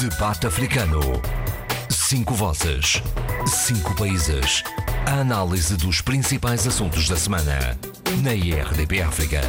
[0.00, 0.98] Debate Africano.
[1.90, 3.02] Cinco vozes.
[3.46, 4.64] Cinco países.
[5.06, 7.78] A análise dos principais assuntos da semana.
[8.22, 9.42] Na IRDP África.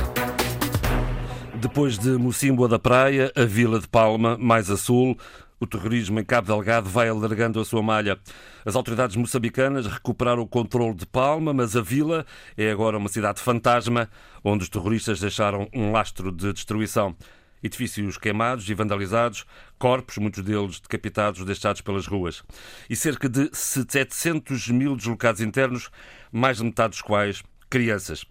[1.56, 5.18] Depois de Mocimboa da Praia, a Vila de Palma, mais a sul,
[5.58, 8.20] o terrorismo em Cabo Delgado vai alargando a sua malha.
[8.66, 12.26] As autoridades moçambicanas recuperaram o controle de Palma, mas a vila
[12.58, 14.10] é agora uma cidade fantasma,
[14.44, 17.16] onde os terroristas deixaram um lastro de destruição.
[17.64, 19.46] Edifícios queimados e vandalizados,
[19.78, 22.44] corpos, muitos deles decapitados, deixados pelas ruas.
[22.90, 25.90] E cerca de 700 mil deslocados internos,
[26.32, 28.26] mais de metade dos quais crianças.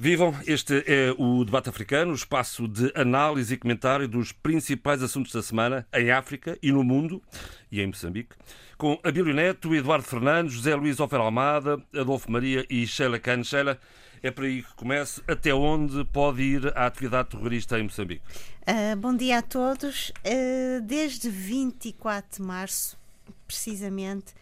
[0.00, 5.32] Vivam, este é o Debate Africano, o espaço de análise e comentário dos principais assuntos
[5.32, 7.20] da semana em África e no mundo,
[7.68, 8.36] e em Moçambique,
[8.76, 13.42] com Abílio Neto, Eduardo Fernandes, José Luís Ofer Almada, Adolfo Maria e Sheila Khan.
[13.42, 13.76] Sheila,
[14.22, 15.22] é por aí que comece.
[15.26, 18.22] Até onde pode ir a atividade terrorista em Moçambique?
[18.62, 20.10] Uh, bom dia a todos.
[20.10, 22.98] Uh, desde 24 de março,
[23.46, 24.34] precisamente,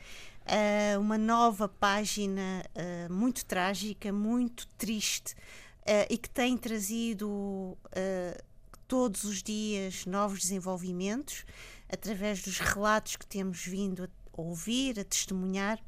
[0.46, 2.64] uh, uma nova página
[3.10, 5.34] muito trágica, muito triste
[6.10, 7.78] e que tem trazido
[8.88, 11.44] todos os dias novos desenvolvimentos
[11.88, 14.08] através dos relatos que temos vindo a
[14.40, 15.78] ouvir, a testemunhar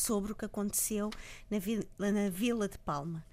[0.00, 1.10] sobre o que aconteceu
[1.50, 3.24] na, vila, na vila de Palma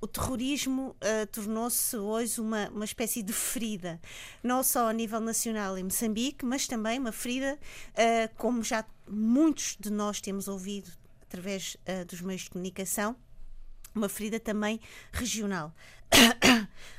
[0.00, 4.00] o terrorismo uh, tornou-se hoje uma, uma espécie de ferida,
[4.42, 7.58] não só a nível nacional em Moçambique, mas também uma ferida,
[7.94, 10.90] uh, como já muitos de nós temos ouvido
[11.22, 13.16] através uh, dos meios de comunicação,
[13.94, 14.80] uma ferida também
[15.12, 15.74] regional.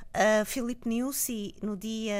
[0.10, 2.16] Uh, Filipe Niusi, no dia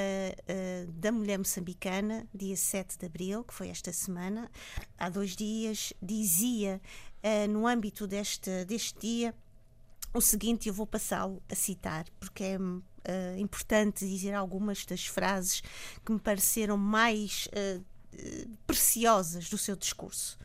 [0.48, 4.50] uh, da mulher moçambicana, dia 7 de abril, que foi esta semana,
[4.96, 6.80] há dois dias, dizia,
[7.24, 9.34] uh, no âmbito deste, deste dia,
[10.14, 15.64] o seguinte, eu vou passá-lo a citar, porque é uh, importante dizer algumas das frases
[16.06, 17.48] que me pareceram mais
[18.66, 20.38] preciosas do seu discurso.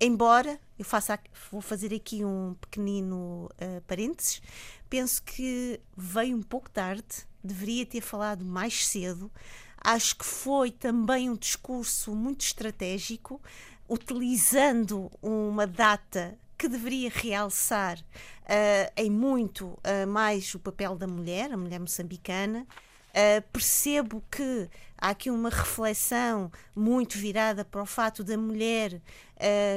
[0.00, 1.18] Embora eu faça,
[1.50, 4.40] vou fazer aqui um pequenino uh, parênteses,
[4.90, 7.04] penso que veio um pouco tarde,
[7.42, 9.30] deveria ter falado mais cedo.
[9.82, 13.40] Acho que foi também um discurso muito estratégico,
[13.88, 21.50] utilizando uma data que deveria realçar uh, em muito uh, mais o papel da mulher,
[21.50, 22.66] a mulher moçambicana.
[23.10, 24.68] Uh, percebo que
[24.98, 29.00] há aqui uma reflexão muito virada para o fato da mulher,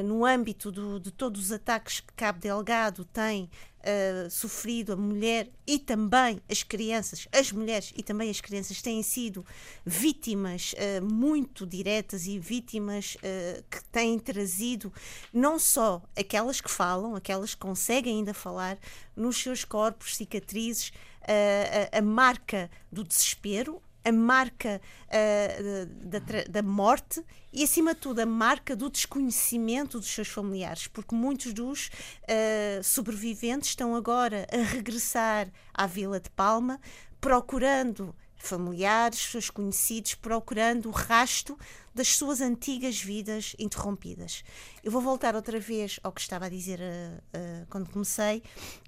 [0.04, 3.50] no âmbito do, de todos os ataques que Cabo Delgado tem
[3.84, 9.04] uh, sofrido, a mulher e também as crianças, as mulheres e também as crianças têm
[9.04, 9.46] sido
[9.86, 14.92] vítimas uh, muito diretas e vítimas uh, que têm trazido
[15.34, 18.78] não só aquelas que falam, aquelas que conseguem ainda falar,
[19.16, 26.20] nos seus corpos, cicatrizes, a, a marca do desespero, a marca uh, da,
[26.50, 31.54] da, morte e, acima de tudo, a marca do desconhecimento dos seus familiares, porque muitos
[31.54, 36.80] dos uh, sobreviventes estão agora a regressar à Vila de Palma
[37.22, 41.58] procurando familiares, seus conhecidos, procurando o rasto
[41.94, 44.44] das suas antigas vidas interrompidas.
[44.84, 48.42] Eu vou voltar outra vez ao que estava a dizer uh, uh, quando comecei,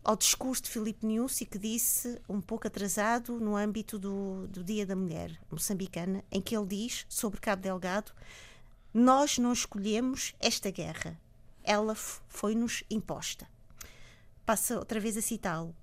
[0.03, 4.85] ao discurso de Filipe Niusi, que disse, um pouco atrasado, no âmbito do, do Dia
[4.85, 8.11] da Mulher moçambicana, em que ele diz sobre Cabo Delgado:
[8.93, 11.19] Nós não escolhemos esta guerra,
[11.63, 13.47] ela foi-nos imposta.
[14.45, 15.75] Passa outra vez a citá-lo.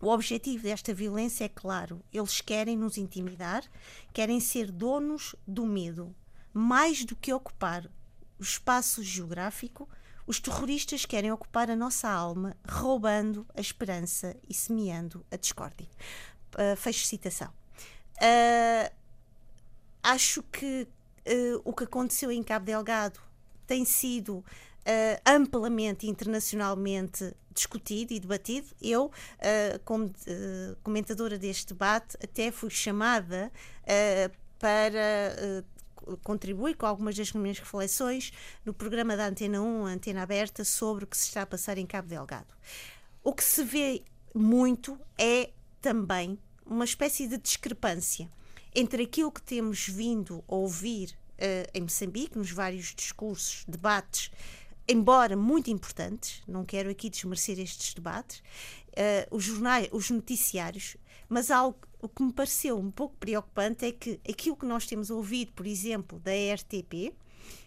[0.00, 3.62] O objetivo desta violência é claro: eles querem nos intimidar,
[4.14, 6.14] querem ser donos do medo.
[6.52, 7.86] Mais do que ocupar
[8.38, 9.88] o espaço geográfico,
[10.26, 15.88] os terroristas querem ocupar a nossa alma, roubando a esperança e semeando a discórdia.
[16.54, 17.52] Uh, fecho citação.
[18.16, 18.92] Uh,
[20.02, 20.86] acho que
[21.26, 23.20] uh, o que aconteceu em Cabo Delgado
[23.66, 24.44] tem sido uh,
[25.24, 28.68] amplamente internacionalmente discutido e debatido.
[28.80, 33.52] Eu, uh, como uh, comentadora deste debate, até fui chamada
[34.58, 35.64] para
[36.18, 38.32] contribuir com algumas das minhas reflexões
[38.64, 41.86] no programa da Antena 1, Antena Aberta, sobre o que se está a passar em
[41.86, 42.54] Cabo Delgado.
[43.22, 44.02] O que se vê
[44.34, 48.28] muito é também uma espécie de discrepância
[48.74, 54.30] entre aquilo que temos vindo a ouvir uh, em Moçambique, nos vários discursos, debates
[54.90, 58.42] embora muito importantes, não quero aqui desmerecer estes debates,
[58.88, 60.96] uh, os jornais, os noticiários,
[61.28, 65.10] mas algo o que me pareceu um pouco preocupante é que aquilo que nós temos
[65.10, 67.14] ouvido, por exemplo, da RTP, uh,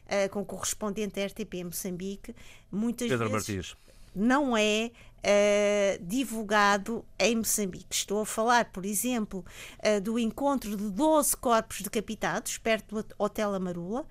[0.08, 2.36] eh, com correspondente da RTP em Moçambique,
[2.72, 3.78] muitas Pedro vezes Martins.
[4.16, 7.96] não é uh, divulgado em Moçambique.
[7.96, 9.46] Estou a falar, por exemplo,
[9.80, 14.06] uh, do encontro de 12 corpos decapitados perto do Hotel Amarula.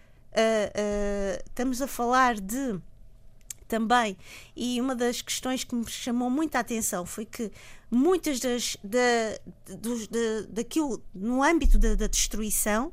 [1.46, 2.80] estamos a falar de
[3.72, 4.18] também,
[4.54, 7.50] e uma das questões que me chamou muita atenção foi que
[7.90, 10.18] muitas das da, dos, da,
[10.50, 12.92] daquilo no âmbito da, da destruição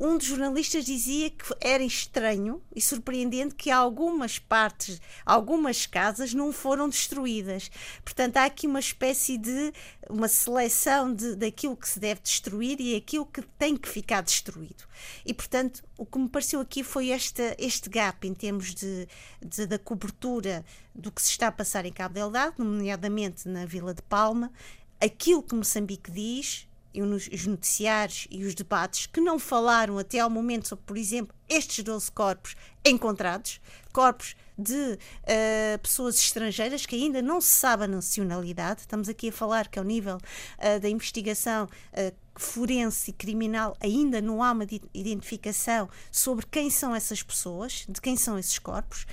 [0.00, 6.52] um dos jornalistas dizia que era estranho e surpreendente que algumas partes, algumas casas não
[6.52, 7.68] foram destruídas.
[8.04, 9.72] Portanto, há aqui uma espécie de
[10.08, 14.84] uma seleção de, daquilo que se deve destruir e aquilo que tem que ficar destruído.
[15.26, 19.08] E, portanto, o que me pareceu aqui foi este, este gap em termos de,
[19.44, 20.64] de da cobertura
[20.94, 24.52] do que se está a passar em Cabo Delgado, nomeadamente na Vila de Palma,
[25.00, 26.67] aquilo que Moçambique diz
[26.98, 31.34] e os noticiários e os debates que não falaram até ao momento sobre, por exemplo,
[31.48, 33.60] estes 12 corpos encontrados,
[33.92, 38.80] corpos de uh, pessoas estrangeiras que ainda não se sabe a nacionalidade.
[38.80, 44.20] Estamos aqui a falar que, ao nível uh, da investigação uh, forense e criminal, ainda
[44.20, 49.06] não há uma identificação sobre quem são essas pessoas, de quem são esses corpos.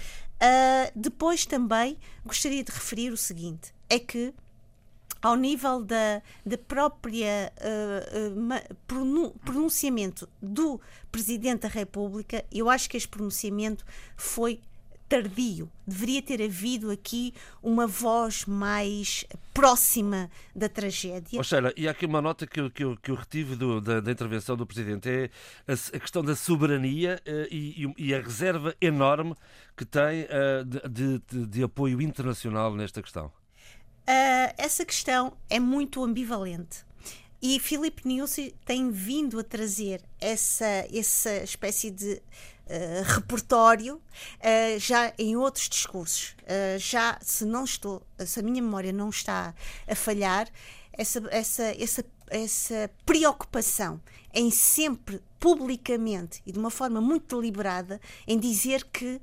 [0.96, 4.34] depois também gostaria de referir o seguinte: é que
[5.26, 10.80] ao nível da, da própria uh, uh, pronunciamento do
[11.12, 13.84] Presidente da República, eu acho que este pronunciamento
[14.16, 14.62] foi
[15.10, 15.68] tardio.
[15.88, 17.34] Deveria ter havido aqui
[17.64, 21.40] uma voz mais próxima da tragédia.
[21.40, 23.82] Oh, Sheila, e há aqui uma nota que eu, que eu, que eu retive do,
[23.82, 25.32] da, da, intervenção do Presidente: é
[25.68, 29.34] a, a questão da soberania uh, e, e, a reserva enorme
[29.76, 30.28] que tem
[30.88, 33.32] de, de, de apoio internacional nesta questão.
[34.08, 36.86] Uh, essa questão é muito ambivalente.
[37.42, 45.14] E Filipe Nilsson tem vindo a trazer essa, essa espécie de uh, repertório uh, já
[45.18, 46.36] em outros discursos.
[46.42, 49.54] Uh, já, se não estou, se a minha memória não está
[49.88, 50.48] a falhar,
[50.94, 54.02] essa, essa, essa, essa preocupação
[54.34, 59.22] em sempre publicamente e de uma forma muito deliberada em dizer que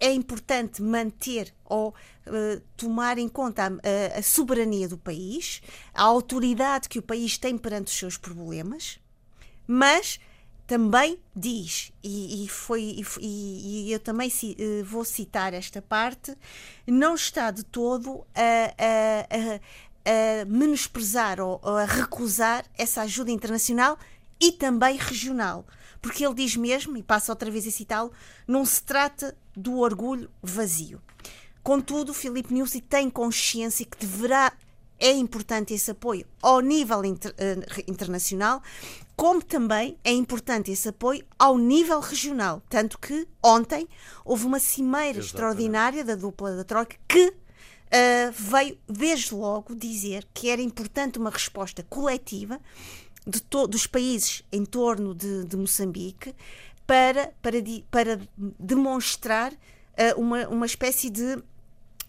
[0.00, 5.60] é importante manter ou uh, tomar em conta a, a, soberania do país,
[5.92, 8.98] a autoridade que o país tem perante os seus problemas,
[9.66, 10.18] mas
[10.66, 16.36] também diz, e, e foi, e, e, eu também ci, uh, vou citar esta parte,
[16.86, 19.60] não está de todo a, a,
[20.42, 23.98] a menosprezar ou, ou a recusar essa ajuda internacional
[24.40, 25.66] e também regional.
[26.00, 28.10] Porque ele diz mesmo, e passo outra vez a citá-lo,
[28.46, 31.00] não se trata do orgulho vazio.
[31.62, 34.52] Contudo, Filipe Nussi tem consciência que deverá
[35.00, 38.62] é importante esse apoio ao nível inter, uh, internacional,
[39.16, 42.62] como também é importante esse apoio ao nível regional.
[42.68, 43.88] Tanto que ontem
[44.24, 45.26] houve uma cimeira Exatamente.
[45.26, 51.30] extraordinária da dupla da Troika que uh, veio desde logo dizer que era importante uma
[51.30, 52.60] resposta coletiva
[53.26, 56.34] de dos países em torno de, de Moçambique
[56.90, 57.58] para, para,
[57.88, 58.20] para
[58.58, 61.40] demonstrar uh, uma, uma espécie de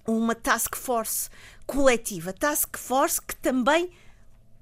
[0.07, 1.29] uma task force
[1.67, 2.33] coletiva.
[2.33, 3.91] Task force que também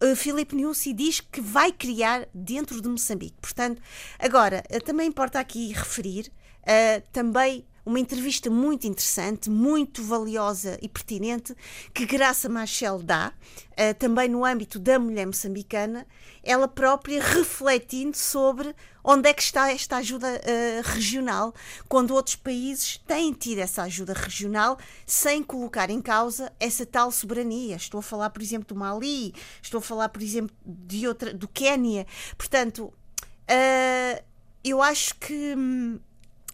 [0.03, 3.37] uh, Filipe Nussi diz que vai criar dentro de Moçambique.
[3.39, 3.81] Portanto,
[4.19, 6.29] agora, uh, também importa aqui referir
[6.63, 11.55] uh, também uma entrevista muito interessante, muito valiosa e pertinente,
[11.91, 13.33] que Graça Machel dá,
[13.71, 16.05] uh, também no âmbito da mulher moçambicana,
[16.43, 21.51] ela própria refletindo sobre onde é que está esta ajuda uh, regional,
[21.87, 27.75] quando outros países têm tido essa ajuda regional sem colocar em causa essa tal soberania.
[27.75, 31.47] Estou a falar, por exemplo, do Mali, estou a falar, por exemplo, de outra, do
[31.47, 32.05] Quénia.
[32.37, 32.93] Portanto,
[33.49, 34.23] uh,
[34.63, 35.55] eu acho que.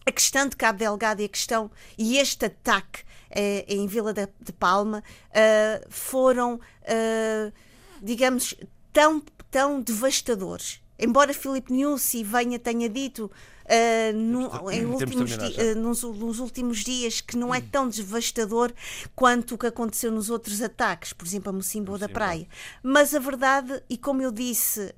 [0.06, 3.04] A questão de Cabo Delgado e a questão e este ataque
[3.36, 7.54] eh, em Vila de, de Palma uh, foram, uh,
[8.02, 8.56] digamos,
[8.94, 9.22] tão,
[9.52, 10.82] tão devastadores.
[10.98, 13.26] Embora Filipe Nussi venha tenha dito
[13.66, 15.38] uh, no, em últimos
[15.76, 17.68] nos, nos, últimos dias que não é hum.
[17.70, 18.72] tão devastador
[19.14, 22.48] quanto o que aconteceu nos outros ataques, por exemplo, a Mocimbo da Praia.
[22.82, 24.96] Mas a verdade, e como eu disse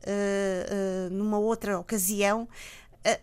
[1.10, 2.48] numa outra ocasião, uh,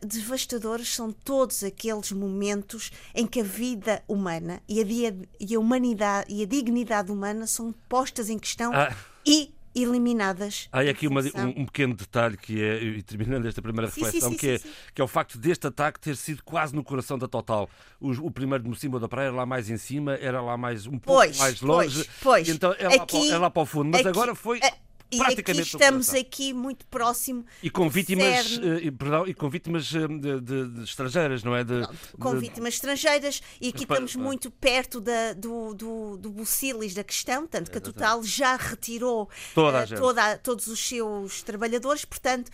[0.01, 5.61] devastadores são todos aqueles momentos em que a vida humana e a, dia, e a
[5.61, 8.95] humanidade e a dignidade humana são postas em questão ah.
[9.27, 10.69] e eliminadas.
[10.73, 14.31] Há aqui uma, um, um, pequeno detalhe que é, e terminando esta primeira reflexão, sim,
[14.31, 14.61] sim, que, é,
[14.95, 17.69] que é o facto deste ataque ter sido quase no coração da Total.
[18.01, 20.87] O, o primeiro de Mocimbo da Praia era lá mais em cima, era lá mais
[20.87, 22.49] um pouco pois, mais longe, pois, pois.
[22.49, 23.91] então é lá, aqui, para, é lá para o fundo.
[23.91, 24.61] Mas aqui, agora foi.
[24.61, 24.75] É
[25.11, 30.09] e aqui estamos aqui muito próximo e com vítimas uh, perdão, e com vítimas uh,
[30.09, 31.63] de, de, de, estrangeiras não é?
[31.63, 31.87] De,
[32.19, 37.47] com vítimas estrangeiras e aqui estamos muito perto da, do, do, do bucilis da questão
[37.47, 42.05] tanto que a Total já retirou toda uh, toda, todos os seus trabalhadores.
[42.05, 42.51] Portanto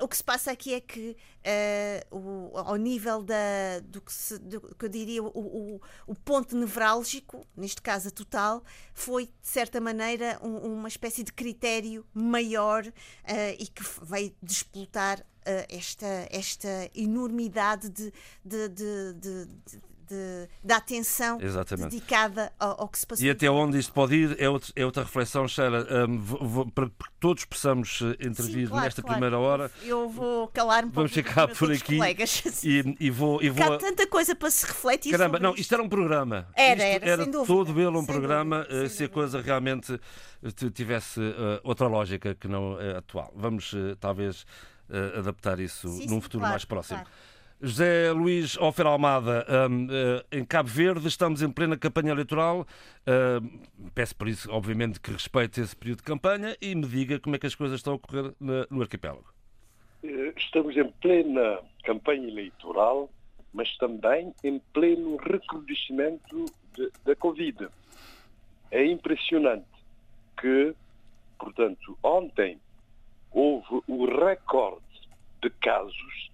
[0.00, 1.16] o que se passa aqui é que
[2.10, 6.56] o, ao nível da do que, se, do, que eu diria o, o, o, ponto
[6.56, 12.84] nevrálgico neste caso a Total foi de certa maneira um, uma espécie de critério maior
[12.86, 12.92] uh,
[13.58, 15.24] e que vai desplotar uh,
[15.68, 18.12] esta, esta enormidade de,
[18.44, 19.80] de, de, de
[20.10, 21.90] de, da atenção Exatamente.
[21.90, 23.24] dedicada ao, ao, que se passou.
[23.24, 26.94] E até onde isto pode ir é, outro, é outra reflexão, Sheila, um, para que
[27.20, 29.14] todos possamos eh, intervir Sim, claro, nesta claro.
[29.14, 29.70] primeira hora.
[29.82, 31.98] Eu vou calar-me Vamos ficar por aqui
[32.64, 33.72] e, e, vou, e vou...
[33.72, 35.12] Há tanta coisa para se refletir.
[35.12, 36.48] Caramba, não, isto era um programa.
[36.54, 39.98] Era, era, era sem todo ele um programa dúvida, se a coisa realmente
[40.74, 43.32] tivesse uh, outra lógica que não uh, atual.
[43.36, 44.44] Vamos uh, talvez
[45.16, 46.98] adaptar isso sim, num sim, futuro claro, mais próximo.
[46.98, 47.10] Claro.
[47.62, 52.66] José Luís Ofer Almada, um, uh, em Cabo Verde, estamos em plena campanha eleitoral.
[53.02, 57.36] Uh, peço por isso, obviamente, que respeite esse período de campanha e me diga como
[57.36, 59.26] é que as coisas estão a ocorrer na, no arquipélago.
[60.02, 63.10] Eh, estamos em plena campanha eleitoral,
[63.52, 66.46] mas também em pleno recrudescimento
[67.04, 67.68] da Covid.
[68.70, 69.66] É impressionante
[70.40, 70.74] que,
[71.38, 72.58] portanto, ontem
[73.30, 74.80] houve o recorde
[75.42, 76.29] de casos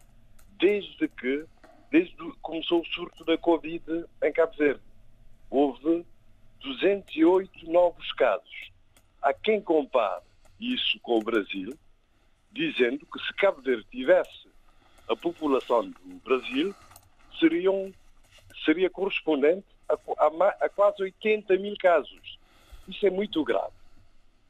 [0.58, 1.46] desde que
[1.90, 4.82] desde que começou o surto da Covid em Cabo Verde.
[5.48, 6.04] Houve
[6.60, 8.70] 208 novos casos.
[9.22, 10.22] Há quem compare
[10.60, 11.72] isso com o Brasil,
[12.50, 14.48] dizendo que se Cabo Verde tivesse
[15.08, 16.74] a população do Brasil,
[17.38, 17.92] seriam,
[18.64, 22.38] seria correspondente a, a, a quase 80 mil casos.
[22.88, 23.74] Isso é muito grave.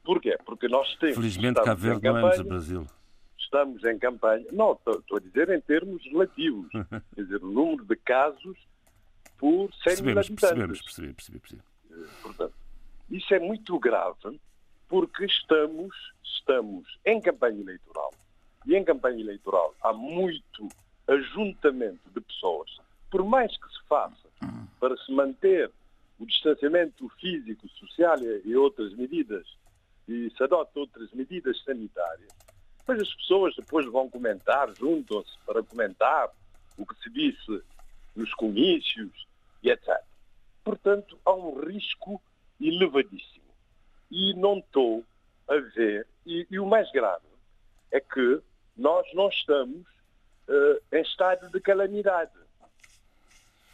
[0.03, 0.37] Porquê?
[0.45, 1.17] Porque nós temos.
[1.17, 2.87] Felizmente Cabo Verde não é o Brasil
[3.47, 6.69] estamos em campanha, não, estou a dizer em termos relativos,
[7.15, 8.57] quer dizer, o número de casos
[9.37, 10.39] por 100 percebemos, mil habitantes.
[10.39, 11.61] Percebemos, percebi, percebi, percebi.
[11.91, 12.53] Eh, portanto,
[13.09, 14.39] isso é muito grave
[14.87, 18.13] porque estamos, estamos em campanha eleitoral.
[18.65, 20.67] E em campanha eleitoral há muito
[21.07, 22.69] ajuntamento de pessoas.
[23.09, 24.27] Por mais que se faça
[24.79, 25.71] para se manter
[26.19, 29.45] o distanciamento físico, social e outras medidas,
[30.07, 32.29] e se adota outras medidas sanitárias,
[32.87, 36.29] depois as pessoas depois vão comentar, juntam-se para comentar
[36.77, 37.61] o que se disse
[38.15, 39.27] nos comícios
[39.61, 40.01] e etc.
[40.63, 42.21] Portanto, há um risco
[42.61, 43.45] elevadíssimo.
[44.09, 45.03] E não estou
[45.49, 47.25] a ver, e, e, o mais grave
[47.91, 48.41] é que
[48.77, 49.85] nós não estamos
[50.47, 52.31] uh, em estado de calamidade.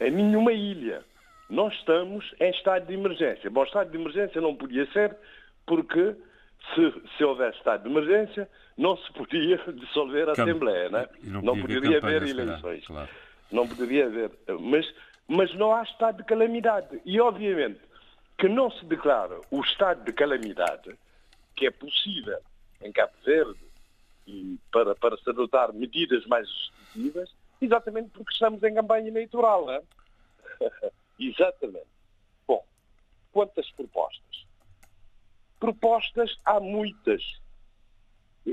[0.00, 1.04] Em nenhuma ilha.
[1.48, 3.48] Não estamos em estado de emergência.
[3.48, 5.16] Bom, estado de emergência não podia ser
[5.66, 6.16] porque
[6.74, 10.32] se, se houvesse estado de emergência, não se podia dissolver a.
[10.32, 11.08] Assembleia, né?
[11.22, 12.86] não, não poderia haver eleições.
[12.86, 13.08] Claro.
[13.50, 14.30] Não poderia haver.
[14.60, 14.94] Mas,
[15.28, 17.00] mas não há estado de calamidade.
[17.04, 17.80] E, obviamente,
[18.38, 20.96] que não se declara o estado de calamidade,
[21.54, 22.38] que é possível
[22.82, 23.60] em Cabo Verde,
[24.26, 29.66] e para, para se adotar medidas mais restritivas, exatamente porque estamos em campanha eleitoral.
[29.66, 29.82] Né?
[31.20, 31.86] exatamente.
[32.46, 32.64] Bom,
[33.32, 34.43] quantas propostas?
[35.64, 37.22] Propostas há muitas.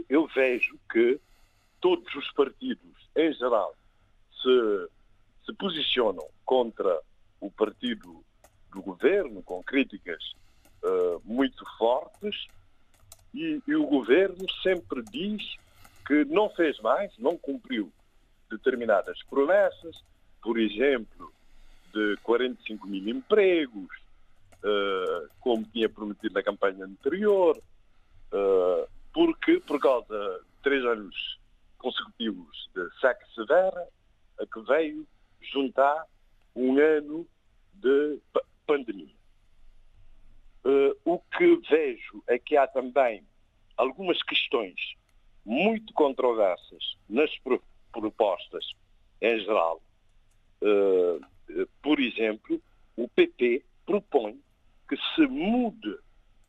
[0.08, 1.20] Eu vejo que
[1.82, 3.76] todos os partidos, em geral,
[4.42, 4.90] se,
[5.46, 7.02] se posicionam contra
[7.42, 8.24] o partido
[8.72, 10.24] do governo, com críticas
[10.84, 12.48] uh, muito fortes,
[13.34, 15.58] e, e o governo sempre diz
[16.08, 17.92] que não fez mais, não cumpriu
[18.50, 20.02] determinadas promessas,
[20.42, 21.30] por exemplo,
[21.94, 24.01] de 45 mil empregos,
[24.64, 31.40] uh, como tinha prometido na campanha anterior, uh, porque, por causa de três anos
[31.78, 33.88] consecutivos de saque severa,
[34.40, 35.06] a que veio
[35.42, 36.06] juntar
[36.56, 37.28] um ano
[37.74, 38.20] de
[38.66, 39.16] pandemia.
[40.64, 43.24] Uh, o que vejo é que há também
[43.76, 44.76] algumas questões
[45.44, 47.32] muito controversas nas
[47.92, 48.64] propostas
[49.20, 49.82] em geral.
[50.62, 51.20] Uh,
[51.82, 52.62] por exemplo,
[52.96, 54.40] o PP propõe
[54.92, 55.98] que se mude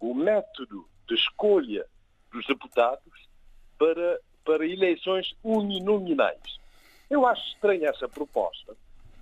[0.00, 1.86] o método de escolha
[2.32, 3.28] dos deputados
[3.78, 6.58] para, para eleições uninominais.
[7.08, 8.76] Eu acho estranha essa proposta,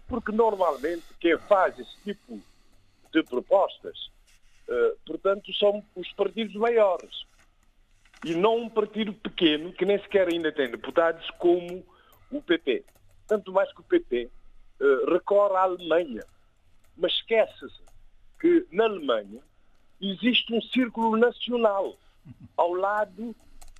[0.08, 2.40] porque normalmente quem faz esse tipo
[3.12, 3.94] de propostas,
[4.68, 7.26] uh, portanto, são os partidos maiores.
[8.24, 11.84] E não um partido pequeno que nem sequer ainda tem deputados como
[12.30, 12.86] o PP.
[13.28, 14.30] Tanto mais que o PP
[14.80, 16.22] uh, eh, recorre à Alemanha.
[16.96, 17.90] Mas esquece-se
[18.40, 19.40] que na Alemanha
[20.00, 21.96] existe um círculo nacional.
[22.56, 23.34] ao lado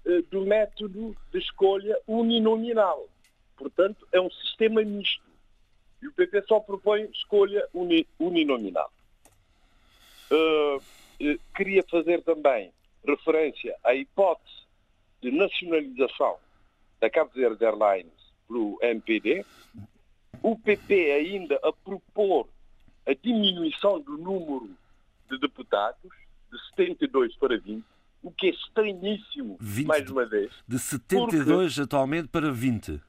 [0.07, 3.09] uh, do método de escolha uninominal.
[3.57, 5.29] Portanto, é um sistema misto.
[6.03, 8.91] E o PP só propõe escolha uni, uninominal.
[10.31, 10.83] Uh,
[11.55, 12.73] queria fazer também
[13.07, 14.61] referência à hipótese
[15.21, 16.39] de nacionalização
[16.99, 18.13] da Cabo Verde Airlines
[18.49, 19.45] pelo MPD,
[20.43, 22.49] o PP ainda a propor
[23.11, 24.71] a diminuição do número
[25.29, 26.11] de deputados
[26.51, 27.85] de 72 para 20,
[28.23, 30.53] o que é estranhíssimo, 20, mais uma vez.
[30.67, 33.01] De 72 atualmente para 20.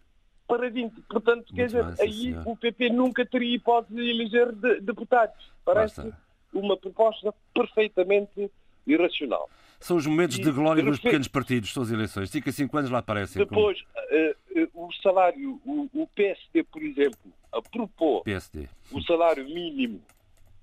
[0.47, 1.01] Para 20.
[1.01, 2.49] Portanto, Muito quer dizer, aí senhora.
[2.49, 5.51] o PP nunca teria hipótese de eleger de, deputados.
[5.63, 6.11] Parece
[6.53, 8.51] uma proposta perfeitamente
[8.87, 9.49] irracional.
[9.79, 12.29] São os momentos e, de glória dos pequenos partidos, são as eleições.
[12.31, 13.43] Daqui a cinco anos lá aparecem.
[13.43, 14.63] Depois, como...
[14.63, 18.67] uh, uh, o salário, o, o, PSD, por exemplo, a propor PSD.
[18.91, 20.01] o salário mínimo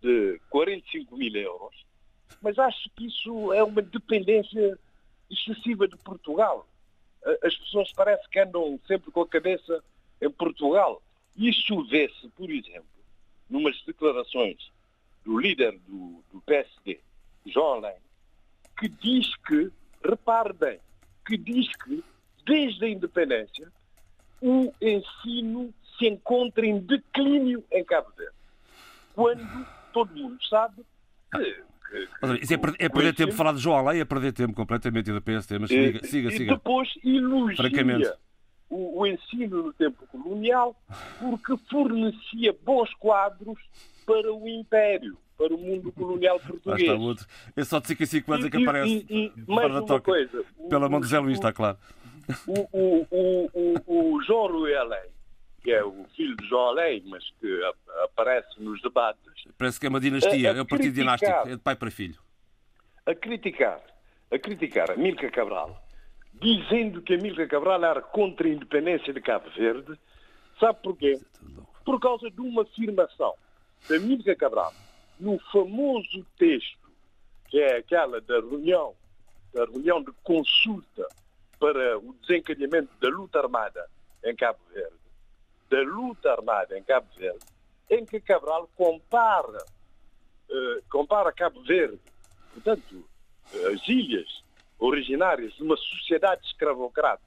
[0.00, 1.74] de 45 mil euros,
[2.40, 4.78] mas acho que isso é uma dependência
[5.30, 6.66] excessiva de Portugal.
[7.42, 9.82] As pessoas parece que andam sempre com a cabeça
[10.20, 11.02] em Portugal.
[11.36, 12.86] Isso vê-se, por exemplo,
[13.50, 14.70] numas declarações
[15.24, 17.00] do líder do, do PSD,
[17.46, 17.96] João Alain,
[18.78, 19.70] que diz que,
[20.04, 20.78] repare bem,
[21.26, 22.02] que diz que,
[22.46, 23.70] desde a independência,
[24.40, 28.34] o ensino se encontra em declínio em Cabo Verde.
[29.14, 30.82] Quando todo mundo sabe
[31.32, 31.68] que.
[32.42, 35.22] Isso é, é perder tempo falar de João Além, é perder tempo completamente e do
[35.22, 36.34] PST, mas siga, siga.
[36.34, 38.18] E depois elogia
[38.68, 40.76] o, o ensino no tempo colonial
[41.18, 43.58] porque fornecia bons quadros
[44.04, 46.80] para o Império para o mundo colonial português.
[46.80, 47.26] Está outro.
[47.56, 49.06] É só de 5 em 5 anos é que aparece.
[49.08, 50.00] E, e, e mais uma toca.
[50.02, 50.44] coisa.
[50.68, 51.78] Pela mão de Zé Luís, está claro.
[52.46, 53.50] O, o, o,
[53.86, 55.10] o, o João Além,
[55.62, 57.60] que é o filho de João Além, mas que
[58.04, 59.20] aparece nos debates.
[59.56, 62.18] Parece que é uma dinastia, é o partido dinástico, é de pai para filho.
[63.06, 63.80] A criticar,
[64.30, 65.82] a criticar a Milka Cabral,
[66.34, 69.98] dizendo que a Milka Cabral era contra a independência de Cabo Verde,
[70.60, 71.20] sabe porquê?
[71.84, 73.34] Por causa de uma afirmação
[73.88, 74.72] da Milka Cabral,
[75.18, 76.88] no famoso texto,
[77.48, 78.94] que é aquela da reunião,
[79.52, 81.08] da reunião de consulta
[81.58, 83.88] para o desencadeamento da luta armada
[84.24, 84.94] em Cabo Verde,
[85.68, 87.44] da luta armada em Cabo Verde,
[87.90, 89.64] em que Cabral compara,
[90.48, 92.00] uh, compara Cabo Verde,
[92.54, 93.04] portanto,
[93.72, 94.42] as ilhas
[94.78, 97.22] originárias de uma sociedade escravocrata,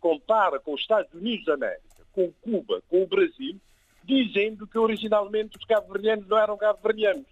[0.00, 3.58] compara com os Estados Unidos da América, com Cuba, com o Brasil,
[4.04, 7.26] dizendo que originalmente os cabo-verdianos não eram cabo-verdianos.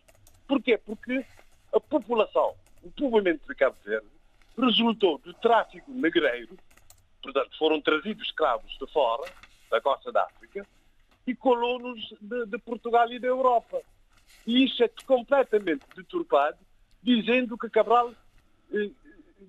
[0.46, 0.78] Porquê?
[0.78, 1.24] Porque
[1.72, 4.06] a população, o povoamento de Cabo Verde,
[4.56, 6.56] resultou do tráfico negreiro,
[7.22, 9.30] portanto foram trazidos escravos de fora,
[9.70, 10.66] da costa da África,
[11.26, 13.80] e colou-nos de, de, Portugal e da Europa.
[14.46, 16.58] E isso é completamente deturpado,
[17.02, 18.12] dizendo que Cabral
[18.72, 18.90] eh,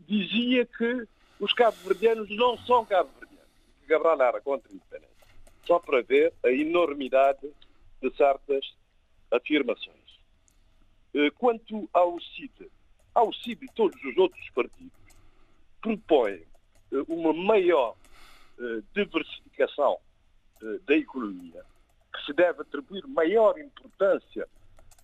[0.08, 1.08] dizia que
[1.40, 3.50] os cabo-verdianos não são cabo-verdianos,
[3.88, 5.12] Cabral era contra a independência
[5.66, 7.50] só para ver a enormidade
[8.02, 8.66] de certas
[9.32, 9.96] afirmações.
[11.14, 12.70] Eh, quanto ao CID,
[13.14, 14.92] ao CID e todos os outros partidos
[15.82, 16.42] propõem
[16.92, 17.96] eh, uma maior
[18.60, 19.98] eh, diversificação
[20.86, 21.64] da economia,
[22.14, 24.48] que se deve atribuir maior importância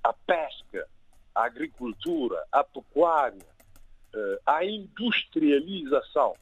[0.04, 0.88] à pesca,
[1.34, 3.46] à agricultura, à pecuária,
[4.46, 6.36] à industrialização,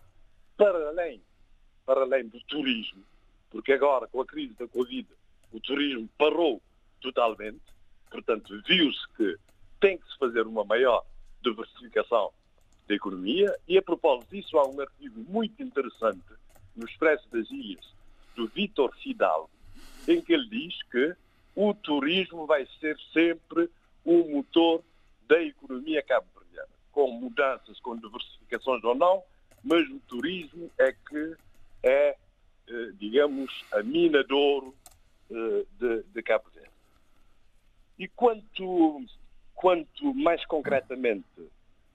[0.57, 1.21] para além,
[1.85, 3.03] para além do turismo,
[3.49, 5.07] porque agora, com a crise da Covid,
[5.51, 6.61] o turismo parou
[7.01, 7.61] totalmente,
[8.09, 9.37] portanto, viu-se que
[9.79, 11.05] tem que se fazer uma maior
[11.41, 12.31] diversificação
[12.87, 16.23] da economia e, a propósito disso, há um artigo muito interessante
[16.75, 17.93] no Expresso das Ilhas,
[18.35, 19.49] do Vítor Fidalgo,
[20.07, 21.15] em que ele diz que
[21.55, 23.69] o turismo vai ser sempre
[24.05, 24.83] um motor
[25.27, 29.23] da economia cabo-verdiana, com mudanças, com diversificações ou não,
[29.63, 31.35] mas o turismo é que
[31.81, 32.15] é
[32.67, 34.73] eh, digamos, a mina de ouro
[35.29, 36.69] eh, de, de Cabo Verde.
[37.99, 39.05] E quanto,
[39.53, 41.27] quanto mais concretamente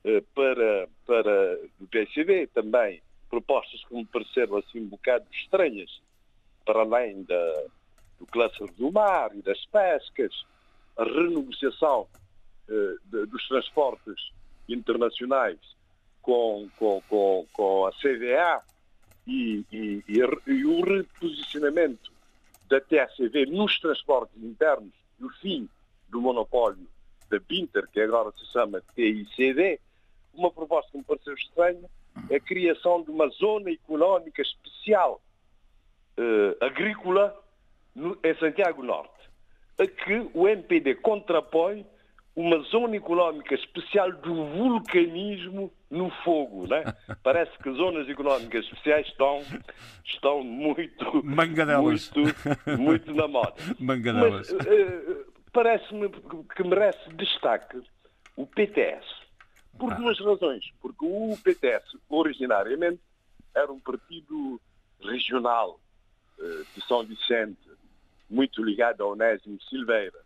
[0.04, 6.00] eh, para, para o PCB, também propostas que me pareceram assim um bocado estranhas,
[6.70, 7.64] para além da,
[8.20, 10.44] do cluster do mar e das pescas,
[10.96, 12.06] a renegociação
[12.68, 14.30] de, dos transportes
[14.68, 15.58] internacionais
[16.22, 18.62] com, com, com, com a CDA,
[19.26, 22.10] e, e, e, o reposicionamento
[22.68, 25.68] da TSV nos transportes internos e o fim
[26.08, 26.86] do monopólio
[27.28, 29.80] da Binter, que agora se chama TICD,
[30.34, 35.20] uma proposta que me pareceu estranha a criação de uma zona económica especial
[36.20, 37.34] eh, agrícola
[37.94, 39.30] no, em Santiago Norte,
[39.78, 41.86] a que o MPD contrapõe
[42.36, 46.84] uma zona económica especial do vulcanismo no fogo, né?
[47.24, 49.42] Parece que zonas económicas especiais estão,
[50.04, 53.54] estão muito, muito, muito na moda.
[53.80, 54.52] Mangadelas.
[54.52, 56.10] Mas uh, parece-me
[56.54, 57.82] que merece destaque
[58.36, 59.06] o PTS.
[59.78, 59.96] Por ah.
[59.96, 60.70] duas razões.
[60.82, 63.00] Porque o PTS, originariamente,
[63.54, 64.60] era um partido
[65.02, 65.80] regional
[66.74, 67.58] de São Vicente,
[68.28, 70.18] muito ligado a Onésimo Silveira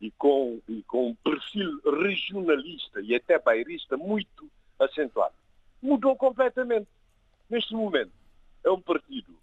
[0.00, 5.34] e com, e com um perfil regionalista e até bairrista muito acentuado.
[5.82, 6.88] Mudou completamente.
[7.48, 8.12] Neste momento,
[8.64, 9.36] é um partido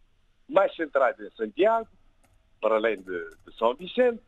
[0.47, 1.89] mais centrado em Santiago,
[2.61, 4.23] para além de, de São Vicente,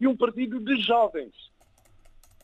[0.00, 1.34] e um partido de jovens.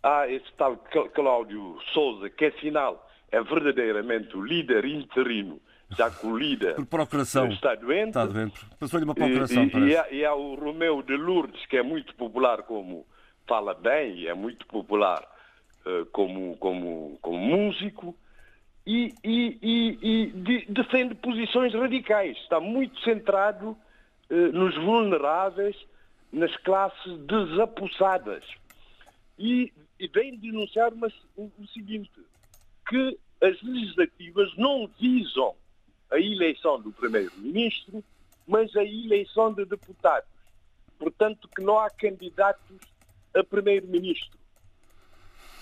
[0.03, 0.77] Há esse tal
[1.15, 7.49] Cláudio Souza, que afinal é verdadeiramente o líder interino já líder Por procuração.
[7.49, 8.09] está doente.
[8.09, 8.61] Está doente.
[8.79, 9.65] Passou-lhe uma procuração.
[9.65, 13.07] E, e, há, e, há, o Romeu de Lourdes, que é muito popular como
[13.47, 15.23] fala bem e é muito popular
[15.87, 18.17] uh, como, como, como músico.
[18.87, 22.37] E, e de, defende posições radicais.
[22.39, 25.77] Está muito centrado uh, nos vulneráveis,
[26.33, 28.45] nas classes desapossadas.
[29.39, 29.73] E,
[30.13, 30.93] vem denunciar
[31.37, 32.11] o, o seguinte,
[32.89, 35.55] que as legislativas não visam
[36.11, 38.05] a eleição do primeiro-ministro,
[38.47, 40.29] mas a eleição de deputados.
[40.99, 42.79] Portanto, que não há candidatos
[43.35, 44.39] a primeiro-ministro.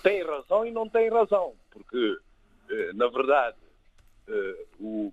[0.03, 2.19] Tem razão e não tem razão, porque,
[2.71, 3.57] eh, na verdade,
[4.29, 4.67] eh,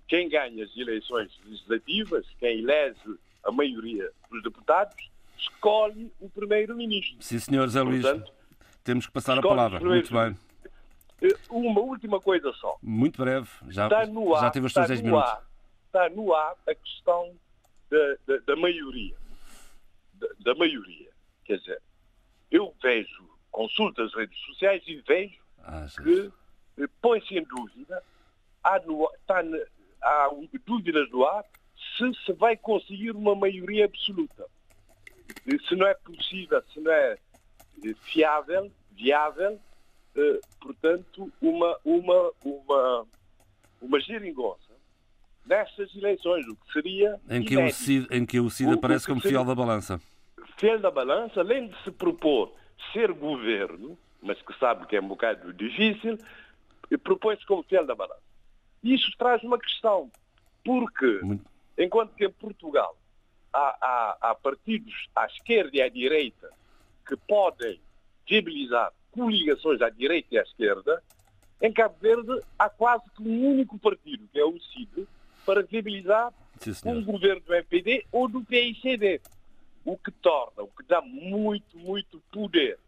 [0.08, 7.16] quem ganha as eleições legislativas, quem elege a maioria dos deputados, escolhe o primeiro-ministro.
[7.20, 8.02] Sim, senhor Zé Luís.
[8.02, 8.32] Portanto,
[8.84, 9.80] temos que passar a palavra.
[9.80, 10.36] Muito bem.
[11.22, 12.78] Eh, uma última coisa só.
[12.82, 15.30] Muito breve, já, está no ar, já teve os seus 10 minutos.
[15.30, 15.44] Ar,
[15.86, 17.34] está no ar a questão
[17.90, 19.16] da, da, da maioria.
[20.14, 21.10] Da, da, maioria.
[21.44, 21.82] Quer dizer,
[22.50, 26.30] eu vejo, consulto as redes sociais e vejo ah, que
[26.78, 28.02] eh, põe-se em dúvida,
[28.62, 29.42] há, no, está,
[30.02, 30.30] há
[30.66, 31.44] dúvidas no ar
[31.96, 34.46] se se vai conseguir uma maioria absoluta.
[35.68, 37.18] Se não é possível, se não é
[37.84, 39.69] eh, fiável, viável, eh,
[40.60, 43.06] portanto, uma, uma, uma,
[43.80, 44.70] uma geringonça
[45.46, 47.20] nestas eleições, o que seria.
[47.28, 50.00] Em que, o CID, em que o CID aparece como fiel da balança.
[50.58, 52.52] Fiel da balança, além de se propor
[52.92, 56.18] ser governo, mas que sabe que é um bocado difícil,
[57.02, 58.22] propõe-se como fiel da balança.
[58.82, 60.10] Isso traz uma questão,
[60.64, 61.44] porque Muito...
[61.78, 62.96] enquanto que em Portugal
[63.52, 66.50] há, há, há partidos à esquerda e à direita
[67.06, 67.80] que podem
[68.28, 71.02] viabilizar coligações à direita e à esquerda,
[71.60, 75.06] em Cabo Verde há quase que um único partido, que é o CID,
[75.44, 76.32] para viabilizar
[76.84, 79.20] um governo do MPD ou do PICD.
[79.84, 82.78] O que torna, o que dá muito, muito poder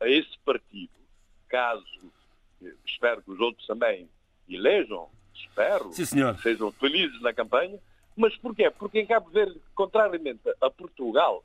[0.00, 0.90] a esse partido,
[1.48, 1.84] caso
[2.86, 4.08] espero que os outros também
[4.48, 6.04] elejam, espero, Sim,
[6.42, 7.78] sejam felizes na campanha,
[8.16, 8.70] mas porquê?
[8.70, 11.44] Porque em Cabo Verde, contrariamente a Portugal,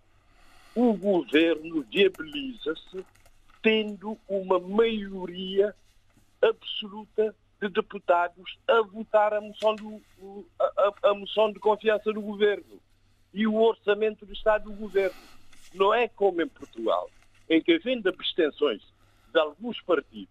[0.73, 3.05] o governo viabiliza-se
[3.65, 5.73] tendo uma maioria
[6.39, 9.99] absoluta de deputados a votar a moção, do,
[10.60, 12.80] a, a, moção de confiança do governo
[13.34, 15.17] e o orçamento do Estado do governo.
[15.73, 17.10] Não é como em Portugal,
[17.49, 18.84] em que havendo abstenções
[19.34, 20.30] de alguns partidos,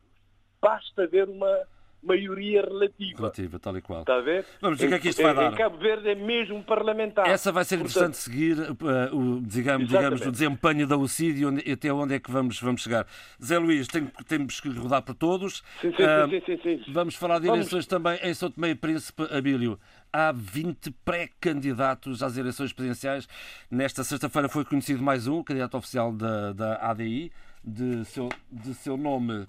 [0.60, 1.66] basta ver uma
[2.04, 3.16] maioria relativa.
[3.16, 4.00] Relativa, tal e qual.
[4.00, 4.44] Está a ver?
[4.60, 5.52] Vamos ver o que é que isto vai dar.
[5.52, 7.26] Em Cabo Verde é mesmo parlamentar.
[7.26, 11.72] Essa vai ser Portanto, interessante seguir, uh, o, digamos, digamos, o desempenho da UCID e
[11.72, 13.06] até onde é que vamos, vamos chegar.
[13.42, 15.62] Zé Luís, tem, temos que rodar por todos.
[15.80, 17.86] Sim, sim, uh, sim, sim, sim, sim, Vamos falar de eleições vamos...
[17.86, 19.78] também em São Tomé e Príncipe, Abílio.
[20.12, 23.26] Há 20 pré-candidatos às eleições presidenciais.
[23.70, 27.32] Nesta sexta-feira foi conhecido mais um, candidato oficial da, da ADI,
[27.64, 29.46] de seu, de seu nome,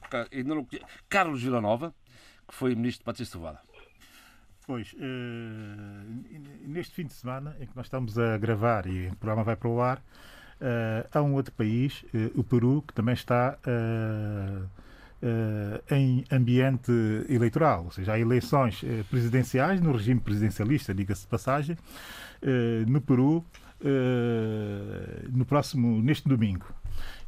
[1.09, 1.93] Carlos Villanova
[2.47, 3.59] que foi ministro de Patrícia Silvada.
[4.65, 4.97] Pois, uh,
[6.65, 9.69] neste fim de semana em que nós estamos a gravar e o programa vai para
[9.69, 13.57] o ar, uh, há um outro país, uh, o Peru, que também está
[15.89, 16.91] em ambiente
[17.29, 21.75] eleitoral, ou seja, há eleições presidenciais no regime presidencialista, diga-se de passagem,
[22.85, 23.43] no Peru
[25.31, 26.67] no próximo, neste domingo.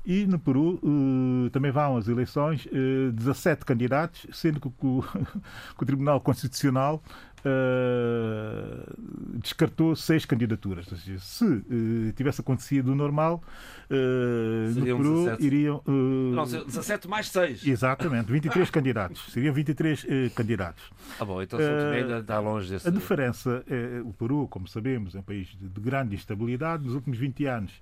[0.08, 5.04] E no Peru uh, também vão as eleições uh, eh, 17 candidatos, sendo que, o,
[5.04, 7.04] que o Tribunal Constitucional
[7.40, 8.96] uh,
[9.38, 10.90] descartou seis candidaturas.
[10.90, 13.44] Ou seja, se tivesse acontecido o normal,
[13.90, 15.46] no Peru 17.
[15.46, 15.84] iriam.
[15.86, 17.68] Não, 17 mais 6.
[17.68, 19.26] Exatamente, 23 candidatos.
[19.34, 20.86] Seriam 23 candidatos.
[21.20, 22.88] Ah, bom, então ainda está longe desse.
[22.88, 23.62] A diferença,
[24.06, 27.74] o Peru, como sabemos, é um país de, de grande instabilidade nos últimos 20 anos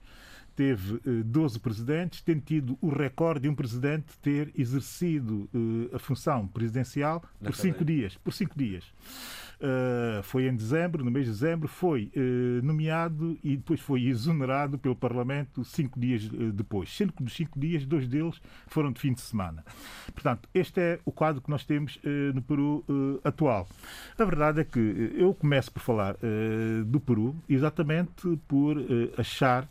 [0.56, 5.50] teve 12 presidentes, tendo tido o recorde de um presidente ter exercido
[5.94, 8.18] a função presidencial por cinco dias.
[8.18, 8.84] Por cinco dias.
[9.56, 14.78] Uh, foi em dezembro, no mês de dezembro, foi uh, nomeado e depois foi exonerado
[14.78, 19.00] pelo Parlamento cinco dias uh, depois, sendo que dos cinco dias, dois deles foram de
[19.00, 19.64] fim de semana.
[20.14, 22.00] Portanto, este é o quadro que nós temos
[22.34, 22.84] no Peru
[23.24, 23.68] atual.
[24.18, 24.80] A verdade é que
[25.18, 26.16] eu começo por falar
[26.86, 28.78] do Peru exatamente por
[29.18, 29.68] achar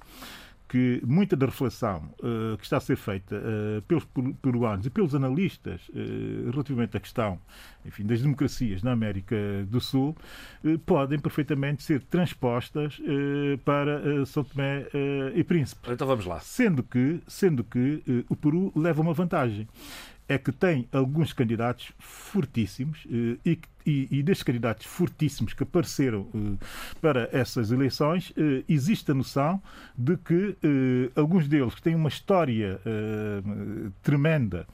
[0.68, 4.05] que muita da reflexão uh, que está a ser feita uh, pelos
[4.40, 7.38] peruanos e pelos analistas uh, relativamente à questão
[7.85, 9.37] enfim, das democracias na América
[9.68, 10.16] do Sul
[10.87, 12.98] podem perfeitamente ser transpostas
[13.62, 14.87] para São Tomé
[15.35, 15.90] e Príncipe.
[15.90, 16.40] Então vamos lá.
[16.40, 19.68] Sendo que, sendo que o Peru leva uma vantagem
[20.27, 23.07] é que tem alguns candidatos fortíssimos
[23.44, 26.64] e, e, e destes candidatos fortíssimos que apareceram eh,
[27.01, 29.62] para essas eleições, eh, existe a noção
[29.97, 30.57] de que
[31.14, 32.81] alguns deles que têm uma história
[34.03, 34.66] tremenda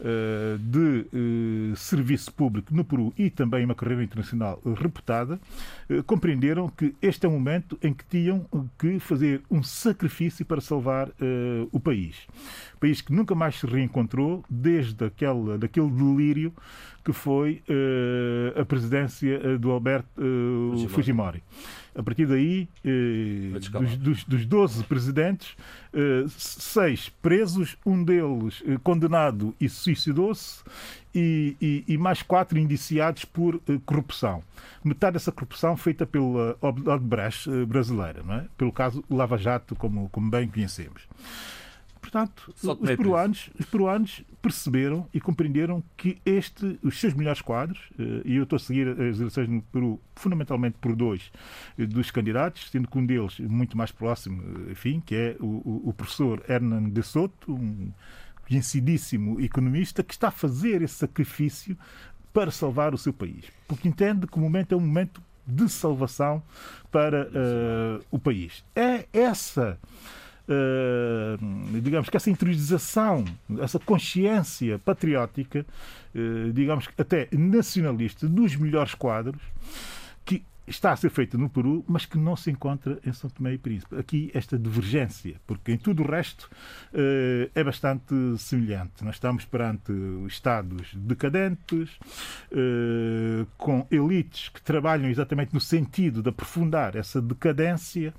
[0.00, 5.38] eh, de eh, serviço público no Peru e também uma carreira internacional reputada,
[5.88, 8.44] eh, compreenderam que este é o momento em que tinham
[8.76, 11.08] que fazer um sacrifício para salvar
[11.70, 12.26] o país.
[12.80, 16.52] País que nunca mais se reencontrou desde aquele, daquele delírio
[17.04, 17.62] que foi
[18.56, 20.88] a presidência do Alberto Fujimori.
[20.88, 21.42] Fujimori.
[21.96, 25.56] A partir daí, eh, dos, dos, dos 12 presidentes,
[25.92, 30.64] eh, seis presos, um deles eh, condenado e suicidou-se,
[31.14, 34.42] e, e, e, mais quatro indiciados por eh, corrupção.
[34.82, 38.46] Metade dessa corrupção feita pela Odebrecht eh, brasileira, não é?
[38.58, 41.02] pelo caso Lava Jato, como, como bem conhecemos.
[42.00, 48.20] Portanto, os peruanos, os peruanos perceberam e compreenderam que este, os seus melhores quadros, eh,
[48.26, 51.32] e eu estou a seguir as eleições no Peru fundamentalmente por dois
[51.78, 55.88] eh, dos candidatos, sendo que um deles muito mais próximo, eh, enfim, que é o,
[55.88, 57.90] o professor Hernan de Soto, um
[58.46, 61.74] conhecidíssimo economista, que está a fazer esse sacrifício
[62.30, 63.46] para salvar o seu país.
[63.66, 66.42] Porque entende que o momento é um momento de salvação
[66.92, 68.62] para uh, o país.
[68.76, 69.78] É essa
[70.46, 73.24] Uh, digamos que essa interiorização,
[73.60, 75.64] essa consciência patriótica,
[76.14, 79.40] uh, digamos que até nacionalista, dos melhores quadros,
[80.22, 83.54] que está a ser feita no Peru, mas que não se encontra em São Tomé
[83.54, 83.96] e Príncipe.
[83.96, 86.50] Aqui esta divergência, porque em tudo o resto
[86.92, 89.02] uh, é bastante semelhante.
[89.02, 89.92] Nós estamos perante
[90.26, 91.90] Estados decadentes,
[93.56, 98.12] com elites que trabalham exatamente no sentido de aprofundar essa decadência.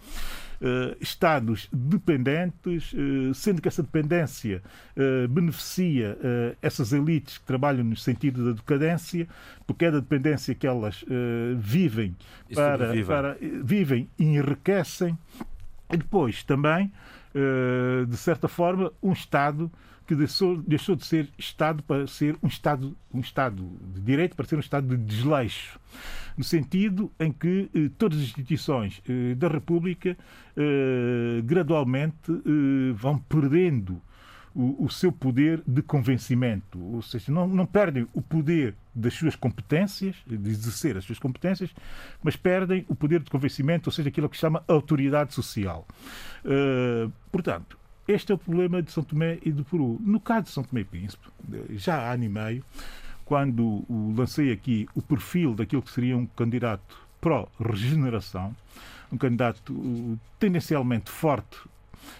[0.62, 4.62] Uh, Estados dependentes, uh, sendo que essa dependência
[4.96, 6.18] uh, beneficia
[6.62, 9.28] essas elites que trabalham no sentido da decadência,
[9.68, 11.04] porque é da dependência que elas
[11.58, 12.16] vivem,
[12.54, 15.18] para, para, vivem e enriquecem,
[15.92, 16.92] e depois também,
[18.08, 19.72] de certa forma, um Estado
[20.08, 23.64] que deixou, deixou de ser Estado para ser um Estado, um Estado
[23.94, 25.80] de direito, para ser um Estado de desleixo.
[26.38, 30.18] No sentido em que eh, todas as instituições eh, da República
[30.58, 34.02] eh, gradualmente eh, vão perdendo
[34.56, 39.36] o, o, seu poder de convencimento, ou seja, não, não perdem o poder das suas
[39.36, 41.70] competências, de exercer as suas competências,
[42.24, 45.86] mas perdem o poder de convencimento, ou seja, aquilo que se chama autoridade social.
[46.46, 50.00] Uh, portanto, este é o problema de São Tomé e do Peru.
[50.00, 51.28] No caso de São Tomé e Príncipe,
[51.72, 52.64] já há ano e meio,
[53.26, 53.84] quando
[54.16, 58.56] lancei aqui o perfil daquilo que seria um candidato pró-regeneração,
[59.12, 61.58] um candidato uh, tendencialmente forte,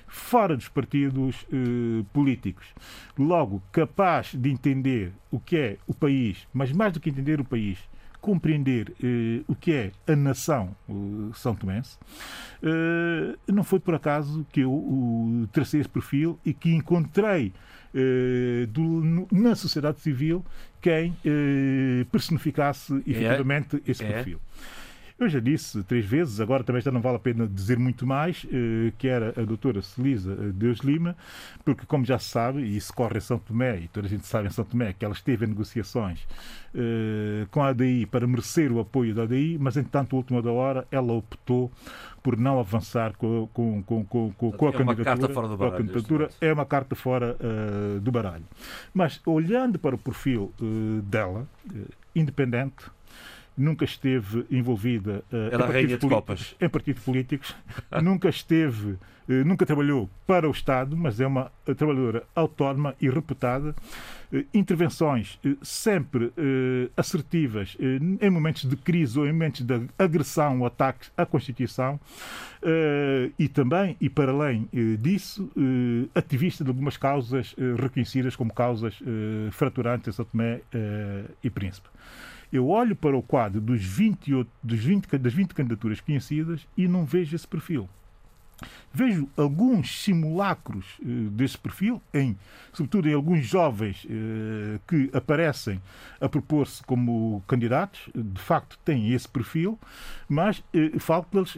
[0.08, 2.66] fora dos partidos uh, políticos,
[3.18, 7.46] logo capaz de entender o que é o país, mas mais do que entender o
[7.46, 7.78] país,
[8.26, 10.76] compreender eh, o que é a nação
[11.36, 11.96] São Tomense,
[12.64, 17.75] eh, não foi por acaso que eu o, tracei esse perfil e que encontrei eh,
[18.68, 20.44] do, no, na sociedade civil
[20.82, 23.10] quem eh, personificasse é?
[23.10, 23.92] efetivamente é?
[23.92, 24.26] esse é?
[25.18, 28.46] Eu já disse três vezes, agora também já não vale a pena dizer muito mais,
[28.52, 31.16] eh, que era a doutora Celisa eh, Deus Lima,
[31.64, 34.28] porque, como já se sabe, e isso corre em São Tomé, e toda a gente
[34.28, 36.28] sabe em São Tomé, que ela esteve em negociações
[36.74, 40.52] eh, com a ADI para merecer o apoio da ADI, mas, entanto, a última da
[40.52, 41.72] hora, ela optou
[42.22, 45.34] por não avançar com, com, com, com, com a é candidatura.
[45.34, 48.44] Baralho, a candidatura é uma carta fora uh, do baralho.
[48.94, 52.86] Mas, olhando para o perfil uh, dela, uh, independente,
[53.58, 57.56] nunca esteve envolvida uh, Era em, partidos políticos, em partidos políticos,
[58.04, 59.00] nunca esteve, uh,
[59.46, 63.76] nunca trabalhou para o Estado, mas é uma trabalhadora autónoma e reputada.
[64.32, 66.34] Uh, intervenções sempre
[66.98, 72.00] assertivas em momentos de crise ou em momentos de agressão ou ataques à Constituição.
[73.38, 74.68] E também, e para além
[75.00, 75.52] disso,
[76.16, 78.98] ativista de algumas causas reconhecidas como causas
[79.52, 80.62] fraturantes em São Tomé
[81.44, 81.88] e Príncipe
[82.56, 87.06] eu olho para o quadro dos 28, dos 20, das 20 candidaturas conhecidas e não
[87.06, 87.90] vejo esse perfil.
[88.94, 92.38] Vejo alguns simulacros uh, desse perfil, em,
[92.72, 95.82] sobretudo em alguns jovens uh, que aparecem
[96.22, 99.78] a propor-se como candidatos, de facto têm esse perfil,
[100.30, 101.58] mas uh, falta-lhes,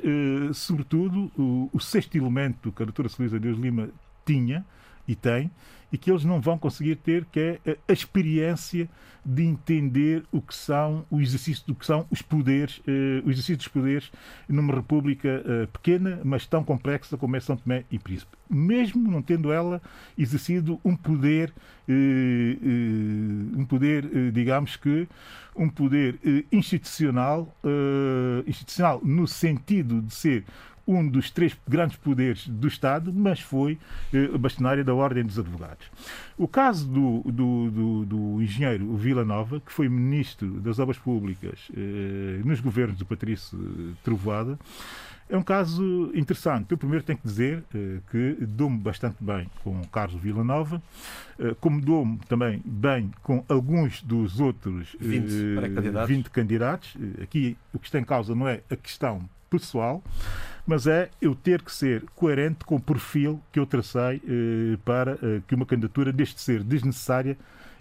[0.53, 3.89] sobretudo, o, o, sexto elemento que a doutora Celisa Deus Lima
[4.25, 4.65] tinha
[5.07, 5.49] e tem,
[5.91, 8.89] e que eles não vão conseguir ter, que é a experiência
[9.25, 13.57] de entender o que são o exercício do que são os poderes, eh, o exercício
[13.57, 14.09] dos poderes
[14.47, 18.37] numa república eh, pequena, mas tão complexa como é São Tomé e Príncipe.
[18.49, 19.81] Mesmo não tendo ela
[20.17, 21.53] exercido um poder,
[21.89, 25.07] eh, eh um poder, eh, digamos que,
[25.53, 27.53] um poder eh, institucional,
[28.45, 30.45] institucional no sentido de ser
[30.87, 33.77] um dos três grandes poderes do Estado, mas foi
[34.13, 35.85] eh, bastonária da Ordem dos Advogados.
[36.37, 41.69] O caso do, do, do, do engenheiro Vila Nova, que foi ministro das Obras Públicas
[41.75, 44.57] eh, nos governos do Patrício Trovoada,
[45.29, 46.71] é um caso interessante.
[46.71, 50.81] Eu primeiro tenho que dizer eh, que dou-me bastante bem com Carlos Villanova,
[51.37, 56.95] eh, como dou-me também bem com alguns dos outros 20, eh, 20 candidatos.
[56.95, 60.03] Eh, aqui o que está em causa não é a questão pessoal,
[60.65, 65.13] mas é eu ter que ser coerente com o perfil que eu tracei eh, para
[65.13, 67.37] eh, que uma candidatura deixe de ser desnecessária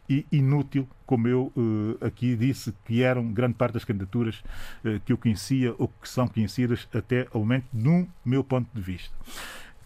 [0.08, 4.42] e inútil, como eu eh, aqui disse, que eram grande parte das candidaturas
[4.84, 8.80] eh, que eu conhecia ou que são conhecidas até ao momento, no meu ponto de
[8.80, 9.14] vista.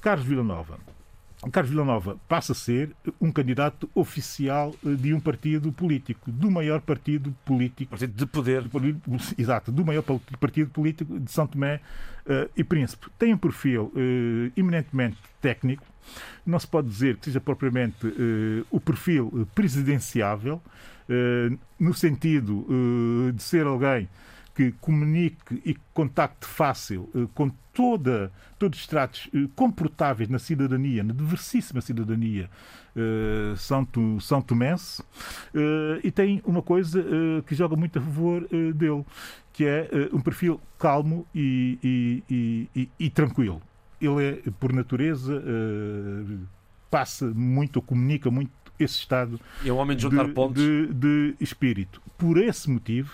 [0.01, 0.79] Carlos Villanova,
[1.49, 6.83] Carlos Villanova passa a ser um candidato oficial eh, de um partido político, do maior
[6.83, 7.91] partido político.
[7.91, 8.65] Partido de poder.
[9.39, 10.03] Exato, do maior
[10.39, 11.77] partido político de São Tomé
[12.27, 13.07] uh, e Príncipe.
[13.19, 15.85] Tem um perfil uh, eminentemente técnico,
[16.45, 20.61] não se pode dizer que seja propriamente uh, o perfil presidenciável,
[21.77, 22.65] no sentido
[23.35, 24.09] de ser alguém
[24.61, 31.03] que comunique e contacte fácil uh, com toda, todos os tratos uh, comportáveis na cidadania,
[31.03, 32.51] na diversíssima cidadania
[32.95, 33.89] uh, são,
[34.21, 35.03] são tomense,
[36.05, 37.03] e tem uma coisa
[37.47, 39.05] que joga muito a favor dele,
[39.53, 43.63] que é um perfil calmo e, e, e, e, tranquilo.
[44.01, 45.43] Ele é, por natureza,
[46.91, 50.63] passa muito, comunica muito esse estado é um homem de, juntar de, pontos.
[50.63, 52.01] De, de espírito.
[52.17, 53.13] Por esse motivo,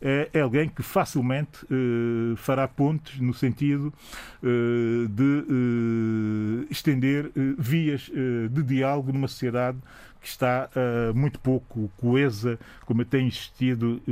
[0.00, 3.92] é, é alguém que facilmente uh, fará pontos no sentido
[4.42, 8.10] uh, de uh, estender vias
[8.50, 9.78] de diálogo numa sociedade
[10.20, 10.68] que está
[11.14, 14.02] muito pouco coesa, como tem existido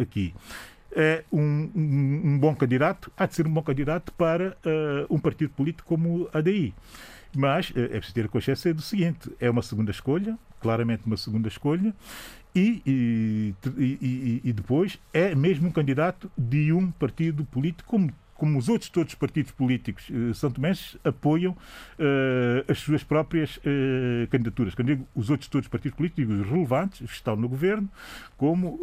[0.00, 0.34] aqui
[0.92, 4.56] é um, um, um, bom candidato, há de ser um bom candidato para
[5.08, 6.74] um partido político como a DI.
[7.36, 11.46] Mas é preciso ter a consciência do seguinte: é uma segunda escolha, claramente uma segunda
[11.46, 11.94] escolha,
[12.54, 18.58] e, e, e, e, depois é mesmo um candidato de um partido político, como, como
[18.58, 24.26] os outros todos os partidos políticos uh, são tomenses apoiam uh, as suas próprias uh,
[24.30, 24.74] candidaturas.
[24.74, 27.88] Quando digo os outros todos os partidos políticos relevantes, que estão no governo,
[28.36, 28.80] como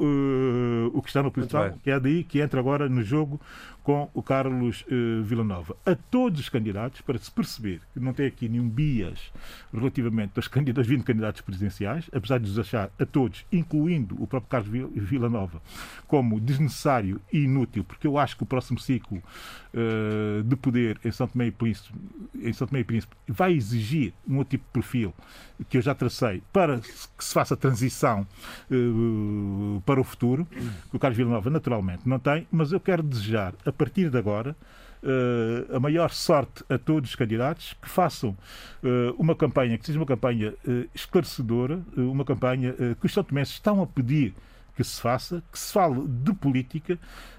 [0.94, 3.42] o que está na oposição, que é daí que entra agora no jogo
[3.88, 5.74] com o Carlos uh, Villanova.
[5.86, 9.32] A todos os candidatos, para se perceber que não tem aqui nenhum bias
[9.74, 14.50] relativamente aos, candidatos, 20 candidatos presidenciais, apesar de os achar a todos, incluindo o próprio
[14.50, 15.62] Carlos Villanova,
[16.06, 19.24] como desnecessário e inútil, porque eu acho que o próximo ciclo
[19.74, 21.98] uh, de poder em São Tomé e Príncipe,
[22.36, 25.14] em São Tomé e Príncipe vai exigir um outro tipo de perfil
[25.70, 28.28] que eu já tracei para que se faça a transição
[28.70, 30.46] uh, para o futuro,
[30.90, 34.56] que o Carlos Villanova naturalmente não tem, mas eu quero desejar a partir de agora,
[35.04, 40.00] Uh, a maior sorte a todos os candidatos que façam uh, uma campanha que seja
[40.00, 44.34] uma campanha uh, esclarecedora, uma campanha que os santomenses estão a pedir
[44.76, 46.98] que se faça, que se fale de política,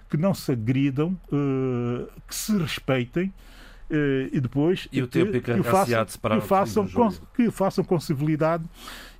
[0.09, 1.19] que não se agridam,
[2.27, 3.33] que se respeitem.
[4.33, 8.65] e depois e o tempo que, que, façam, que, façam com, que façam com civilidade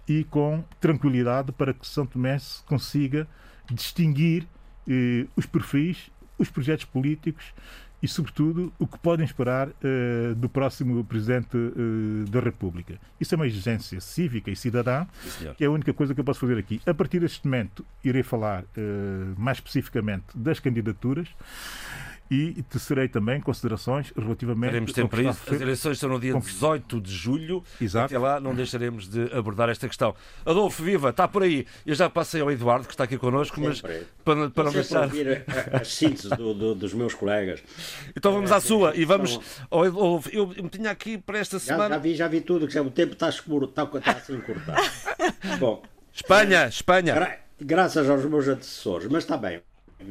[0.09, 3.29] e com tranquilidade para que São Tomé consiga
[3.71, 4.49] distinguir
[5.37, 7.53] os perfis os projetos políticos
[8.03, 12.99] e, sobretudo, o que podem esperar uh, do próximo Presidente uh, da República.
[13.21, 16.25] Isso é uma exigência cívica e cidadã, Sim, que é a única coisa que eu
[16.25, 16.81] posso fazer aqui.
[16.87, 18.67] A partir deste momento, irei falar uh,
[19.37, 21.29] mais especificamente das candidaturas
[22.31, 25.55] e tecerei também considerações relativamente Teremos tempo para isso.
[25.55, 27.65] As eleições são no dia 18 de julho.
[27.81, 28.07] Exato.
[28.07, 30.15] Até lá não deixaremos de abordar esta questão.
[30.45, 31.67] Adolfo, viva, está por aí.
[31.87, 35.05] Eu já passei ao Eduardo, que está aqui connosco, mas para, para não deixar.
[35.05, 37.63] ouvir a, a síntese do, do, dos meus colegas.
[38.15, 39.41] Então vamos à sua e vamos.
[39.71, 41.89] Oh, Adolfo, eu, eu tinha aqui para esta semana.
[41.89, 44.39] Já, já vi, já vi tudo, que já, o tempo está escuro, está, está assim
[44.41, 44.83] cortado.
[45.59, 45.83] Bom.
[46.13, 47.15] Espanha, Espanha.
[47.15, 49.61] Gra graças aos meus antecessores, mas está bem.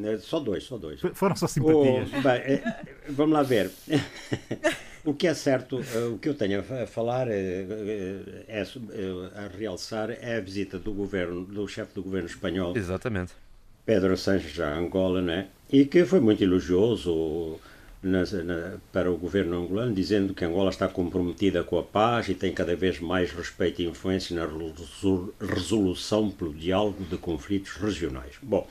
[0.04, 1.00] É, só dois, só dois.
[1.14, 2.10] Foram só simpatias.
[2.18, 3.72] Oh, bem, é, vamos lá ver.
[5.06, 7.66] o que é certo, eh, o que eu tenho a falar, é,
[8.48, 8.64] é,
[9.36, 12.76] a realçar, é a visita do governo, do chefe do governo espanhol.
[12.76, 13.34] Exatamente.
[13.86, 15.48] Pedro Sánchez a Angola, né?
[15.72, 17.58] E que foi muito elogioso
[18.04, 22.36] na, na, para o governo angolano, dizendo que Angola está comprometida com a paz e
[22.36, 24.46] tem cada vez mais respeito e influência na
[25.42, 28.36] resolução pelo diálogo de conflitos regionais.
[28.42, 28.68] Bom,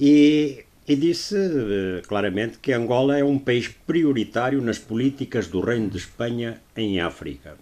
[0.00, 5.90] e, e disse uh, claramente que Angola é um país prioritário nas políticas do Reino
[5.90, 7.58] de Espanha em África.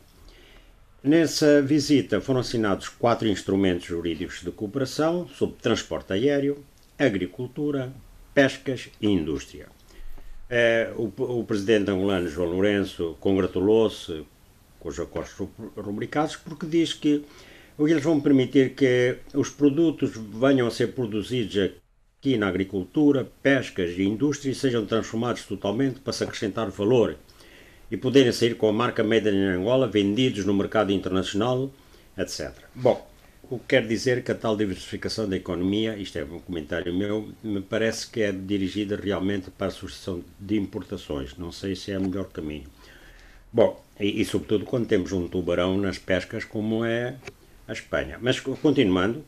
[1.03, 6.65] Nessa visita foram assinados quatro instrumentos jurídicos de cooperação sobre transporte aéreo,
[6.97, 7.93] agricultura,
[8.33, 9.67] pescas e indústria.
[10.49, 14.25] Eh, o, o, presidente angolano João Lourenço congratulou-se
[14.81, 15.35] com os acordos
[15.77, 17.25] rubricados porque diz que
[17.79, 21.71] eles vão permitir que os produtos venham a ser produzidos
[22.21, 27.17] que na agricultura, pescas e indústria sejam transformados totalmente para se acrescentar valor
[27.91, 31.71] e poderem sair com a marca Made in Angola vendidos no mercado internacional,
[32.17, 32.53] etc.
[32.75, 33.09] Bom,
[33.51, 37.33] o que quer dizer que a tal diversificação da economia, isto é um comentário meu,
[37.43, 41.37] me parece que é dirigida realmente para a substituição de importações.
[41.39, 42.67] Não sei se é o melhor caminho.
[43.51, 47.17] Bom, e, e sobretudo quando temos um tubarão nas pescas como é
[47.67, 48.19] a Espanha.
[48.21, 49.25] Mas continuando,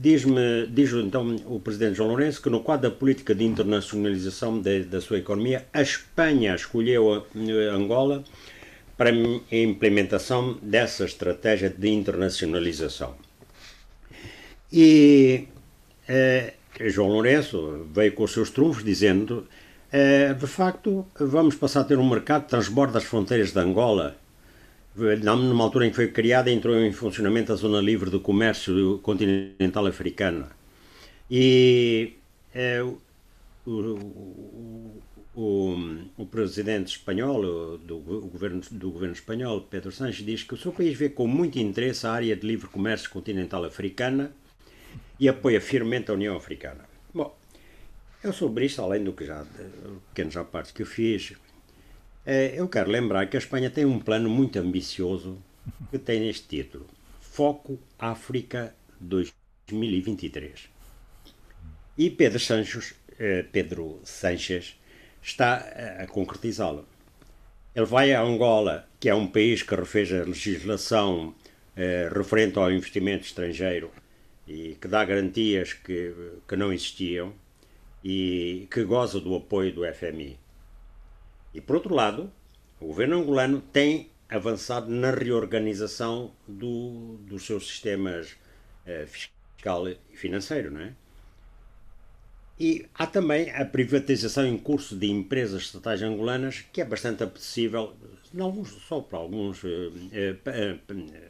[0.00, 4.84] Diz-me, diz então o presidente João Lourenço que no quadro da política de internacionalização de,
[4.84, 8.24] da sua economia, a Espanha escolheu a, Angola
[8.96, 13.14] para a implementação dessa estratégia de internacionalização.
[14.72, 15.48] E
[16.08, 19.46] uh, João Lourenço veio com os seus trunfos dizendo
[19.92, 24.16] uh, de facto vamos passar a ter um mercado de transbordo das fronteiras de Angola
[25.24, 29.86] numa altura em que foi criada, entrou em funcionamento a Zona Livre do Comércio Continental
[29.86, 30.48] Africana.
[31.30, 32.14] E
[32.54, 32.98] é, o,
[33.66, 35.02] o,
[35.34, 35.76] o,
[36.16, 40.96] o, presidente espanhol, do, governo, do governo espanhol, Pedro Sánchez, diz que o seu país
[40.96, 44.32] vê com muito interesse a área de livre comércio continental africana
[45.20, 46.84] e apoia firmemente a União Africana.
[47.12, 47.36] Bom,
[48.22, 49.44] eu sobre isto, além do que já,
[50.08, 51.34] pequenos já partes que eu fiz,
[52.56, 55.38] eu quero lembrar que a Espanha tem um plano muito ambicioso
[55.90, 56.86] que tem este título:
[57.20, 60.68] Foco África 2023.
[61.96, 64.78] E Pedro Sanches, eh, Pedro Sánchez
[65.22, 65.56] está
[66.00, 66.86] a concretizá-lo.
[67.74, 71.34] Ele vai a Angola, que é um país que refez a legislação
[71.76, 73.90] eh, referente ao investimento estrangeiro
[74.46, 76.14] e que dá garantias que,
[76.46, 77.32] que não existiam
[78.04, 80.38] e que goza do apoio do FMI.
[81.54, 82.32] E por outro lado,
[82.80, 88.36] o governo angolano tem avançado na reorganização do, dos seus sistemas
[88.86, 90.94] eh, fiscal e financeiro, não é?
[92.60, 97.94] E há também a privatização em curso de empresas estatais angolanas, que é bastante apetecível,
[98.34, 100.78] não só para alguns, eh, eh,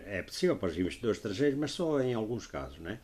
[0.07, 2.99] é possível para os investidores estrangeiros, mas só em alguns casos, não é?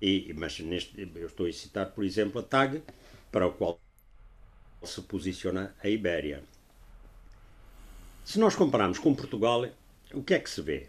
[0.00, 2.82] E, mas neste, eu estou a citar, por exemplo, a TAG,
[3.32, 3.80] para o qual
[4.84, 6.42] se posiciona a Ibéria.
[8.24, 9.66] Se nós compararmos com Portugal,
[10.12, 10.86] o que é que se vê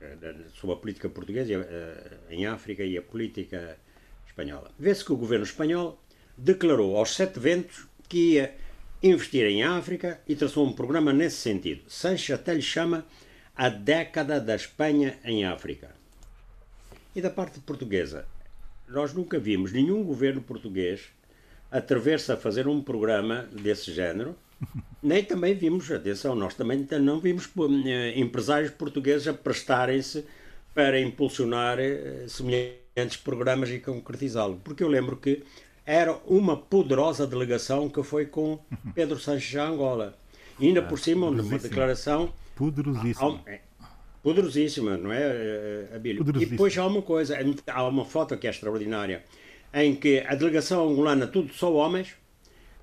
[0.00, 3.78] eh, sobre a política portuguesa eh, em África e a política
[4.26, 4.70] espanhola?
[4.78, 6.00] Vê-se que o governo espanhol
[6.36, 8.56] declarou aos sete ventos que ia
[9.02, 11.82] investir em África e traçou um programa nesse sentido.
[11.88, 13.04] Sanches até lhe chama
[13.54, 15.94] a década da Espanha em África.
[17.14, 18.26] E da parte portuguesa,
[18.88, 21.08] nós nunca vimos nenhum governo português
[21.70, 24.36] atrever-se a fazer um programa desse género,
[25.02, 27.48] nem também vimos, atenção, nós também não vimos
[27.86, 30.24] eh, empresários portugueses a prestarem-se
[30.74, 34.60] para impulsionar eh, semelhantes programas e concretizá-lo.
[34.62, 35.42] Porque eu lembro que
[35.84, 38.58] era uma poderosa delegação que foi com
[38.94, 40.16] Pedro Sanches a Angola.
[40.58, 42.32] E ainda ah, por cima, numa declaração.
[42.54, 43.40] Poderosíssima.
[43.46, 43.60] É,
[44.22, 46.24] poderosíssima, não é, eh, Abílio?
[46.40, 49.22] E depois há uma coisa, há uma foto que é extraordinária
[49.76, 52.14] em que a delegação angolana, tudo só homens,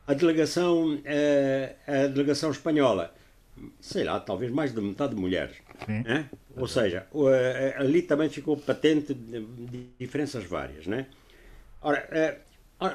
[0.06, 3.12] a delegação, eh, a delegação espanhola,
[3.82, 5.58] sei lá, talvez mais de metade de mulheres.
[5.88, 6.30] Né?
[6.56, 9.18] Ou seja, eh, ali também ficou patente
[10.00, 10.86] diferenças várias.
[10.86, 11.08] Né?
[11.82, 12.38] Ora, eh,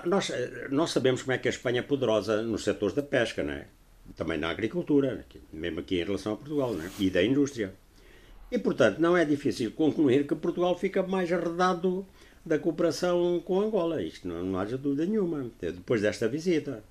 [0.05, 0.31] nós,
[0.71, 3.67] nós sabemos como é que a Espanha é poderosa nos setores da pesca, né?
[4.15, 6.89] também na agricultura, mesmo aqui em relação a Portugal, né?
[7.01, 7.75] e da indústria.
[8.51, 12.07] E, portanto, não é difícil concluir que Portugal fica mais arredado
[12.49, 14.03] da cooperação com Angola.
[14.03, 16.83] Isto não, não haja dúvida nenhuma, depois desta visita.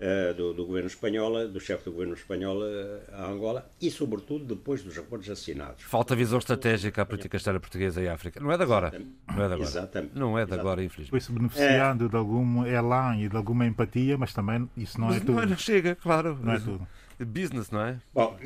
[0.00, 4.46] Uh, do, do, governo espanhol, do chefe do governo espanhol uh, a Angola e, sobretudo,
[4.46, 5.82] depois dos acordos assinados.
[5.82, 8.40] Falta visão estratégica à política externa portuguesa e África.
[8.40, 8.90] Não é de agora.
[9.28, 9.60] Não é de agora.
[9.60, 10.18] Exatamente.
[10.18, 11.10] Não é de agora, infelizmente.
[11.10, 12.08] Foi-se beneficiando é...
[12.08, 15.46] de algum elan e de alguma empatia, mas também isso não mas é tudo.
[15.46, 16.38] Não chega, claro.
[16.42, 16.88] Não é tudo.
[17.18, 17.98] Business, não é?
[18.14, 18.38] Bom,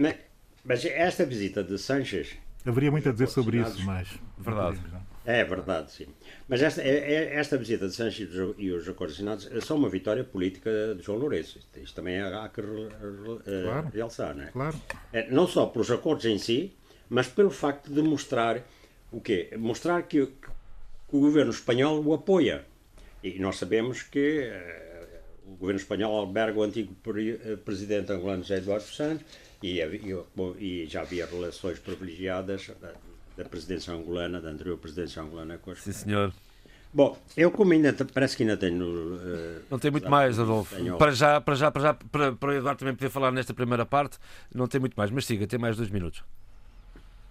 [0.64, 2.36] mas esta visita de Sanches.
[2.66, 4.08] Haveria muito a dizer sobre isso, mas.
[4.36, 4.80] Verdade.
[5.26, 6.06] É verdade, sim.
[6.46, 10.22] Mas esta, é, é, esta visita de Sanches e os acordos assinados são uma vitória
[10.22, 11.58] política de João Lourenço.
[11.76, 14.46] Isto, também há que claro, realçar, não é?
[14.48, 14.80] Claro.
[15.12, 16.74] É, não só pelos acordos em si,
[17.08, 18.62] mas pelo facto de mostrar
[19.10, 19.50] o quê?
[19.56, 20.48] Mostrar que, que
[21.16, 22.66] o governo espanhol o apoia.
[23.22, 28.56] E nós sabemos que uh, o governo espanhol alberga o antigo pre presidente angolano José
[28.56, 29.24] Eduardo Santos
[29.62, 32.70] e, e, e já havia relações privilegiadas
[33.36, 36.32] da presidência angolana, da anterior presidência angolana com a Sim, senhor.
[36.92, 38.84] Bom, eu como ainda parece que ainda tenho.
[38.86, 40.76] Uh, não tem muito mais, Adolfo.
[40.76, 40.96] Tenho...
[40.96, 43.84] Para já, para já, para já, para, para o Eduardo também poder falar nesta primeira
[43.84, 44.16] parte,
[44.54, 46.22] não tem muito mais, mas siga, tem mais dois minutos.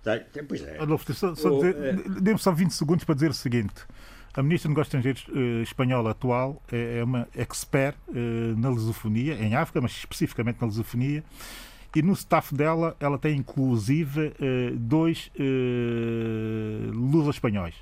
[0.03, 0.79] Tem, tem, pois é.
[0.79, 3.85] Adolfo, só, só dizer, uh, dê-me só 20 segundos para dizer o seguinte.
[4.35, 8.13] A ministra de Negócios Estrangeiros uh, espanhola atual é, é uma expert uh,
[8.59, 11.23] na lusofonia, em África, mas especificamente na lusofonia,
[11.95, 17.75] e no staff dela, ela tem inclusive eh, dois eh, lusas espanhóis.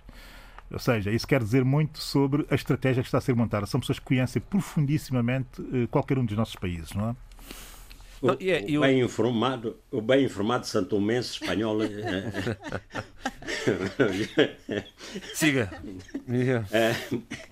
[0.70, 3.66] Ou seja, isso quer dizer muito sobre a estratégia que está a ser montada.
[3.66, 7.16] São pessoas que conhecem profundissimamente eh, qualquer um dos nossos países, não é?
[8.22, 11.80] O, o, bem informado, o bem informado santomense espanhol.
[15.34, 15.72] Siga.
[16.72, 16.96] É,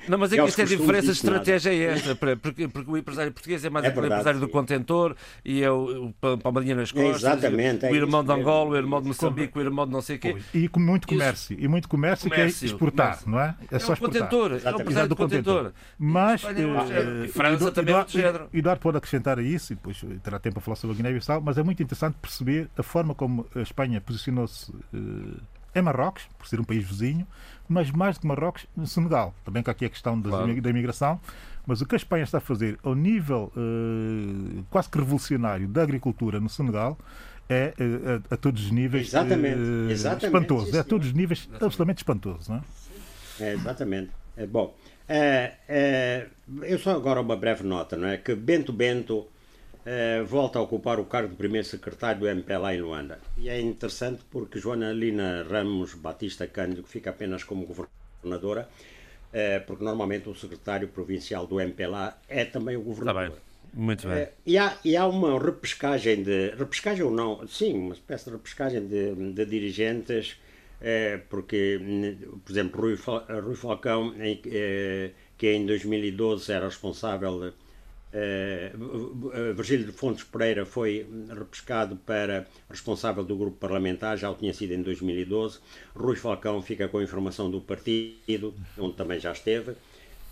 [0.07, 2.97] não, mas é que isto é a diferença de estratégia é esta, porque, porque o
[2.97, 4.45] empresário português é mais é verdade, empresário sim.
[4.45, 7.23] do contentor e é o, o palmadinha nas costas.
[7.23, 7.87] Exatamente.
[7.87, 10.19] O, o irmão de Angola, o irmão de Moçambique, o irmão de não sei o
[10.19, 10.37] quê.
[10.53, 11.57] E com muito comércio.
[11.59, 13.31] E muito comércio, comércio que é exportar, comércio.
[13.31, 13.55] não é?
[13.71, 14.21] É só exportar.
[14.21, 15.73] Contentor, é o empresário do contentor.
[15.97, 16.43] Mas.
[16.43, 18.49] Eh, França também é outro género.
[18.53, 21.57] Eduardo pode acrescentar a isso, e depois terá tempo para falar sobre a Guiné-Bissau, mas
[21.57, 25.41] é muito interessante perceber a forma como a Espanha posicionou-se uh,
[25.73, 27.25] em Marrocos, por ser um país vizinho,
[27.67, 29.33] mas mais do que Marrocos, no Senegal.
[29.45, 30.61] Também que aqui a questão claro.
[30.61, 31.19] da imigração,
[31.65, 35.83] mas o que a Espanha está a fazer ao nível uh, quase que revolucionário da
[35.83, 36.97] agricultura no Senegal
[37.47, 40.75] é uh, a, a, todos os níveis exatamente, exatamente espantoso.
[40.75, 41.65] É a todos os níveis exatamente.
[41.65, 42.51] absolutamente espantoso.
[42.51, 42.63] Não é?
[43.45, 44.11] é exatamente.
[44.35, 44.75] É, bom,
[45.07, 46.27] é, é,
[46.63, 48.17] eu só agora uma breve nota, não é?
[48.17, 49.27] Que Bento Bento
[49.85, 53.19] eh, volta a ocupar o cargo de primeiro secretário do MPLA em Luanda.
[53.37, 58.67] E é interessante porque Joana Lina Ramos Batista Cândido fica apenas como governadora,
[59.33, 63.23] uh, porque normalmente o secretário provincial do MPLA é também o governador.
[63.23, 63.49] Está bem.
[63.73, 64.23] Muito bem.
[64.23, 66.49] Uh, e, há, e há uma repescagem de.
[66.57, 67.47] Repescagem ou não?
[67.47, 70.35] Sim, uma espécie de repescagem de, de dirigentes,
[71.29, 71.79] porque,
[72.43, 72.97] por exemplo, Rui,
[73.41, 74.13] Rui Falcão,
[75.37, 77.53] que em 2012 era responsável
[78.11, 84.53] Uh, Virgílio de Fontes Pereira foi repescado para responsável do grupo parlamentar, já o tinha
[84.53, 85.59] sido em 2012.
[85.95, 89.75] Rui Falcão fica com a informação do partido, onde também já esteve.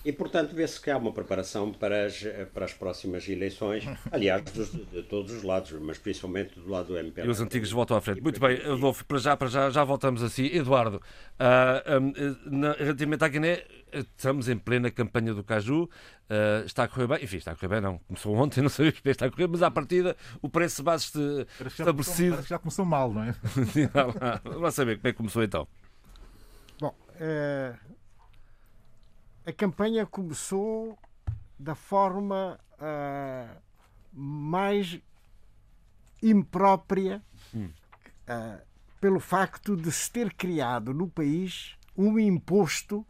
[0.07, 2.23] E, portanto, vê-se que há uma preparação para as,
[2.53, 6.97] para as próximas eleições, aliás, dos, de todos os lados, mas principalmente do lado do
[6.97, 7.25] MP.
[7.25, 8.21] E os antigos voltam à frente.
[8.21, 10.45] Muito bem, Adolfo, para já, para já, já voltamos assim.
[10.45, 16.83] Eduardo, uh, um, na, relativamente à Guiné, estamos em plena campanha do Caju, uh, está
[16.83, 19.07] a correr bem, enfim, está a correr bem, não, começou ontem, não sei o que
[19.09, 22.31] está a correr, mas à partida o preço base estabelecido...
[22.31, 23.35] Parece que já começou mal, não é?
[24.43, 25.67] Vamos saber como é que começou então.
[26.79, 27.77] Bom, uh,
[29.45, 30.97] a campanha começou
[31.57, 33.61] da forma uh,
[34.13, 34.99] mais
[36.21, 37.21] imprópria
[37.53, 37.69] hum.
[38.29, 38.61] uh,
[38.99, 43.05] pelo facto de se ter criado no país um imposto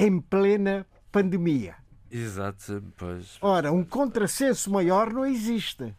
[0.00, 1.76] em plena pandemia.
[2.10, 3.36] Exato, pois.
[3.42, 5.94] Ora, um contrassenso maior não existe.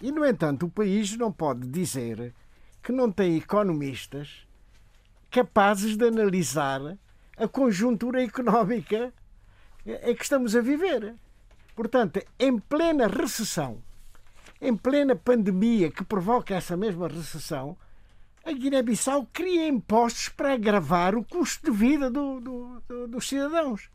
[0.00, 2.34] E, no entanto, o país não pode dizer
[2.82, 4.46] que não tem economistas
[5.30, 6.80] capazes de analisar
[7.36, 9.12] a conjuntura económica
[9.84, 11.14] é que estamos a viver.
[11.74, 13.82] Portanto, em plena recessão,
[14.62, 17.76] em plena pandemia que provoca essa mesma recessão,
[18.46, 23.90] a Guiné-Bissau cria impostos para agravar o custo de vida do, do, do, dos cidadãos.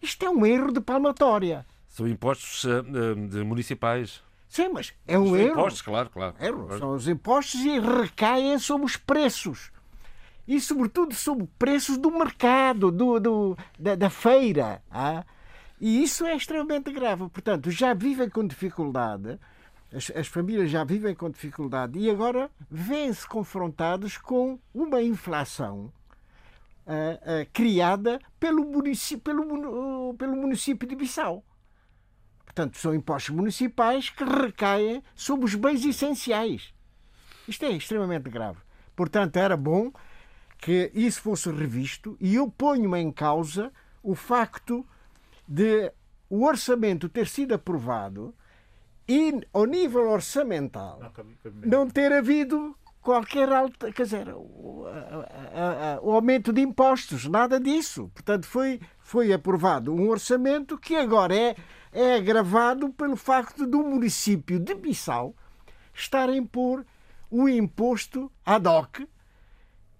[0.00, 1.66] Isto é um erro de palmatória.
[1.86, 4.22] São impostos uh, municipais.
[4.48, 5.52] Sim, mas é um São erro.
[5.52, 6.34] impostos, claro, claro.
[6.40, 6.78] Erro.
[6.78, 9.70] São os impostos e recaem sobre os preços.
[10.48, 14.82] E, sobretudo, sobre preços do mercado, do, do da, da, feira.
[14.90, 15.24] Ah?
[15.78, 17.28] E isso é extremamente grave.
[17.28, 19.38] Portanto, já vivem com dificuldade,
[19.94, 25.92] as, as famílias já vivem com dificuldade e agora vêm-se confrontados com uma inflação
[26.86, 31.44] uh, uh, criada pelo município, pelo, uh, pelo município de Bissau.
[32.44, 36.72] Portanto, são impostos municipais que recaem sobre os bens essenciais.
[37.46, 38.58] Isto é extremamente grave.
[38.96, 39.92] Portanto, era bom
[40.58, 43.72] que isso fosse revisto e eu ponho em causa
[44.02, 44.86] o facto
[45.46, 45.92] de
[46.30, 48.34] o orçamento ter sido aprovado
[49.08, 51.00] e, ao nível orçamental,
[51.64, 57.60] não ter havido qualquer alta, quer dizer, o, a, a, o, aumento de impostos, nada
[57.60, 58.10] disso.
[58.14, 61.54] Portanto, foi, foi aprovado um orçamento que agora é,
[61.92, 65.34] é agravado pelo facto do município de Bissau
[65.92, 66.84] estar a impor
[67.30, 69.00] o imposto ad hoc,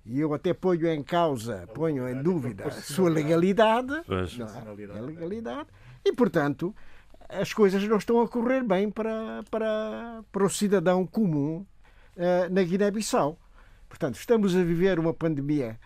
[0.07, 4.98] e eu até ponho em causa, ponho em dúvida a sua legalidade, é?
[4.98, 5.68] a legalidade,
[6.05, 6.74] e portanto
[7.29, 11.66] as coisas não estão a correr bem para, para, para o cidadão comum
[12.16, 13.39] uh, na Guiné-Bissau.
[13.89, 15.79] Portanto, estamos a viver uma pandemia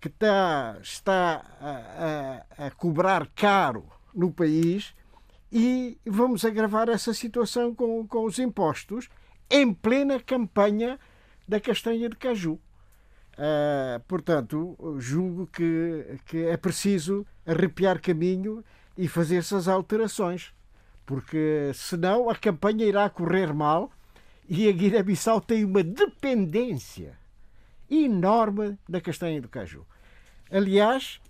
[0.00, 4.94] que está, está a, a, a cobrar caro no país
[5.50, 9.08] e vamos agravar essa situação com, com os impostos
[9.50, 10.98] em plena campanha
[11.48, 12.58] da castanha de caju.
[13.34, 18.64] Uh, portanto, julgo que, que é preciso arrepiar caminho
[18.96, 20.54] e fazer essas alterações,
[21.06, 23.90] porque senão a campanha irá correr mal
[24.48, 27.16] e a Guiné-Bissau tem uma dependência
[27.88, 29.86] enorme da castanha do caju.
[30.50, 31.20] Aliás,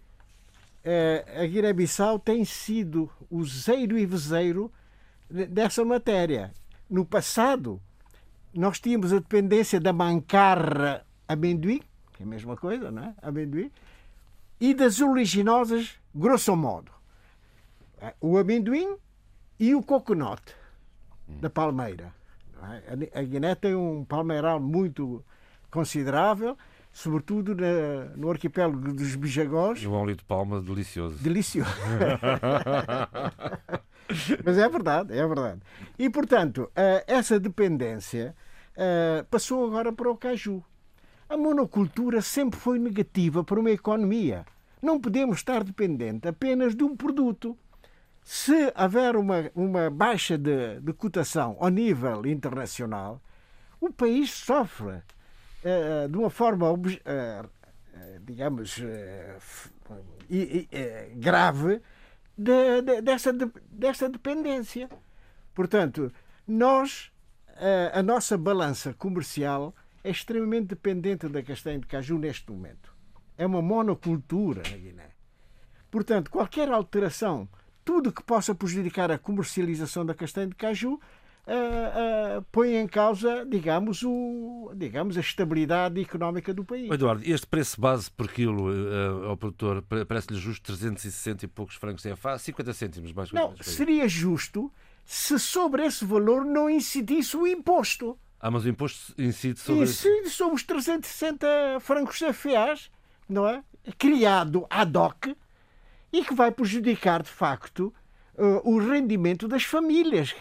[0.85, 4.73] uh, a Guiné-Bissau tem sido o zeiro e vezeiro
[5.29, 6.53] dessa matéria.
[6.89, 7.81] No passado,
[8.55, 11.83] nós tínhamos a dependência da mancarra amendoim,
[12.15, 13.15] que é a mesma coisa, não é?
[13.21, 13.71] Amendoim,
[14.59, 16.91] e das oleaginosas, grosso modo.
[18.21, 18.97] O amendoim
[19.59, 20.43] e o coconut
[21.29, 22.13] da palmeira.
[23.15, 25.25] A Guiné tem um palmeiral muito
[25.71, 26.57] considerável,
[26.93, 29.83] sobretudo na, no arquipélago dos Bijagós.
[29.83, 31.23] E um óleo de palma delicioso.
[31.23, 31.71] Delicioso.
[34.45, 35.61] Mas é verdade, é verdade.
[35.99, 38.35] E, portanto, eh, essa dependência
[38.77, 40.63] eh, passou agora para o caju.
[41.29, 44.47] A monocultura sempre foi negativa para uma economia.
[44.81, 47.59] Não podemos estar dependente apenas de um produto.
[48.29, 53.23] Se houver uma, uma baixa de, de cotação ao nível internacional,
[53.81, 56.79] o país sofre uh, de uma forma, uh,
[58.23, 58.83] digamos, uh,
[61.15, 61.81] grave
[62.37, 64.89] de, de, dessa, de, dessa dependência.
[65.55, 66.13] Portanto,
[66.49, 67.13] nós,
[67.93, 69.73] a nossa balança comercial
[70.03, 72.93] é extremamente dependente da castanha de caju neste momento.
[73.39, 75.11] É uma monocultura na Guiné.
[75.93, 77.49] Portanto, qualquer alteração,
[77.87, 83.47] tudo que possa prejudicar a comercialização da castanha de caju, uh, uh, põe em causa,
[83.47, 86.91] digamos, o, digamos, a estabilidade económica do país.
[86.91, 92.03] Eduardo, este preço base por quilo uh, ao produtor parece-lhe justo 360 e poucos francos
[92.03, 94.71] CFA, 50 cêntimos mais Não, seria justo
[95.05, 98.19] se sobre esse valor não incidisse o imposto.
[98.41, 99.85] Ah, mas o imposto incide sobre...
[99.85, 101.47] Incide sobre os 360
[101.79, 102.91] francos CFAs,
[103.29, 103.63] não é?
[103.97, 105.29] Criado ad hoc
[106.13, 107.93] e que vai prejudicar, de facto,
[108.37, 110.35] uh, o rendimento das famílias.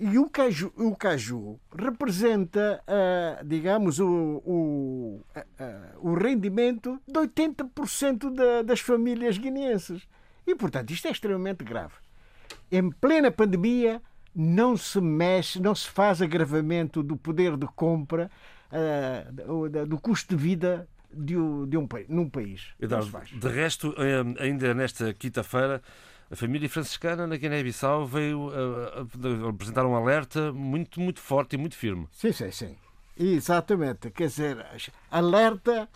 [0.00, 8.34] E o caju, o caju representa, uh, digamos, o, o, uh, o rendimento de 80%
[8.34, 10.02] da, das famílias guineenses.
[10.46, 11.94] E, portanto, isto é extremamente grave.
[12.70, 14.02] Em plena pandemia,
[14.34, 18.30] não se mexe, não se faz agravamento do poder de compra,
[19.86, 21.34] do custo de vida de,
[21.68, 22.68] de um, num país.
[22.80, 25.82] Eduardo, de resto, eh, ainda nesta quinta-feira,
[26.30, 28.50] a família franciscana na Guiné-Bissau veio
[29.48, 32.08] apresentar um alerta muito, muito forte e muito firme.
[32.10, 32.76] Sim, sim, sim.
[33.18, 34.10] Exatamente.
[34.10, 34.66] Quer dizer,
[35.10, 35.88] alerta,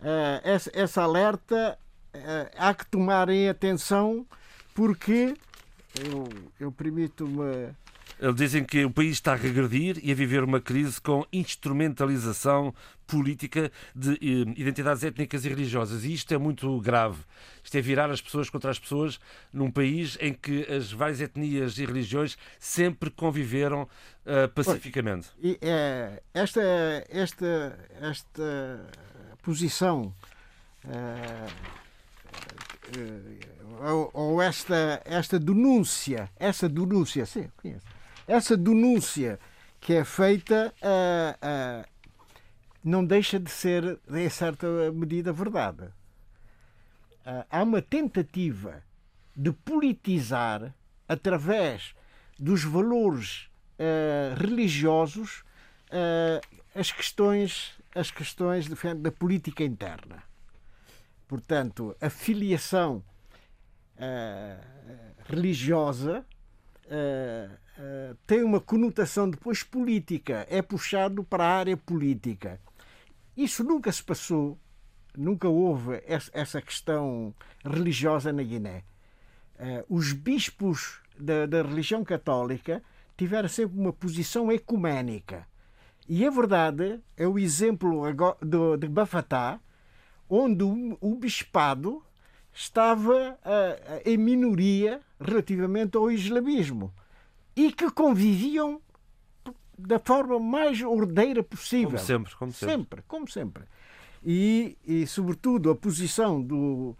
[0.00, 1.78] uh, essa, essa, alerta
[2.14, 4.26] uh, há que tomar em atenção
[4.74, 5.34] porque
[6.04, 6.28] eu,
[6.60, 7.74] eu permito-me.
[8.20, 12.74] Eles dizem que o país está a regredir e a viver uma crise com instrumentalização
[13.06, 16.04] política de eh, identidades étnicas e religiosas.
[16.04, 17.18] E isto é muito grave.
[17.62, 19.20] Isto é virar as pessoas contra as pessoas
[19.52, 25.28] num país em que as várias etnias e religiões sempre conviveram uh, pacificamente.
[25.40, 26.60] Pois, e, é, esta,
[27.08, 28.86] esta, esta
[29.42, 30.12] posição
[30.84, 31.78] uh,
[33.80, 37.97] ou, ou, esta, esta denúncia, essa denúncia, sim, conheço,
[38.28, 39.40] essa denúncia
[39.80, 41.88] que é feita uh, uh,
[42.84, 45.84] não deixa de ser, em certa medida, verdade.
[45.84, 48.82] Uh, há uma tentativa
[49.34, 50.74] de politizar,
[51.08, 51.94] através
[52.38, 53.48] dos valores
[54.36, 55.44] religiosos,
[56.74, 58.66] as questões, as questões
[58.96, 60.22] da política interna.
[61.28, 63.02] Portanto, a filiação
[65.28, 66.26] religiosa
[66.88, 72.60] uh, tem uma conotação depois política, é puxado para a área política.
[73.36, 74.58] Isso nunca se passou,
[75.16, 77.34] nunca houve essa questão
[77.64, 78.82] religiosa na Guiné.
[79.58, 82.82] Uh, os bispos da, da, religião católica
[83.16, 85.46] tiveram sempre uma posição ecuménica.
[86.08, 88.02] E a verdade é o exemplo
[88.78, 89.60] de Bafatá,
[90.28, 90.64] onde
[91.00, 92.02] o bispado
[92.58, 96.92] estava uh, em minoria relativamente ao islamismo
[97.54, 98.80] e que conviviam
[99.78, 101.90] da forma mais ordeira possível.
[101.90, 102.76] Como sempre, como sempre.
[102.76, 103.64] Sempre, como sempre.
[104.24, 106.96] E, e sobretudo, a posição do,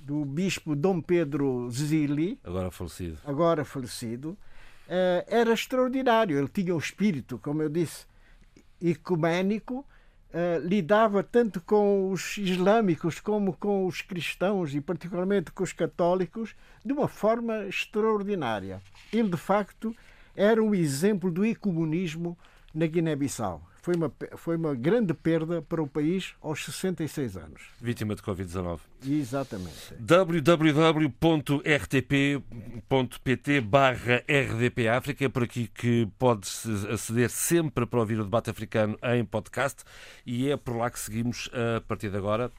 [0.00, 6.36] do bispo Dom Pedro Zili, agora falecido, agora falecido uh, era extraordinário.
[6.36, 8.06] Ele tinha um espírito, como eu disse,
[8.82, 9.86] ecuménico
[10.38, 16.54] eh, lidava tanto com os islâmicos como com os cristãos e particularmente com os católicos
[16.84, 18.82] de uma forma extraordinária.
[19.10, 19.96] Ele de facto
[20.36, 22.36] era um exemplo do ecumenismo
[22.74, 23.62] na Guiné-Bissau.
[23.86, 27.62] Foi uma, foi uma grande perda para o país aos 66 anos.
[27.80, 28.80] Vítima de Covid-19.
[29.06, 29.94] Exatamente.
[29.96, 30.50] www.rtp.pt
[33.60, 36.48] barra RDP África é por aqui que pode
[36.92, 39.84] aceder sempre para ouvir o debate africano em podcast
[40.26, 42.50] e é por lá que seguimos a partir de agora.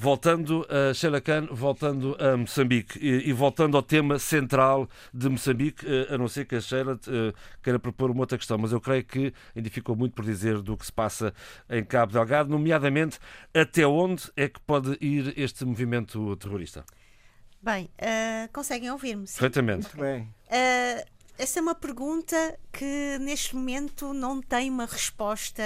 [0.00, 5.84] Voltando a Sheila Khan, voltando a Moçambique e, e, voltando ao tema central de Moçambique,
[5.84, 8.80] eh, a não ser que a Sheila uh, queira propor uma outra questão, mas eu
[8.80, 11.34] creio que ainda ficou muito por dizer do que se passa
[11.68, 13.18] em Cabo Delgado, nomeadamente
[13.52, 16.84] até onde é que pode ir este movimento terrorista?
[17.60, 19.26] Bem, uh, conseguem ouvir-me?
[19.26, 19.88] Perfeitamente.
[19.96, 20.22] Muito bem.
[20.46, 21.04] Uh,
[21.36, 25.64] essa é uma pergunta que neste momento não tem uma resposta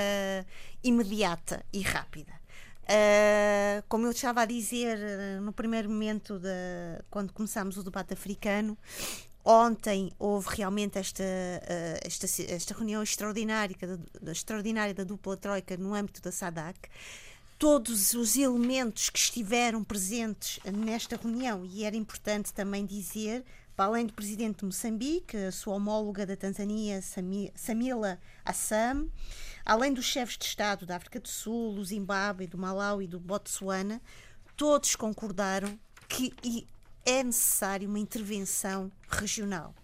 [0.82, 2.41] imediata e rápida.
[2.92, 8.12] Uh, como eu estava a dizer uh, no primeiro momento, de, quando começámos o debate
[8.12, 8.76] africano,
[9.42, 13.74] ontem houve realmente esta, uh, esta, esta reunião extraordinária,
[14.30, 16.90] extraordinária da dupla troika no âmbito da SADAC.
[17.58, 23.42] Todos os elementos que estiveram presentes nesta reunião, e era importante também dizer,
[23.82, 27.02] para além do presidente de Moçambique, a sua homóloga da Tanzânia,
[27.56, 29.10] Samila Assam,
[29.64, 33.18] além dos chefes de Estado da África do Sul, do Zimbábue, do Malau e do
[33.18, 34.00] Botsuana,
[34.56, 35.76] todos concordaram
[36.08, 36.32] que
[37.04, 39.74] é necessária uma intervenção regional.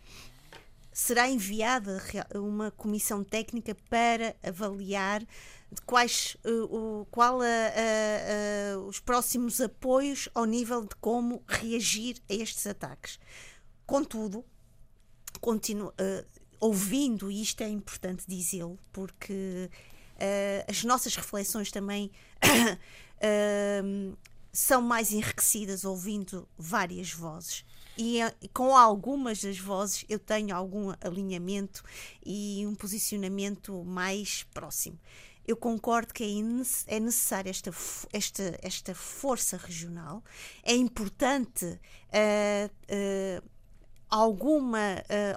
[0.92, 2.00] Será enviada
[2.36, 5.26] uma comissão técnica para avaliar
[5.84, 12.34] quais uh, qual a, a, a, os próximos apoios ao nível de como reagir a
[12.34, 13.18] estes ataques.
[13.88, 14.44] Contudo,
[15.40, 16.26] continu, uh,
[16.60, 19.70] ouvindo, e isto é importante dizê-lo, porque
[20.16, 22.12] uh, as nossas reflexões também
[22.44, 24.16] uh,
[24.52, 27.64] são mais enriquecidas ouvindo várias vozes.
[27.96, 28.20] E
[28.52, 31.82] com algumas das vozes eu tenho algum alinhamento
[32.22, 35.00] e um posicionamento mais próximo.
[35.46, 37.72] Eu concordo que é, é necessária esta,
[38.12, 40.22] esta, esta força regional,
[40.62, 43.48] é importante uh,
[44.08, 44.78] alguma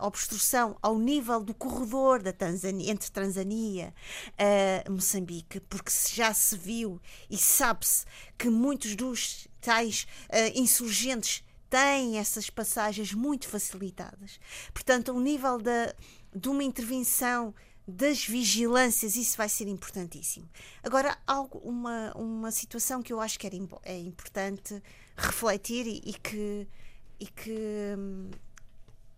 [0.02, 3.94] uh, obstrução ao nível do corredor da Tanzânia, entre Tanzânia
[4.40, 7.00] e uh, Moçambique, porque já se viu
[7.30, 8.06] e sabe-se
[8.38, 14.40] que muitos dos tais uh, insurgentes têm essas passagens muito facilitadas.
[14.74, 15.94] Portanto, ao nível da,
[16.36, 17.54] de uma intervenção
[17.88, 20.48] das vigilâncias, isso vai ser importantíssimo.
[20.84, 24.82] Agora, algo, uma, uma situação que eu acho que era, é importante
[25.16, 26.68] refletir e, e que,
[27.20, 28.30] e que hum,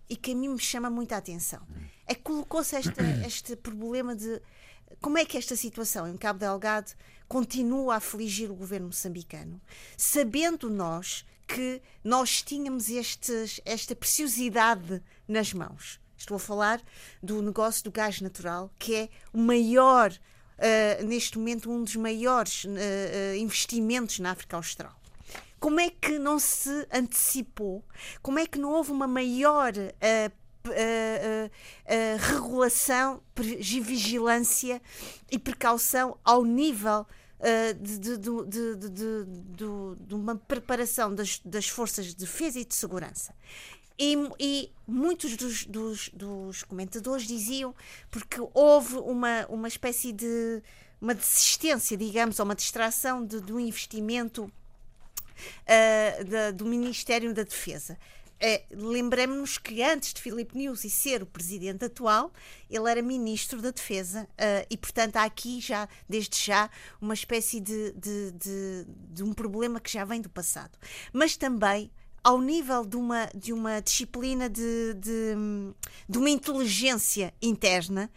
[0.09, 1.61] e que a mim me chama muita atenção.
[2.05, 2.75] É que colocou-se
[3.25, 4.41] este problema de
[5.01, 6.91] como é que esta situação em Cabo Delgado
[7.27, 9.59] continua a afligir o governo moçambicano,
[9.97, 15.99] sabendo nós que nós tínhamos estes, esta preciosidade nas mãos.
[16.17, 16.81] Estou a falar
[17.21, 22.63] do negócio do gás natural, que é o maior, uh, neste momento, um dos maiores
[22.65, 25.02] uh, investimentos na África Austral
[25.63, 27.85] como é que não se antecipou?
[28.21, 30.31] Como é que não houve uma maior uh,
[30.67, 34.81] uh, uh, regulação, vigilância
[35.31, 37.07] e precaução ao nível
[37.39, 38.75] uh, de, de, de,
[40.05, 43.33] de, uma preparação das, das forças de defesa e de segurança.
[43.97, 47.73] E, e, muitos dos, dos, dos, comentadores diziam
[48.11, 50.61] porque houve uma, uma espécie de
[50.99, 54.51] uma desistência, digamos, ou uma distração do investimento
[55.63, 57.97] uh, da, do Ministério da Defesa.
[58.41, 62.31] Uh, Lembremos-nos que antes de Filipe Nyusi ser o presidente atual,
[62.69, 66.69] ele era ministro da Defesa uh, e, portanto, há aqui já, desde já,
[66.99, 70.77] uma espécie de, de, de, de um problema que já vem do passado.
[71.13, 71.89] Mas também
[72.23, 75.35] ao nível de uma, de uma disciplina de, de,
[76.07, 78.09] de uma inteligência interna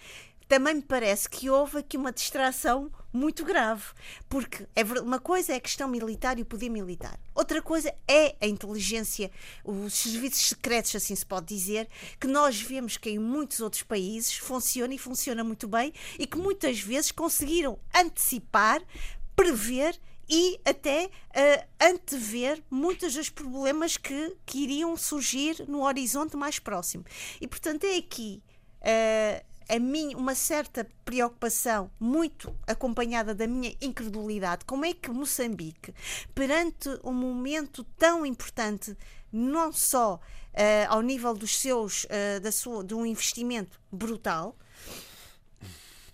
[0.49, 3.85] também me parece que houve aqui uma distração muito grave.
[4.29, 7.19] Porque é, uma coisa é a questão militar e o poder militar.
[7.35, 9.31] Outra coisa é a inteligência,
[9.65, 11.89] os serviços secretos, assim se pode dizer,
[12.21, 16.39] que nós vemos que em muitos outros países funciona e funciona muito bem e que
[16.39, 18.83] muitas vezes conseguiram antecipar,
[19.35, 26.59] prever e até uh, antever muitos dos problemas que, que iriam surgir no horizonte mais
[26.59, 27.05] próximo.
[27.41, 28.43] E portanto é aqui.
[28.81, 35.95] Uh, a mim uma certa preocupação, muito acompanhada da minha incredulidade, como é que Moçambique,
[36.35, 38.97] perante um momento tão importante,
[39.33, 40.21] não só uh,
[40.89, 44.57] ao nível dos seus, uh, da sua, de um investimento brutal,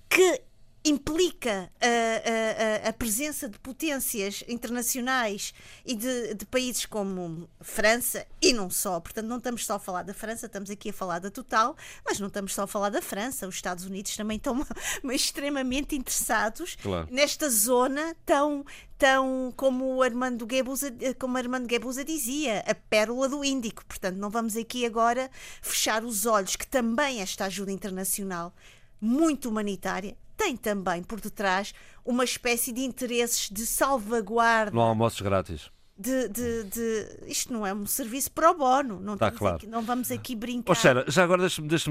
[0.08, 0.42] que
[0.84, 5.54] implica a, a, a, presença de potências internacionais
[5.86, 8.98] e de, de, países como França e não só.
[8.98, 12.18] Portanto, não estamos só a falar da França, estamos aqui a falar da Total, mas
[12.18, 13.46] não estamos só a falar da França.
[13.46, 14.66] Os Estados Unidos também estão
[15.12, 17.06] extremamente interessados claro.
[17.10, 18.64] nesta zona tão,
[18.98, 23.84] tão como o Armando Guebuza, como Armando Guebuza dizia, a pérola do Índico.
[23.86, 25.30] Portanto, não vamos aqui agora
[25.60, 28.52] fechar os olhos que também esta ajuda internacional
[29.00, 31.72] muito humanitária tem também por detrás
[32.04, 34.72] uma espécie de interesses de salvaguarda.
[34.72, 35.70] Não há almoços grátis
[36.02, 39.56] de, de, de, Isto não é um serviço pro bono, não, tá claro.
[39.56, 40.72] aqui, não vamos aqui brincar.
[40.72, 41.90] Oh, já agora deixa-me deixa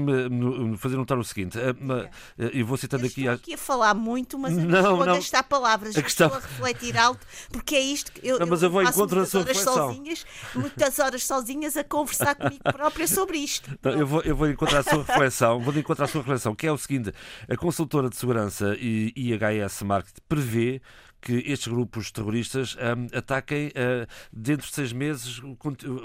[0.76, 2.10] fazer notar o seguinte: uh, uh,
[2.52, 3.20] eu vou citando eu aqui.
[3.22, 6.26] Estou aqui a falar muito, mas eu não, vou gastar palavras, a questão...
[6.26, 8.92] estou a refletir alto, porque é isto que eu, não, mas eu, eu vou a
[8.92, 9.72] sua reflexão.
[9.72, 13.70] Sozinhas, muitas horas sozinhas a conversar comigo própria sobre isto.
[13.72, 16.66] Então, eu, vou, eu vou encontrar a sua reflexão, vou encontrar a sua reflexão, que
[16.66, 17.12] é o seguinte:
[17.48, 20.82] a consultora de segurança e IHS Market prevê
[21.22, 25.40] que estes grupos terroristas um, ataquem uh, dentro de seis meses,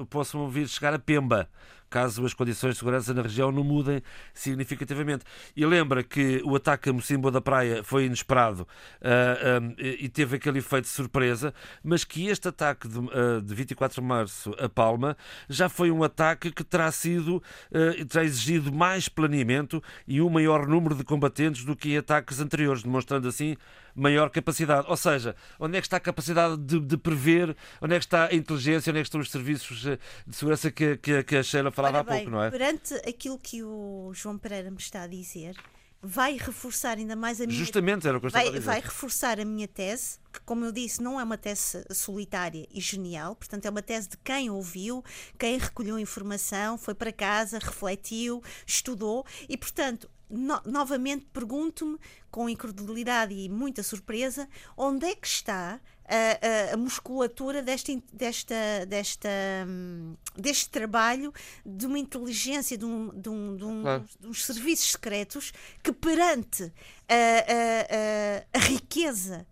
[0.10, 1.50] possam vir chegar a Pemba
[1.90, 4.02] caso as condições de segurança na região não mudem
[4.34, 5.24] significativamente.
[5.56, 8.68] E lembra que o ataque a Mocimboa da Praia foi inesperado uh,
[9.02, 13.56] ah, um, e teve aquele efeito de surpresa, mas que este ataque de, uh, de
[13.56, 15.18] 24 de março a Palma
[15.50, 20.68] já foi um ataque que terá sido, uh, terá exigido mais planeamento e um maior
[20.68, 23.56] número de combatentes do que ataques anteriores, demonstrando assim
[23.96, 24.86] maior capacidade.
[24.88, 28.26] Ou seja, onde é que está a capacidade de, de prever, onde é que está
[28.26, 31.72] a inteligência, onde é que estão os serviços de segurança que, que, que a Sheila
[31.78, 32.50] falava Ora há pouco, não é?
[32.50, 35.56] Perante aquilo que o João Pereira me está a dizer,
[36.02, 38.66] vai reforçar ainda mais a minha Justamente era o que eu estava vai, a dizer.
[38.66, 42.82] vai reforçar a minha tese, que como eu disse, não é uma tese solitária e
[42.82, 45.04] genial, portanto é uma tese de quem ouviu,
[45.38, 51.98] quem recolheu informação, foi para casa, refletiu, estudou e portanto no, novamente pergunto-me
[52.30, 58.56] com incredulidade e muita surpresa onde é que está a, a, a musculatura desta, desta,
[58.88, 59.30] desta,
[59.68, 61.34] hum, deste trabalho
[61.66, 64.06] de uma inteligência, de, um, de, um, de, um, claro.
[64.20, 65.52] de uns serviços secretos
[65.84, 66.72] que perante
[67.10, 69.46] a, a riqueza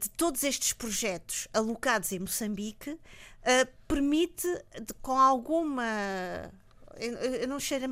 [0.00, 2.96] de todos estes projetos alocados em Moçambique
[3.88, 4.46] permite
[5.02, 5.84] com alguma
[6.98, 7.86] eu não, cheira,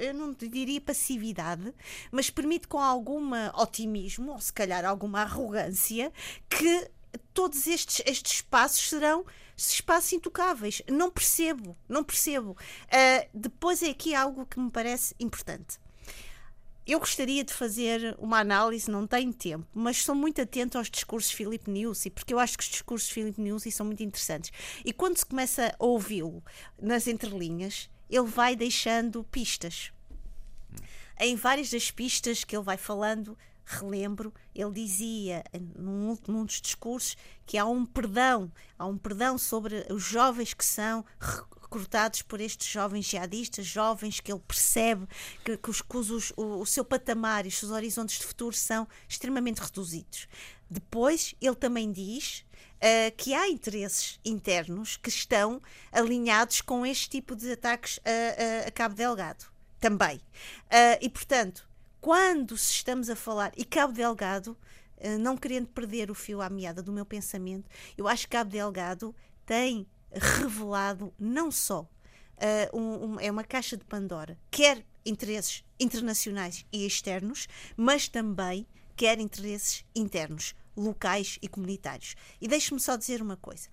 [0.00, 1.74] eu não diria passividade,
[2.10, 6.12] mas permite com algum otimismo, ou se calhar alguma arrogância,
[6.48, 6.90] que
[7.32, 9.24] todos estes, estes espaços serão
[9.56, 10.82] espaços intocáveis.
[10.88, 12.50] Não percebo, não percebo.
[12.52, 15.78] Uh, depois é aqui algo que me parece importante.
[16.86, 21.32] Eu gostaria de fazer uma análise, não tenho tempo, mas sou muito atento aos discursos
[21.32, 24.52] Filipe Nussi, porque eu acho que os discursos Filipe Nussi são muito interessantes.
[24.84, 26.44] E quando se começa a ouvi-lo
[26.80, 29.90] nas entrelinhas, ele vai deixando pistas.
[31.18, 33.36] Em várias das pistas que ele vai falando,
[33.66, 35.44] relembro, ele dizia
[35.76, 40.64] num, num dos discursos que há um perdão, há um perdão sobre os jovens que
[40.64, 41.04] são
[41.66, 45.06] recrutados por estes jovens jihadistas, jovens que ele percebe
[45.44, 48.54] que, que, os, que os, o, o seu patamar e os seus horizontes de futuro
[48.54, 50.28] são extremamente reduzidos.
[50.70, 52.44] Depois, ele também diz
[52.76, 55.60] uh, que há interesses internos que estão
[55.90, 59.44] alinhados com este tipo de ataques a, a, a Cabo Delgado.
[59.78, 60.16] Também.
[60.16, 61.65] Uh, e, portanto,
[62.06, 64.56] quando estamos a falar, e Cabo Delgado
[64.98, 68.48] uh, não querendo perder o fio à meada do meu pensamento, eu acho que Cabo
[68.48, 69.12] Delgado
[69.44, 76.64] tem revelado não só uh, um, um, é uma caixa de Pandora, quer interesses internacionais
[76.72, 82.14] e externos, mas também quer interesses internos, locais e comunitários.
[82.40, 83.68] E deixe-me só dizer uma coisa.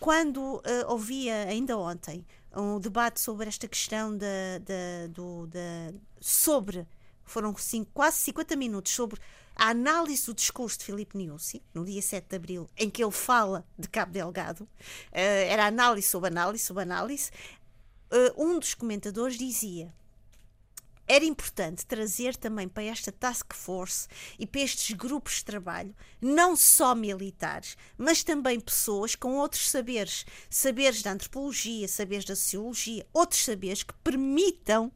[0.00, 6.84] Quando uh, ouvia ainda ontem um debate sobre esta questão da, da, do, da, sobre
[7.26, 9.20] foram cinco, quase 50 minutos sobre
[9.54, 13.12] a análise do discurso de Filipe Niusi, no dia 7 de abril, em que ele
[13.12, 14.68] fala de Cabo Delgado, uh,
[15.12, 17.30] era análise sobre análise sobre análise,
[18.12, 19.92] uh, um dos comentadores dizia
[21.08, 24.08] era importante trazer também para esta task force
[24.38, 30.26] e para estes grupos de trabalho não só militares, mas também pessoas com outros saberes,
[30.50, 34.90] saberes da antropologia, saberes da sociologia, outros saberes que permitam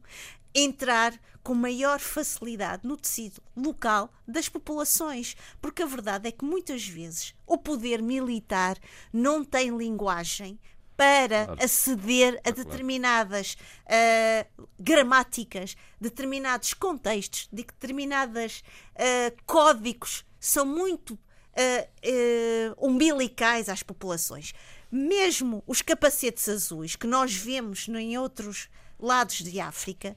[0.53, 6.87] entrar com maior facilidade no tecido local das populações, porque a verdade é que muitas
[6.87, 8.77] vezes o poder militar
[9.11, 10.59] não tem linguagem
[10.95, 11.63] para claro.
[11.63, 18.63] aceder a determinadas uh, gramáticas, determinados contextos, de determinados
[18.95, 24.53] uh, códigos são muito uh, umbilicais às populações.
[24.91, 28.69] Mesmo os capacetes azuis que nós vemos em outros
[29.01, 30.15] lados de África,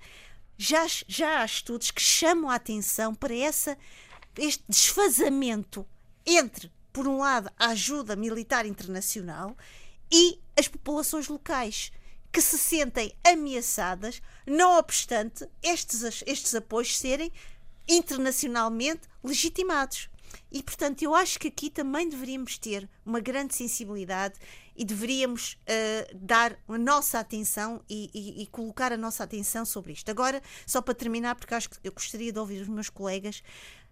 [0.56, 3.76] já, já há estudos que chamam a atenção para essa,
[4.36, 5.86] este desfazamento
[6.26, 9.56] entre, por um lado, a ajuda militar internacional
[10.12, 11.90] e as populações locais
[12.32, 17.32] que se sentem ameaçadas, não obstante estes, estes apoios serem
[17.88, 20.08] internacionalmente legitimados.
[20.50, 24.34] E, portanto, eu acho que aqui também deveríamos ter uma grande sensibilidade
[24.76, 29.92] e deveríamos uh, dar a nossa atenção e, e, e, colocar a nossa atenção sobre
[29.92, 30.10] isto.
[30.10, 33.42] Agora, só para terminar, porque acho que eu gostaria de ouvir os meus colegas,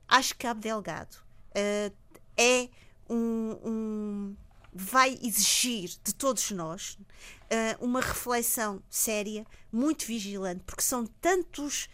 [0.09, 1.17] acho que Cabo Delgado
[1.51, 1.95] uh,
[2.37, 2.69] é
[3.09, 4.37] um, um,
[4.73, 11.89] vai exigir de todos nós uh, uma reflexão séria, muito vigilante, porque são tantos.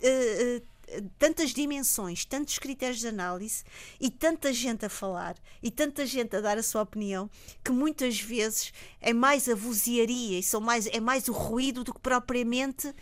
[0.00, 0.77] Uh,
[1.18, 3.64] tantas dimensões, tantos critérios de análise
[4.00, 7.30] e tanta gente a falar e tanta gente a dar a sua opinião
[7.64, 11.92] que muitas vezes é mais a vozearia e são mais, é mais o ruído do
[11.92, 12.94] que propriamente uh,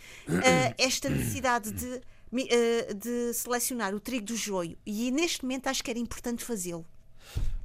[0.77, 4.77] esta necessidade de, uh, de selecionar o trigo do joio.
[4.85, 6.85] E neste momento acho que era importante fazê-lo.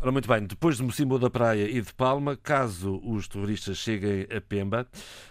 [0.02, 4.26] Ora, muito bem, depois de Mocimbo da Praia e de Palma, caso os terroristas cheguem
[4.36, 4.84] a Pemba,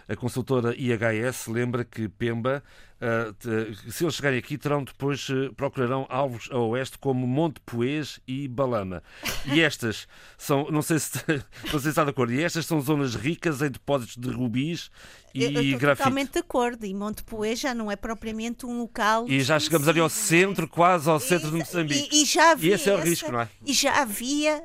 [0.08, 2.62] a consultora IHS lembra que Pemba
[3.02, 8.20] Uh, se eles chegarem aqui, terão depois uh, procurarão alvos a oeste como Monte Poês
[8.28, 9.02] e Balama.
[9.44, 10.06] E estas
[10.38, 11.18] são, não sei se,
[11.72, 14.88] não sei se está de acordo, e estas são zonas ricas em depósitos de rubis
[15.34, 16.04] e eu, eu grafite.
[16.04, 16.84] totalmente de acordo.
[16.84, 19.28] E Monte Poês já não é propriamente um local.
[19.28, 22.08] E já chegamos ali ao centro, quase ao centro e, de Moçambique.
[22.12, 23.48] E, e, já havia e esse é o risco, não é?
[23.64, 24.64] E já havia.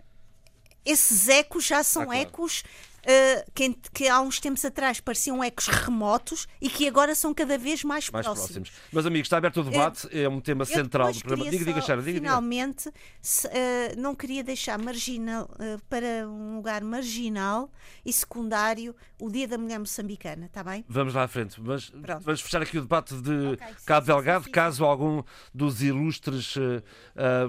[0.86, 2.22] Esses ecos já são ah, claro.
[2.22, 2.64] ecos
[3.08, 7.58] uh, que, que, há uns tempos atrás pareciam ecos remotos e que agora são cada
[7.58, 8.52] vez mais, mais próximos.
[8.52, 8.72] próximos.
[8.92, 11.50] Meus amigos, está aberto o debate, é, é um tema central do programa.
[11.50, 12.92] Diga, diga, Xara, diga, Finalmente,
[13.22, 13.52] se, uh,
[13.98, 17.72] não queria deixar marginal, uh, para um lugar marginal
[18.06, 20.84] e secundário o Dia da Mulher Moçambicana, está bem?
[20.88, 21.60] Vamos lá à frente.
[21.62, 21.92] Mas,
[22.22, 26.56] vamos fechar aqui o debate de okay, Cabo Delgado, sim, sim, caso algum dos ilustres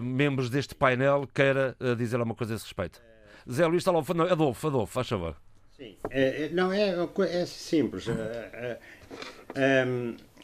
[0.01, 3.01] membros deste painel queira dizer alguma coisa a esse respeito.
[3.51, 4.01] Zé Luís está lá,
[4.31, 5.37] Adolfo, Adolfo, faz favor.
[5.79, 6.95] Sim, é, é, não, é,
[7.31, 8.09] é simples.
[8.09, 8.79] É,
[9.55, 9.85] é,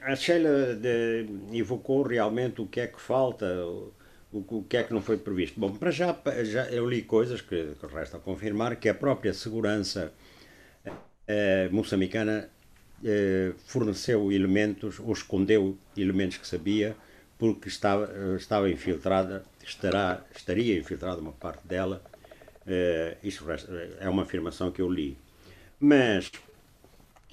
[0.02, 0.78] a Sheila
[1.52, 3.46] evocou realmente o que é que falta,
[4.32, 5.58] o, que é que não foi previsto.
[5.58, 10.12] Bom, para já, já eu li coisas que, que resta confirmar que a própria segurança
[11.26, 12.48] eh, moçambicana
[13.04, 16.96] eh, forneceu elementos ou escondeu elementos que sabia
[17.38, 22.02] porque estava, estava infiltrada, estará, estaria infiltrada uma parte dela.
[22.66, 23.44] Eh, isto
[24.00, 25.16] é uma afirmação que eu li.
[25.80, 26.30] Mas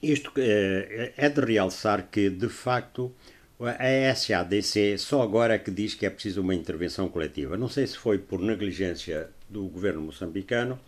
[0.01, 3.13] isto é, é de realçar que, de facto,
[3.59, 7.55] a SADC só agora que diz que é preciso uma intervenção coletiva.
[7.55, 10.79] Não sei se foi por negligência do governo moçambicano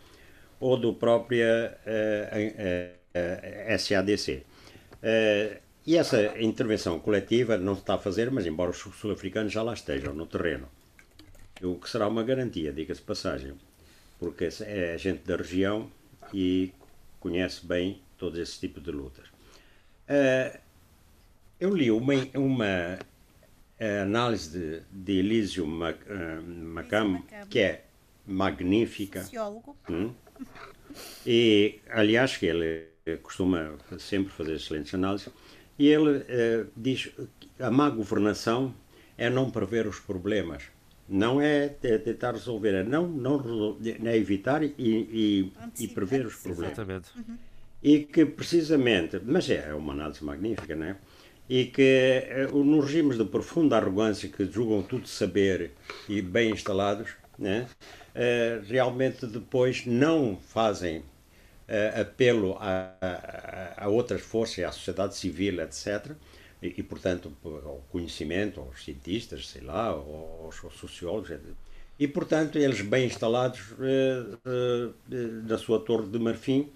[0.60, 4.44] ou do próprio uh, uh, SADC.
[5.86, 9.74] e essa intervenção coletiva não se está a fazer, mas embora os sul-africanos já lá
[9.74, 10.68] estejam no terreno.
[11.62, 13.54] O que será uma garantia, diga-se passagem,
[14.20, 15.92] porque é gente da região
[16.34, 16.74] e
[17.24, 19.28] conhece bem todos esses tipos de lutas.
[20.10, 20.60] Uh,
[21.58, 23.00] eu li uma, uma
[24.04, 27.86] análise de, de Elísio Mac, uh, Macam, que é
[28.28, 29.22] magnífica.
[29.22, 29.78] Sociólogo.
[29.90, 30.14] Hum?
[31.26, 32.90] E, aliás, que ele
[33.22, 35.30] costuma sempre fazer excelentes análises.
[35.80, 37.10] E ele uh, diz
[37.40, 38.76] que a má governação
[39.18, 40.64] é não prever os problemas.
[41.08, 43.42] Não é tentar resolver, é não, não
[44.06, 46.72] é evitar e, e, e prever os problemas.
[46.72, 47.10] Exatamente.
[47.18, 47.38] Uhum.
[47.82, 50.96] E que precisamente, mas é uma análise magnífica, não é?
[51.50, 55.72] E que eh, nos regimes de profunda arrogância que julgam tudo saber
[56.08, 57.68] e bem instalados, né,
[58.70, 61.04] realmente depois não fazem
[61.68, 66.12] uh, apelo a, a, a, outras forças, à sociedade civil, etc.,
[66.66, 71.46] e, e, portanto, ao conhecimento, aos cientistas, sei lá, aos, aos sociólogos, etc.
[72.00, 74.94] E, portanto, eles bem instalados uh, uh,
[75.48, 76.70] na sua torre de marfim,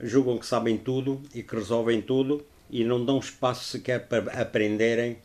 [0.00, 5.18] julgam que sabem tudo e que resolvem tudo e não dão espaço sequer para aprenderem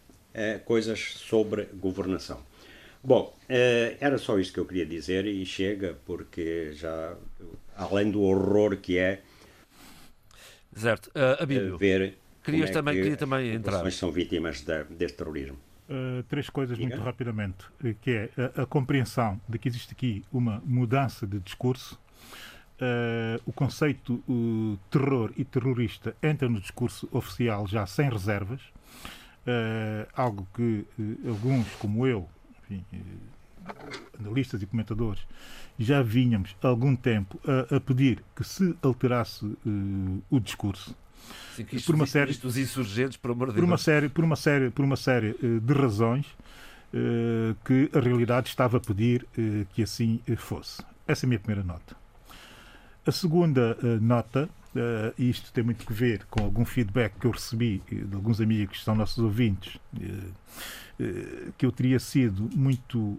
[0.65, 2.39] coisas sobre governação.
[3.03, 3.35] Bom,
[3.99, 7.15] era só isto que eu queria dizer e chega, porque já
[7.75, 9.21] além do horror que é
[10.77, 11.09] certo.
[11.09, 12.17] Uh, ver
[12.51, 13.85] querias é também, que queria também entrar.
[13.85, 15.57] As são vítimas de, deste terrorismo.
[15.89, 16.89] Uh, três coisas Diga.
[16.89, 21.39] muito rapidamente, eh, que é a, a, compreensão de que existe aqui uma mudança de
[21.39, 21.97] discurso.
[22.79, 28.61] Uh, o conceito uh, terror e terrorista entra no discurso oficial já sem reservas,
[30.13, 30.85] algo que
[31.25, 32.27] alguns, como eu,
[32.69, 32.83] enfim,
[34.19, 35.25] analistas e comentadores,
[35.79, 40.95] já vínhamos há algum tempo a, a pedir que se alterasse uh, o discurso.
[41.55, 44.35] Sim, isto, por uma série dos insurgentes, por amor de por uma série, por uma
[44.35, 46.25] série, por uma série uh, de razões
[46.93, 49.25] uh, que a realidade estava a pedir
[49.73, 50.83] que assim fosse.
[51.07, 51.95] Essa é a minha primeira nota.
[53.05, 54.49] A segunda nota,
[55.17, 58.79] e isto tem muito a ver com algum feedback que eu recebi de alguns amigos
[58.79, 59.77] que são nossos ouvintes,
[61.57, 63.17] que eu teria sido muito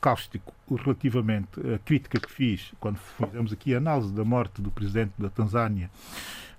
[0.00, 5.12] cáustico relativamente à crítica que fiz quando fizemos aqui a análise da morte do presidente
[5.16, 5.88] da Tanzânia,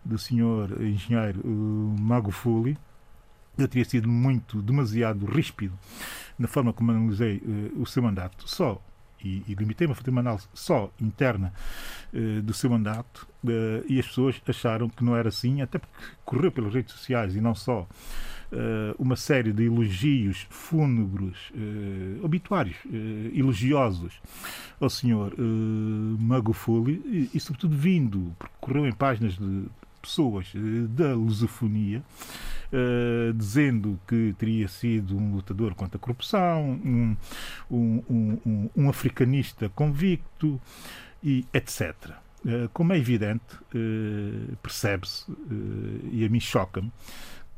[0.05, 2.77] do senhor engenheiro uh, Magufuli.
[3.57, 5.73] Eu teria sido muito, demasiado ríspido
[6.37, 8.81] na forma como analisei uh, o seu mandato, só
[9.23, 11.53] e, e limitei-me a fazer uma análise só interna
[12.13, 15.95] uh, do seu mandato uh, e as pessoas acharam que não era assim, até porque
[16.23, 17.87] correu pelas redes sociais e não só
[18.99, 21.35] uma série de elogios fúnebres,
[22.21, 22.77] obituários
[23.33, 24.21] elogiosos
[24.79, 25.33] ao senhor
[26.19, 29.65] Magufuli e, e, sobretudo, vindo, porque correu em páginas de
[30.05, 30.51] pessoas
[30.89, 32.03] da lusofonia,
[32.65, 37.15] Uh, dizendo que teria sido um lutador contra a corrupção, um,
[37.69, 38.03] um,
[38.43, 40.59] um, um africanista convicto
[41.23, 41.93] e etc.
[42.43, 43.45] Uh, como é evidente,
[44.63, 45.31] percebe-se,
[46.11, 46.91] e a mim choca-me,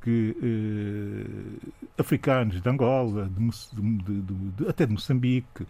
[0.07, 4.21] que eh, africanos de Angola, de, de,
[4.51, 5.67] de, até de Moçambique,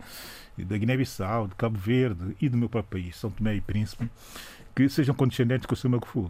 [0.56, 4.08] da Guiné-Bissau, de Cabo Verde e do meu próprio país, São Tomé e Príncipe,
[4.76, 6.30] que sejam condescendentes com o seu Magufuli.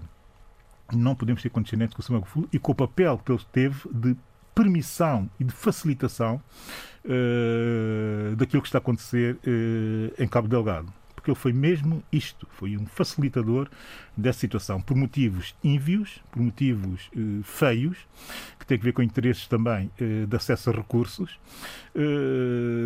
[0.94, 3.90] Não podemos ser condescendentes com o seu Magufuli e com o papel que ele teve
[3.92, 4.16] de
[4.58, 6.42] permissão e de facilitação
[7.06, 12.48] uh, daquilo que está a acontecer uh, em Cabo Delgado porque ele foi mesmo isto,
[12.52, 13.68] foi um facilitador
[14.16, 17.98] dessa situação, por motivos ínvios, por motivos eh, feios,
[18.58, 21.38] que têm a ver com interesses também de acesso a recursos,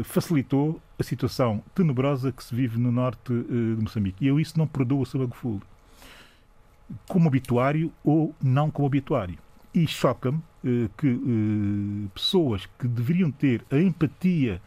[0.06, 4.24] facilitou a situação tenebrosa que se vive no norte de Moçambique.
[4.24, 5.62] E eu isso não perdoo a Sabaguful,
[7.08, 9.38] como obituário ou não como obituário.
[9.74, 14.62] E choca-me eh, que eh, pessoas que deveriam ter a empatia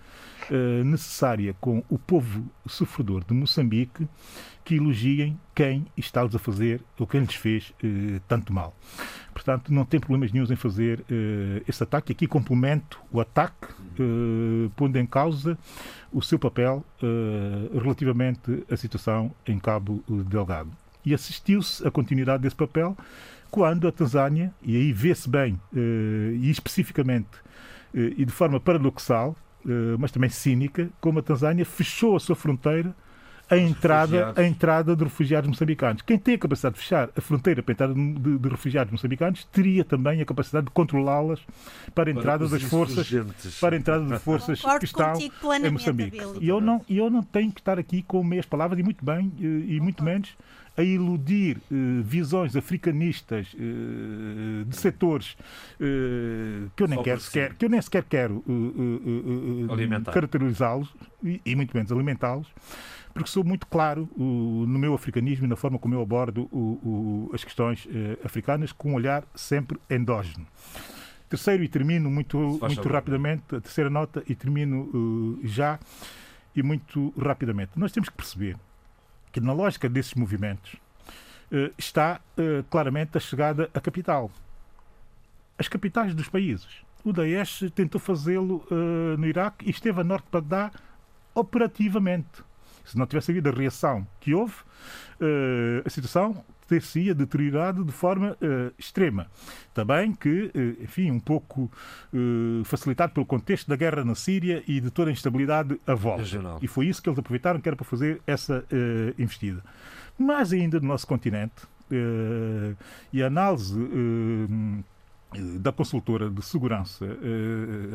[0.50, 4.08] uh, necessária com o povo sofredor de Moçambique
[4.64, 7.72] que elogiem quem está-lhes a fazer ou quem lhes fez
[8.26, 8.74] tanto mal.
[9.32, 11.04] Portanto, não tem problemas nenhums em fazer
[11.68, 12.12] esse ataque.
[12.12, 13.68] Aqui complemento o ataque,
[14.74, 15.58] pondo em causa
[16.10, 16.82] o seu papel
[17.74, 20.74] relativamente à situação em Cabo Delgado.
[21.04, 22.96] E assistiu-se à continuidade desse papel
[23.50, 27.28] quando a Tanzânia, e aí vê-se bem, e especificamente
[27.94, 29.36] e de forma paradoxal,
[29.66, 32.94] eh, mas também cínica, como a Tanzânia fechou a sua fronteira
[33.48, 36.00] a entrada, a entrada de refugiados moçambicanos.
[36.00, 39.44] Quem tem a capacidade de fechar a fronteira para a entrada de, de refugiados moçambicanos
[39.44, 41.40] teria também a capacidade de controlá-las
[41.94, 43.06] para a entrada para das forças
[43.60, 45.12] para a entrada de forças que estão
[45.62, 46.18] em Moçambique.
[46.40, 49.30] E eu não, eu não tenho que estar aqui com meias palavras e muito bem
[49.38, 50.34] e, e muito menos
[50.76, 55.36] a iludir uh, visões africanistas uh, de setores
[55.80, 58.44] uh, que eu nem quero sequer, que eu nem sequer quero
[60.12, 60.92] caracterizá-los
[61.22, 62.48] e, e, muito menos alimentá-los,
[63.12, 67.30] porque sou muito claro no meu africanismo e na forma como eu abordo o, o,
[67.32, 67.86] as questões
[68.24, 70.46] africanas com um olhar sempre endógeno.
[71.28, 75.78] Terceiro, e termino muito, muito rapidamente, a terceira nota, e termino já,
[76.54, 77.72] e muito rapidamente.
[77.76, 78.56] Nós temos que perceber
[79.34, 80.76] que na lógica desses movimentos
[81.50, 84.30] eh, está eh, claramente a chegada à capital.
[85.58, 86.84] As capitais dos países.
[87.04, 90.70] o Daesh tentou fazê-lo uh, no Iraque e esteve a norte de Bagdá
[91.34, 92.42] operativamente.
[92.84, 94.54] Se não tivesse havido a reação que houve,
[95.84, 99.26] a situação ter-se-ia deteriorado de forma uh, extrema.
[99.72, 101.70] Também que, uh, enfim, um pouco
[102.12, 106.24] uh, facilitado pelo contexto da guerra na Síria e de toda a instabilidade à volta.
[106.62, 108.64] E foi isso que eles aproveitaram que era para fazer essa
[109.18, 109.62] investida.
[110.18, 111.66] Mais ainda no nosso continente,
[113.12, 113.76] e a análise
[115.60, 117.04] da consultora de segurança,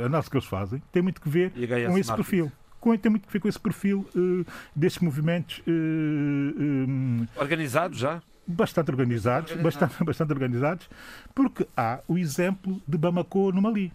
[0.01, 1.51] a análise que eles fazem, tem muito que ver
[1.87, 5.69] com esse perfil com, tem muito a ver com esse perfil uh, destes movimentos uh,
[5.69, 10.89] um, organizados já bastante organizados, bastante, bastante organizados,
[11.35, 13.93] porque há o exemplo de Bamako no Mali.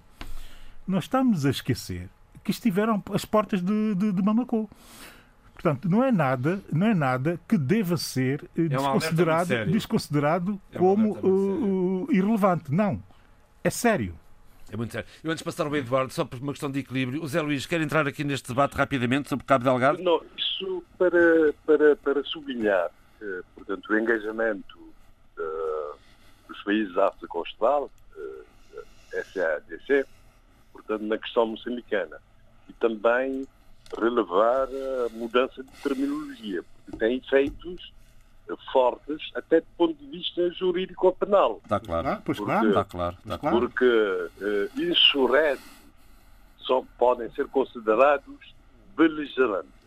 [0.86, 2.08] Nós estamos a esquecer
[2.44, 4.70] que estiveram às portas de, de, de Bamako.
[5.54, 11.16] Portanto, não é nada, não é nada que deva ser é desconsiderado, desconsiderado é como
[11.18, 12.72] uh, irrelevante.
[12.72, 13.02] Não.
[13.62, 14.14] É sério.
[14.70, 15.08] É muito sério.
[15.22, 17.64] Eu antes de passar ao Eduardo, só por uma questão de equilíbrio, o Zé Luís
[17.66, 20.02] quer entrar aqui neste debate rapidamente sobre Cabo Delgado?
[20.02, 22.90] Não, isso para, para, para sublinhar
[23.54, 24.78] portanto, o engajamento
[25.38, 25.98] uh,
[26.48, 28.44] dos países da África Austral, uh,
[29.12, 30.06] eh, SADC,
[30.72, 32.18] portanto, na questão moçambicana.
[32.68, 33.46] E também
[33.98, 37.92] relevar a mudança de terminologia, porque tem efeitos
[38.72, 41.60] fortes até do ponto de vista jurídico-penal.
[41.64, 42.08] Está claro.
[42.08, 42.68] Ah, pois porque, claro.
[42.68, 43.16] Está claro.
[43.24, 43.60] Está claro.
[43.60, 45.64] Porque uh, insurretos
[46.58, 48.54] só podem ser considerados
[48.96, 49.83] beligerantes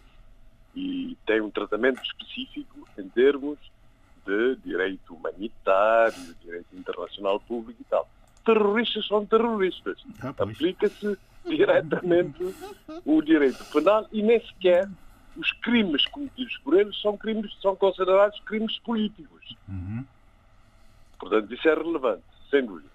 [0.78, 3.58] e tem um tratamento específico em termos
[4.26, 8.08] de direito humanitário, direito internacional público e tal.
[8.46, 9.98] Terroristas são terroristas.
[10.22, 12.54] Ah, Aplica-se diretamente
[13.04, 14.88] o direito penal e nem sequer
[15.36, 19.56] os crimes cometidos por eles são crimes são considerados crimes políticos.
[19.68, 20.06] Uhum.
[21.20, 22.90] Portanto, isso é relevante, sem dúvida.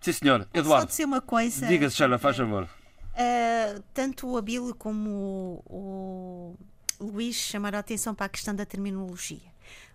[0.00, 0.48] Sim, senhor.
[0.52, 0.82] Eduardo.
[0.82, 1.66] Só dizer uma coisa.
[1.66, 2.64] Diga-se, Sheila, faz favor.
[2.64, 6.56] Uh, tanto o Abílio como o,
[7.00, 9.48] Luís chamar a atenção para a questão da terminologia.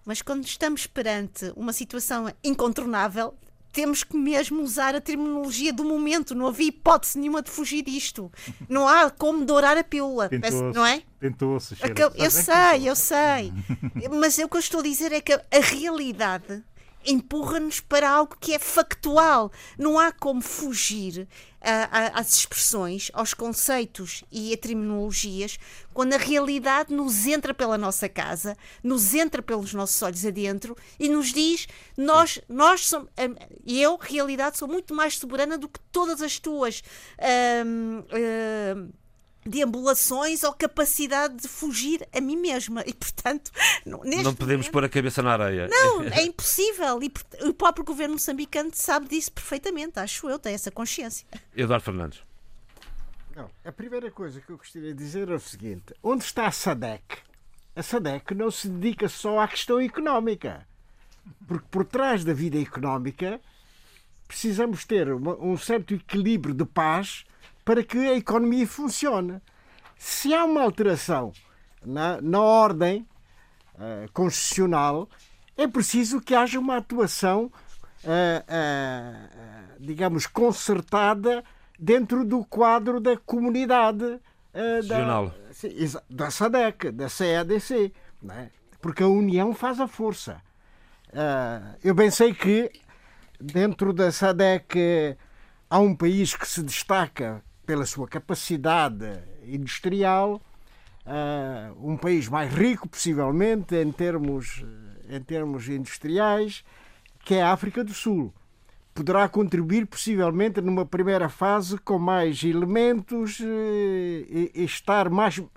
[0.06, 3.34] Mas quando estamos perante uma situação incontornável,
[3.72, 6.36] temos que mesmo usar a terminologia do momento.
[6.36, 8.32] Não havia hipótese nenhuma de fugir disto.
[8.70, 10.30] Não há como dourar a pílula.
[10.76, 11.02] Não é?
[11.20, 12.24] Tentou-se.
[12.24, 13.54] Eu sei, eu sei.
[14.20, 16.64] Mas o que eu estou a dizer é que a realidade
[17.06, 19.52] empurra-nos para algo que é factual.
[19.78, 21.28] Não há como fugir
[22.14, 25.58] às expressões, aos conceitos e a terminologias,
[25.94, 31.08] quando a realidade nos entra pela nossa casa, nos entra pelos nossos olhos adentro e
[31.08, 33.10] nos diz: nós, nós somos,
[33.66, 36.84] eu, realidade, sou muito mais soberana do que todas as tuas.
[37.66, 38.90] Hum, hum,
[39.46, 42.84] deambulações ou capacidade de fugir a mim mesma.
[42.86, 43.52] E, portanto,
[43.86, 45.68] não podemos momento, pôr a cabeça na areia.
[45.68, 47.02] Não, é impossível.
[47.02, 47.12] E
[47.48, 51.26] o próprio governo moçambicano sabe disso perfeitamente, acho eu, tem essa consciência.
[51.56, 52.22] Eduardo Fernandes.
[53.36, 56.52] Não, a primeira coisa que eu gostaria de dizer é o seguinte: onde está a
[56.52, 57.18] SADEC?
[57.76, 60.68] A SADEC não se dedica só à questão económica.
[61.48, 63.40] Porque por trás da vida económica
[64.28, 67.24] precisamos ter uma, um certo equilíbrio de paz
[67.64, 69.42] para que a economia funcione.
[69.98, 71.32] Se há uma alteração
[71.86, 73.08] na, na ordem
[73.76, 75.10] uh, constitucional,
[75.56, 77.46] é preciso que haja uma atuação,
[78.04, 81.44] uh, uh, digamos, concertada
[81.80, 84.20] dentro do quadro da comunidade
[84.88, 85.32] da,
[86.08, 87.92] da SADEC, da CEDC,
[88.30, 88.50] é?
[88.80, 90.40] porque a união faz a força.
[91.84, 92.72] eu bem sei que
[93.42, 95.18] dentro da SADEC
[95.68, 99.06] há um país que se destaca pela sua capacidade
[99.46, 100.42] industrial,
[101.06, 104.64] uh, um país mais rico, possivelmente, em termos,
[105.10, 106.64] em termos industriais,
[107.24, 108.34] que é a África do Sul.
[108.94, 115.50] Poderá contribuir, possivelmente, numa primeira fase, com mais elementos uh, e, e, estar mais uh,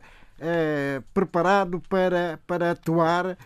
[1.13, 3.37] preparado para, para atuar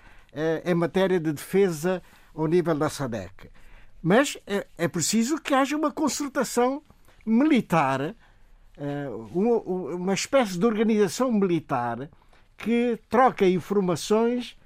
[0.64, 2.00] em matéria de defesa
[2.32, 3.50] ao nível da SADEC.
[4.00, 6.80] Mas é, é preciso que haja uma concertação
[7.26, 8.14] militar eh,
[9.32, 12.08] uma espécie de organização militar
[12.56, 14.56] que troca informações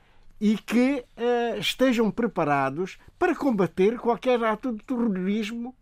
[0.41, 5.74] e que uh, estejam preparados para combater qualquer ato de terrorismo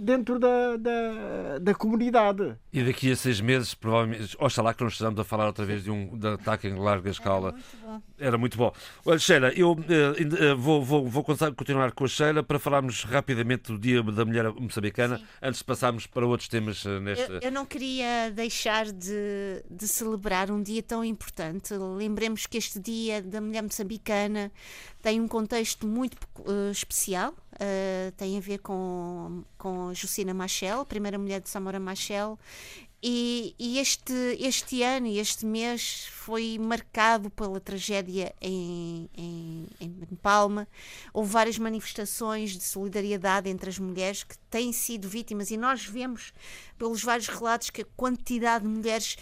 [0.00, 2.56] dentro da, da, da, comunidade.
[2.72, 5.90] E daqui a seis meses, provavelmente, oxalá que não estejamos a falar outra vez de
[5.90, 7.54] um de ataque em larga escala.
[8.18, 8.72] Era muito bom.
[9.04, 13.78] Olha, Sheila, eu uh, vou, vou, vou continuar com a Sheila para falarmos rapidamente do
[13.78, 15.24] Dia da Mulher Moçambicana, Sim.
[15.42, 17.30] antes de passarmos para outros temas neste.
[17.30, 21.74] Eu, eu não queria deixar de, de celebrar um dia tão importante.
[21.74, 24.50] Lembremos que este Dia da Mulher Moçambicana
[25.02, 31.18] tem um contexto muito uh, especial, uh, tem a ver com com Justina Machel, primeira
[31.18, 32.38] mulher de Samora Machel,
[33.02, 40.16] e, e, este, este ano e este mês foi marcado pela tragédia em, em, em,
[40.20, 40.66] Palma.
[41.12, 46.32] Houve várias manifestações de solidariedade entre as mulheres que têm sido vítimas, e nós vemos
[46.76, 49.16] pelos vários relatos que a quantidade de mulheres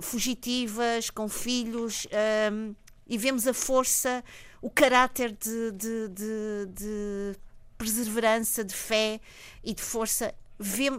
[0.00, 2.08] fugitivas, com filhos,
[2.52, 2.74] um,
[3.06, 4.24] e vemos a força,
[4.60, 7.36] o caráter de, de, de, de
[7.80, 9.18] perseverança, de fé
[9.64, 10.34] e de força.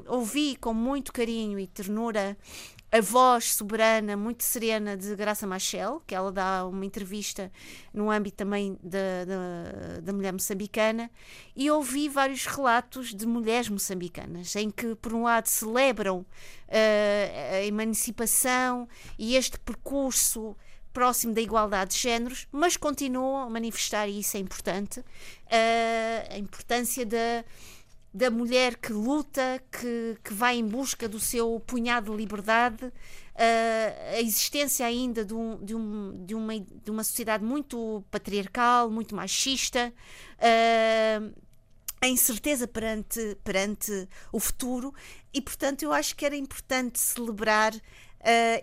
[0.07, 2.35] Ouvi com muito carinho e ternura
[2.91, 7.51] a voz soberana, muito serena de Graça Machel, que ela dá uma entrevista
[7.93, 11.09] no âmbito também da, mulher moçambicana,
[11.55, 17.63] e ouvi vários relatos de mulheres moçambicanas, em que, por um lado, celebram uh, a
[17.63, 20.57] emancipação e este percurso
[20.93, 25.03] próximo da igualdade de géneros, mas continuam a manifestar, e isso é importante, uh,
[26.33, 27.43] a importância da
[28.13, 32.91] da mulher que luta, que, que vai em busca do seu punhado de liberdade, uh,
[34.15, 39.15] a existência ainda de, um, de, um, de, uma, de uma sociedade muito patriarcal, muito
[39.15, 39.93] machista,
[40.37, 41.33] uh,
[42.01, 44.93] a incerteza perante, perante o futuro,
[45.33, 47.73] e portanto eu acho que era importante celebrar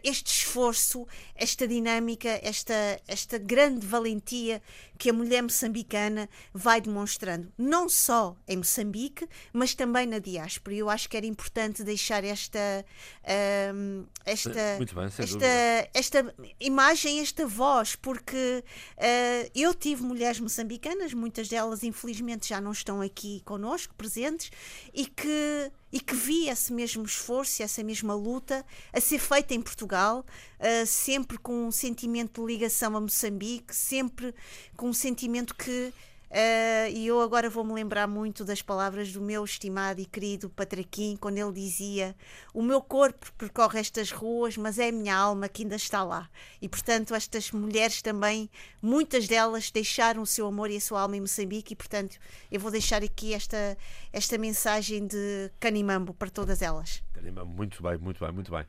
[0.03, 4.63] este esforço, esta dinâmica, esta, esta grande valentia
[4.99, 10.75] que a mulher moçambicana vai demonstrando, não só em Moçambique, mas também na diáspora.
[10.75, 12.85] Eu acho que era importante deixar esta,
[13.23, 18.65] uh, esta, bem, esta, esta imagem, esta voz, porque
[18.97, 24.51] uh, eu tive mulheres moçambicanas, muitas delas infelizmente já não estão aqui conosco, presentes,
[24.93, 29.61] e que e que vi esse mesmo esforço, essa mesma luta a ser feita em
[29.61, 30.25] Portugal,
[30.61, 34.35] uh, sempre com um sentimento de ligação a Moçambique, sempre
[34.77, 35.93] com um sentimento que
[36.31, 41.17] Uh, e eu agora vou-me lembrar muito das palavras do meu estimado e querido Patraquim,
[41.17, 42.15] quando ele dizia:
[42.53, 46.29] O meu corpo percorre estas ruas, mas é a minha alma que ainda está lá.
[46.61, 48.51] E portanto, estas mulheres também,
[48.83, 52.19] muitas delas deixaram o seu amor e a sua alma em Moçambique, e portanto,
[52.53, 53.79] eu vou deixar aqui esta,
[54.13, 57.03] esta mensagem de Canimambo para todas elas.
[57.15, 58.67] Canimambo, muito bem, muito bem, muito bem.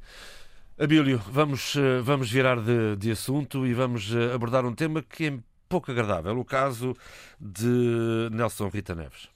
[0.81, 5.25] Abílio, vamos, eh, vamos virar de, de assunto e vamos eh, abordar um tema que
[5.25, 5.37] é
[5.67, 6.95] pouco agradável, o caso
[7.37, 9.27] de Nelson Rita Neves.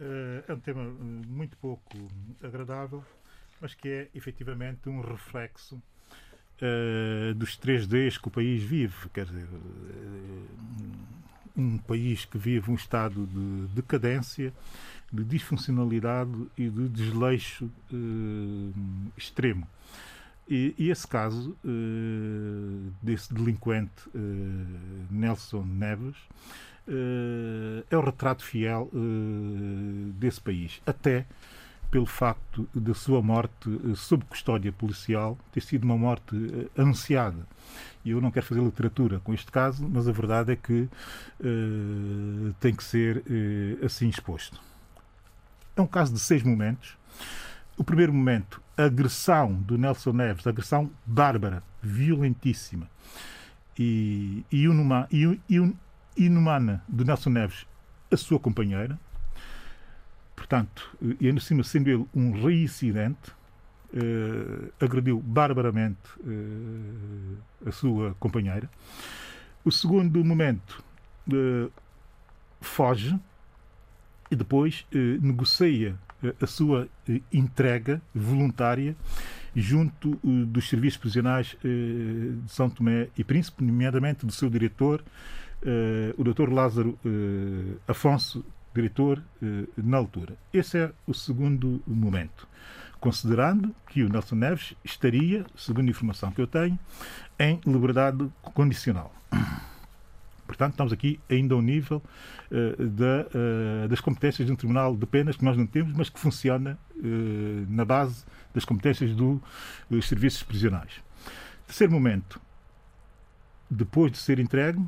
[0.00, 1.94] Eh, é um tema muito pouco
[2.42, 3.04] agradável,
[3.60, 9.10] mas que é efetivamente um reflexo uh, dos três Ds que o país vive.
[9.12, 9.46] Quer dizer,
[11.54, 14.54] um país que vive um estado de decadência,
[15.12, 18.72] de disfuncionalidade e de desleixo uh,
[19.18, 19.68] extremo.
[20.48, 26.16] E, e esse caso uh, desse delinquente uh, Nelson Neves
[26.88, 28.90] uh, é o retrato fiel
[30.14, 30.82] desse país.
[30.84, 31.26] Até
[31.90, 36.34] pelo facto da sua morte sob custódia policial ter sido uma morte
[36.76, 37.46] anunciada.
[38.04, 40.88] E eu não quero fazer literatura com este caso, mas a verdade é que
[42.60, 43.22] tem que ser
[43.84, 44.58] assim exposto.
[45.76, 46.96] É um caso de seis momentos.
[47.76, 52.88] O primeiro momento a agressão do Nelson Neves, a agressão bárbara, violentíssima
[53.78, 55.40] e, e, inuma, e,
[56.16, 57.66] inumana do Nelson Neves,
[58.10, 58.98] a sua companheira.
[60.36, 63.30] Portanto, e ainda cima sendo ele um reincidente,
[63.92, 68.68] uh, agrediu barbaramente uh, a sua companheira.
[69.64, 70.82] O segundo momento
[71.28, 71.70] uh,
[72.60, 73.18] foge
[74.30, 74.86] e depois
[75.20, 75.94] negocia
[76.40, 78.96] a sua eh, entrega voluntária
[79.54, 81.68] junto eh, dos serviços prisionais eh,
[82.44, 85.02] de São Tomé e Príncipe, nomeadamente do seu diretor,
[86.18, 86.52] o Dr.
[86.52, 86.98] Lázaro
[87.86, 88.44] Afonso,
[88.74, 89.22] diretor
[89.76, 90.36] na altura.
[90.52, 92.48] Esse é o segundo momento.
[92.98, 96.76] Considerando que o Nelson Neves estaria, segundo a informação que eu tenho,
[97.38, 99.14] em liberdade condicional.
[100.46, 102.02] Portanto, estamos aqui ainda ao nível
[102.50, 106.08] uh, da, uh, das competências de um tribunal de penas que nós não temos, mas
[106.08, 109.40] que funciona uh, na base das competências do,
[109.88, 111.00] dos serviços prisionais.
[111.66, 112.40] Terceiro momento,
[113.70, 114.82] depois de ser entregue,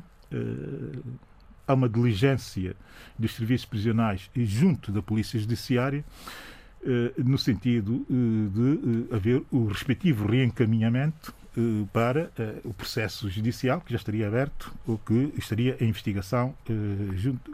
[1.65, 2.75] há uma diligência
[3.17, 6.05] dos serviços prisionais e junto da Polícia Judiciária
[7.17, 11.33] no sentido de haver o respectivo reencaminhamento
[11.93, 17.15] para eh, o processo judicial que já estaria aberto ou que estaria em investigação eh,
[17.15, 17.51] junto,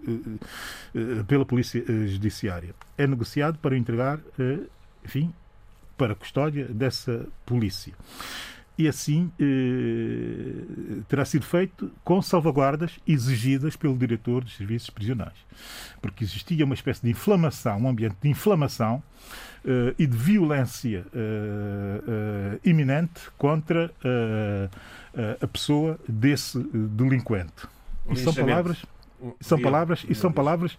[1.28, 2.74] pela Polícia Judiciária.
[2.98, 4.20] É negociado para entregar,
[5.04, 5.34] enfim,
[5.98, 7.94] para custódia dessa polícia.
[8.78, 15.38] e assim eh, terá sido feito com salvaguardas exigidas pelo diretor dos serviços prisionais.
[16.02, 19.04] Porque existia uma espécie de inflamação, um ambiente de inflamação
[19.66, 23.92] eh, e de violência eh iminente contra
[25.42, 27.68] a pessoa desse delinquente.
[28.10, 28.86] E são palavras,
[29.40, 30.78] são palavras, e são palavras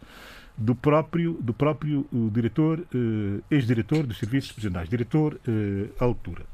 [0.56, 2.84] do próprio, do próprio diretor,
[3.50, 5.40] ex-diretor dos serviços prisionais, diretor
[5.98, 6.44] à altura.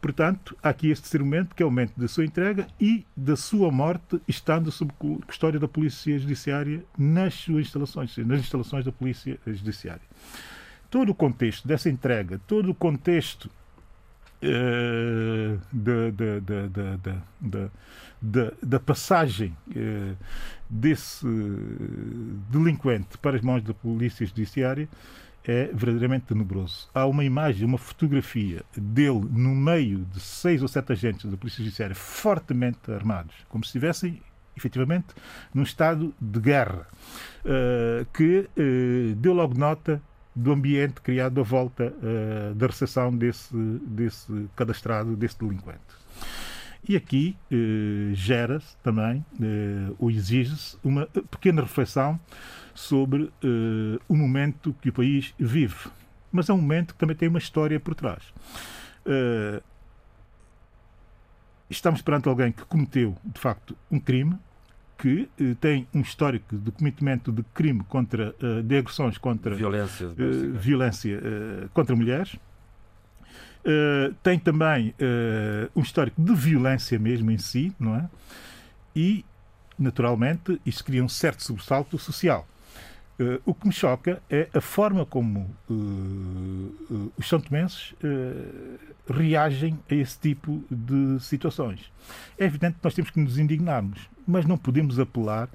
[0.00, 3.70] Portanto, há aqui este discernimento que é o momento da sua entrega e da sua
[3.70, 4.92] morte, estando sob
[5.26, 10.02] custódia da Polícia Judiciária nas suas instalações, nas instalações da Polícia Judiciária.
[10.90, 13.50] Todo o contexto dessa entrega, todo o contexto
[14.42, 15.60] uh,
[18.62, 20.16] da, passagem uh,
[20.68, 21.26] desse
[22.50, 24.88] delinquente para as mãos da Polícia Judiciária
[25.44, 26.88] é verdadeiramente tenebroso.
[26.92, 31.62] Há uma imagem, uma fotografia dele no meio de seis ou sete agentes da Polícia
[31.62, 34.20] Judiciária fortemente armados, como se estivessem
[34.56, 35.08] efetivamente
[35.54, 36.88] num estado de guerra,
[37.44, 38.48] uh, que
[39.18, 40.02] deu logo nota
[40.36, 45.80] do ambiente criado à volta uh, da recepção desse, desse cadastrado, desse delinquente.
[46.88, 47.36] E aqui
[48.12, 49.26] gera-se também,
[49.98, 52.20] ou exige-se, uma pequena reflexão
[52.72, 53.28] sobre
[54.08, 55.90] o momento que o país vive.
[56.30, 58.22] Mas é um momento que também tem uma história por trás.
[61.68, 64.38] Estamos perante alguém que cometeu, de facto, um crime,
[64.98, 70.08] que uh, tem um histórico de cometimento de crime contra, de agressões contra violência,
[70.54, 71.20] violência
[71.72, 72.36] contra mulheres.
[74.22, 74.94] tem também
[75.74, 78.08] um histórico de violência mesmo em si, não é?
[78.94, 79.24] E,
[79.78, 82.46] naturalmente, isso cria um certo sobressalto social.
[83.18, 87.94] Uh, o que me choca é a forma como uh, uh, os santomenses
[89.08, 91.90] reagem a esse tipo de situações.
[92.38, 95.48] É evidente que nós temos que nos indignarmos, mas não podemos apelar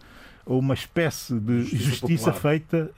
[0.45, 2.91] a uma espécie de justiça, justiça feita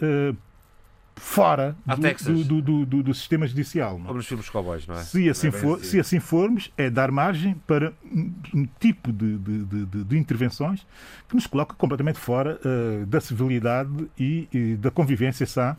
[1.16, 1.76] fora
[2.24, 4.00] do, do, do, do, do sistema judicial.
[4.00, 5.04] Como nos filmes cowboys, não é?
[5.04, 5.86] Se assim, não é for, assim.
[5.86, 10.86] se assim formos, é dar margem para um, tipo de, de, de, de, intervenções
[11.28, 15.78] que nos coloca completamente fora uh, da civilidade e, e, da convivência sã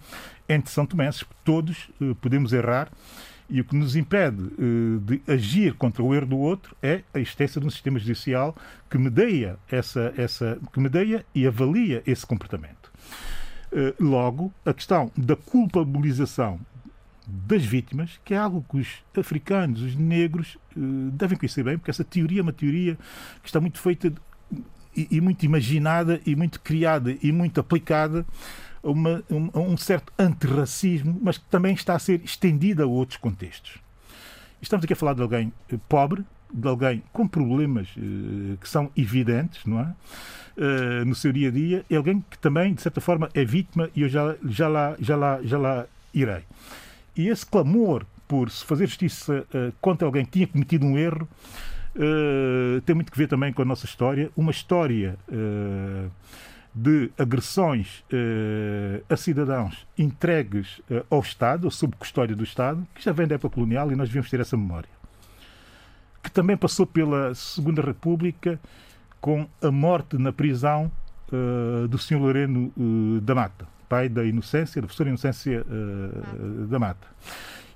[0.48, 1.24] entre São Tomenses.
[1.44, 2.88] Todos uh, podemos errar
[3.48, 7.18] e o que nos impede uh, de agir contra o erro do outro é a
[7.18, 8.56] existência de um sistema judicial
[8.90, 12.83] que medeia, essa, essa, que medeia e avalia esse comportamento.
[13.76, 16.60] Eh, logo, a questão da culpabilização
[17.26, 20.80] das vítimas, que é algo que os africanos, os negros, eh,
[21.12, 22.96] devem conhecer bem, porque essa teoria é uma teoria
[23.42, 24.12] que está muito feita
[24.96, 28.24] e, muito imaginada e muito criada e muito aplicada
[28.80, 33.16] a, uma, a um certo antirracismo, mas que também está a ser estendida a outros
[33.16, 33.78] contextos.
[34.62, 37.88] Estamos aqui a falar de alguém eh, pobre, de alguém com problemas
[38.60, 39.94] que são evidentes, não é?
[40.56, 43.90] uh, no seu dia a dia, é alguém que também, de certa forma, é vítima
[43.94, 46.42] e eu já, já, lá, já, lá, já lá irei.
[47.16, 51.28] E esse clamor por se fazer justiça uh, contra alguém que tinha cometido um erro
[52.84, 54.28] tem muito que ver também com a nossa história.
[54.36, 55.16] Uma história
[56.74, 58.02] de agressões
[59.08, 63.54] a cidadãos entregues ao Estado, ou sob custódia do Estado, que já vem da época
[63.54, 64.88] colonial e nós devemos ter essa memória.
[66.24, 68.58] Que também passou pela Segunda República
[69.20, 70.90] com a morte na prisão
[71.30, 72.16] uh, do Sr.
[72.16, 77.06] Loreno uh, da Mata, pai da Inocência, da professora Inocência uh, da Mata.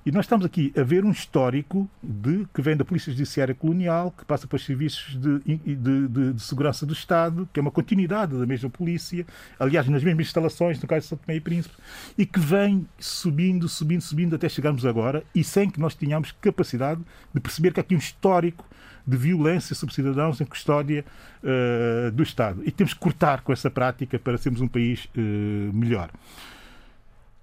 [0.05, 4.11] E nós estamos aqui a ver um histórico de, que vem da Polícia Judiciária Colonial,
[4.17, 7.69] que passa para os serviços de, de, de, de, segurança do Estado, que é uma
[7.69, 9.25] continuidade da mesma polícia,
[9.59, 11.75] aliás, nas mesmas instalações, no caso de São Tomé e Príncipe,
[12.17, 17.01] e que vem subindo, subindo, subindo até chegarmos agora, e sem que nós tenhamos capacidade
[17.33, 18.65] de perceber que há aqui um histórico
[19.05, 21.03] de violência sobre cidadãos em custódia
[21.43, 22.61] uh, do Estado.
[22.63, 26.09] E temos que cortar com essa prática para sermos um país uh, melhor.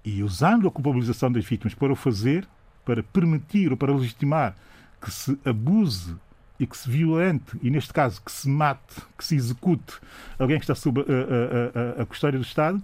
[0.06, 2.48] E usando a culpabilização das vítimas para o fazer,
[2.82, 4.56] para permitir ou para legitimar
[5.02, 6.16] que se abuse
[6.58, 9.98] e que se violente, e neste caso que se mate, que se execute
[10.38, 12.82] alguém que está sob a, a, a, a custódia do Estado,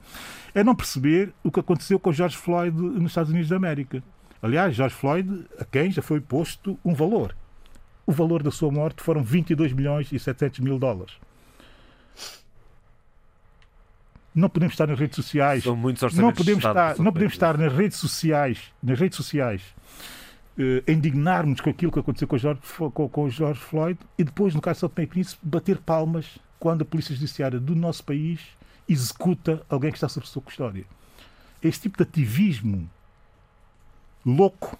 [0.55, 4.03] é não perceber o que aconteceu com George Floyd nos Estados Unidos da América.
[4.43, 7.35] Aliás, George Floyd, a quem já foi posto um valor
[8.07, 11.15] o valor da sua morte foram 22 milhões e 700 mil dólares.
[14.35, 15.65] Não podemos estar nas redes sociais.
[15.65, 19.63] São muitos não podemos estar, não podemos estar nas redes sociais, nas redes sociais,
[20.59, 22.61] uh, indignarmos com aquilo que aconteceu com o George,
[22.95, 26.39] com, com George Floyd e depois, no caso de São Tomé e Príncipe, bater palmas
[26.59, 28.41] quando a polícia judiciária do nosso país
[28.89, 30.85] executa alguém que está sob sua custódia.
[31.63, 32.91] Este tipo de ativismo
[34.25, 34.79] louco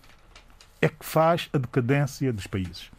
[0.81, 2.91] é que faz a decadência dos países.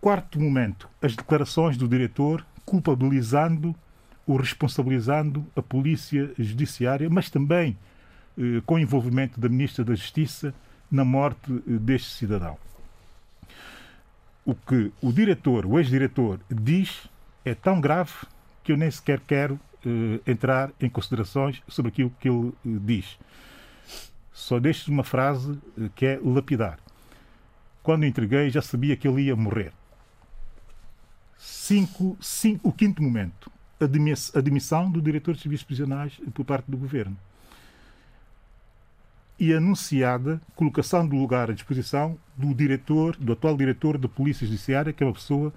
[0.00, 3.74] Quarto momento, as declarações do diretor culpabilizando
[4.28, 7.76] ou responsabilizando a polícia judiciária, mas também
[8.38, 10.54] eh, com o envolvimento da Ministra da Justiça
[10.88, 12.56] na morte eh, deste cidadão.
[14.44, 17.08] O que o diretor, o ex-diretor, diz
[17.44, 18.12] é tão grave
[18.62, 23.18] que eu nem sequer quero eh, entrar em considerações sobre aquilo que ele eh, diz.
[24.32, 26.78] Só deixo uma frase eh, que é lapidar.
[27.82, 29.72] Quando entreguei, já sabia que ele ia morrer.
[31.38, 33.50] Cinco, cinco, o quinto momento,
[33.80, 37.16] a demissão do diretor de serviços prisionais por parte do governo.
[39.38, 44.92] E anunciada colocação do lugar à disposição do diretor, do atual diretor da Polícia Judiciária,
[44.92, 45.52] que é uma pessoa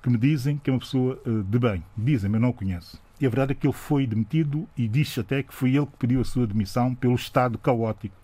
[0.00, 1.82] que me dizem que é uma pessoa uh, de bem.
[1.96, 3.02] Dizem, mas não o conheço.
[3.20, 5.96] E a verdade é que ele foi demitido e diz até que foi ele que
[5.98, 8.14] pediu a sua demissão pelo estado caótico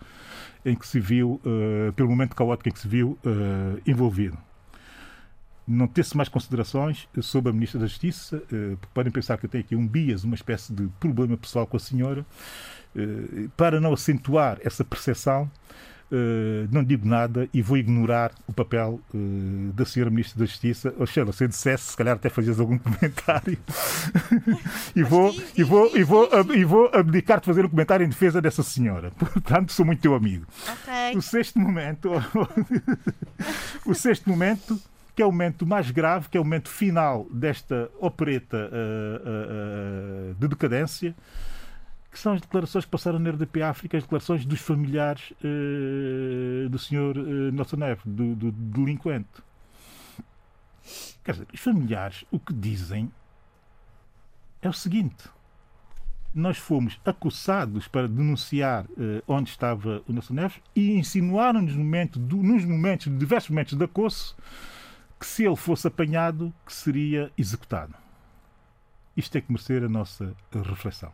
[0.64, 4.39] em que se viu, uh, pelo momento caótico em que se viu uh, envolvido
[5.66, 9.51] não ter-se mais considerações sobre a Ministra da Justiça, eh, porque podem pensar que eu
[9.51, 12.26] tenho aqui um bias, uma espécie de problema pessoal com a senhora,
[12.97, 15.48] eh, para não acentuar essa percepção,
[16.10, 19.01] eh, não digo nada e vou ignorar o papel
[19.72, 20.93] da senhora Ministra da Justiça.
[20.98, 23.56] Ou seja, se eu dissesse, se calhar até fazias algum comentário.
[24.97, 28.43] e, vou, e, vou, e, vou, e vou abdicar de fazer um comentário em defesa
[28.43, 29.12] dessa senhora.
[29.16, 30.44] Portanto, sou muito teu amigo.
[30.82, 31.16] Okay.
[31.16, 32.10] O sexto momento.
[33.86, 34.78] o sexto momento
[35.22, 40.34] que é o momento mais grave, que é o momento final desta opereta uh, uh,
[40.34, 41.14] de decadência,
[42.10, 45.32] que são as declarações que passaram na RDP África, as declarações dos familiares
[46.68, 49.28] do senhor Nelson Neves, do, do, delinquente.
[51.24, 53.10] Quer dizer, os familiares o que dizem
[54.60, 55.24] é o seguinte.
[56.34, 58.84] Nós fomos acusados para denunciar
[59.26, 64.36] onde estava o Nelson Neves e insinuaram nos momentos, nos momentos, diversos momentos de acosso,
[65.22, 67.94] que se ele fosse apanhado, que seria executado.
[69.16, 71.12] Isto tem que merecer a nossa reflexão.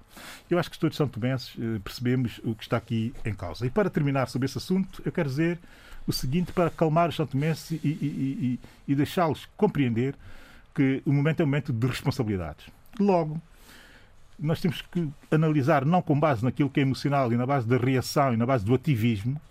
[0.49, 3.67] Eu acho que todos São Tomenses eh, percebemos o que está aqui em causa.
[3.67, 5.59] E para terminar sobre esse assunto, eu quero dizer
[6.07, 10.15] o seguinte para acalmar os São Tomenses e, e, e, e deixá-los compreender
[10.75, 12.65] que o momento é um momento de responsabilidades.
[12.99, 13.39] Logo,
[14.39, 17.77] nós temos que analisar não com base naquilo que é emocional e na base da
[17.77, 19.49] reação e na base do ativismo, eh,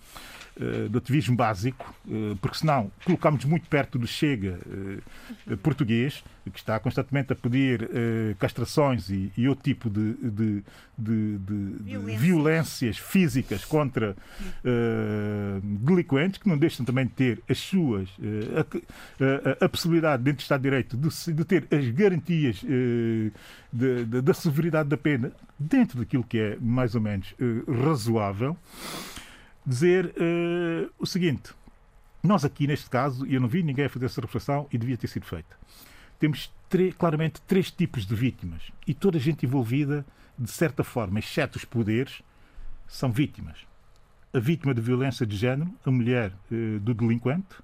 [0.90, 4.60] do ativismo básico, eh, porque senão colocamos muito perto do Chega
[5.48, 7.90] eh, português, que está constantemente a pedir
[8.40, 10.64] castrações e, e outro tipo de, de,
[10.98, 12.98] de, de violências.
[12.98, 14.16] físicas contra
[15.84, 18.08] delinquentes, que não deixam também de ter as suas,
[18.56, 22.64] a, a, a possibilidade, dentro do Estado de Direito, de, ter as garantias
[24.24, 27.36] da severidade da pena dentro daquilo que é mais ou menos
[27.84, 28.56] razoável
[29.68, 31.54] dizer uh, o seguinte:
[32.24, 34.98] nós aqui neste caso, e eu não vi ninguém a fazer essa reflexão e devia
[34.98, 35.56] ter sido feita,
[36.18, 36.52] temos
[36.98, 38.72] claramente três tipos de vítimas.
[38.88, 40.06] E toda a gente envolvida,
[40.40, 42.22] de certa forma, exceto os poderes,
[42.88, 43.58] são vítimas.
[44.34, 47.56] A vítima de violência de género, a mulher uh, do delinquente,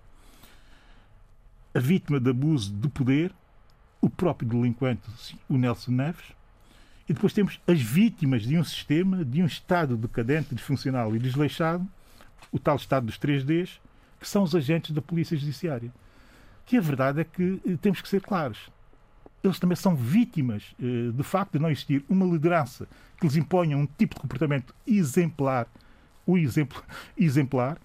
[1.73, 3.33] a vítima de abuso de poder,
[3.99, 5.01] o próprio delinquente,
[5.47, 6.33] o Nelson Neves,
[7.07, 11.85] e depois temos as vítimas de um sistema, de um Estado decadente, disfuncional e desleixado,
[12.51, 13.79] o tal Estado dos 3Ds,
[14.19, 15.91] que são os agentes da Polícia Judiciária.
[16.65, 18.69] Que a verdade é que eh, temos que ser claros.
[19.43, 22.87] Eles também são vítimas eh, de facto de não existir uma liderança
[23.19, 25.67] que lhes imponha um tipo de comportamento exemplar,
[26.25, 26.81] o exemplo
[27.17, 27.77] exemplar,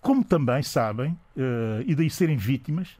[0.00, 2.98] como também sabem, eh, e daí serem vítimas,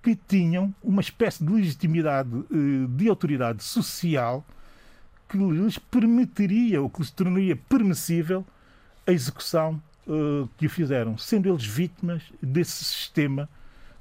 [0.00, 2.30] que tinham uma espécie de legitimidade
[2.90, 4.46] de autoridade social
[5.28, 8.44] que lhes permitiria ou que lhes tornaria permissível
[9.06, 13.48] a execução uh, que o fizeram, sendo eles vítimas desse sistema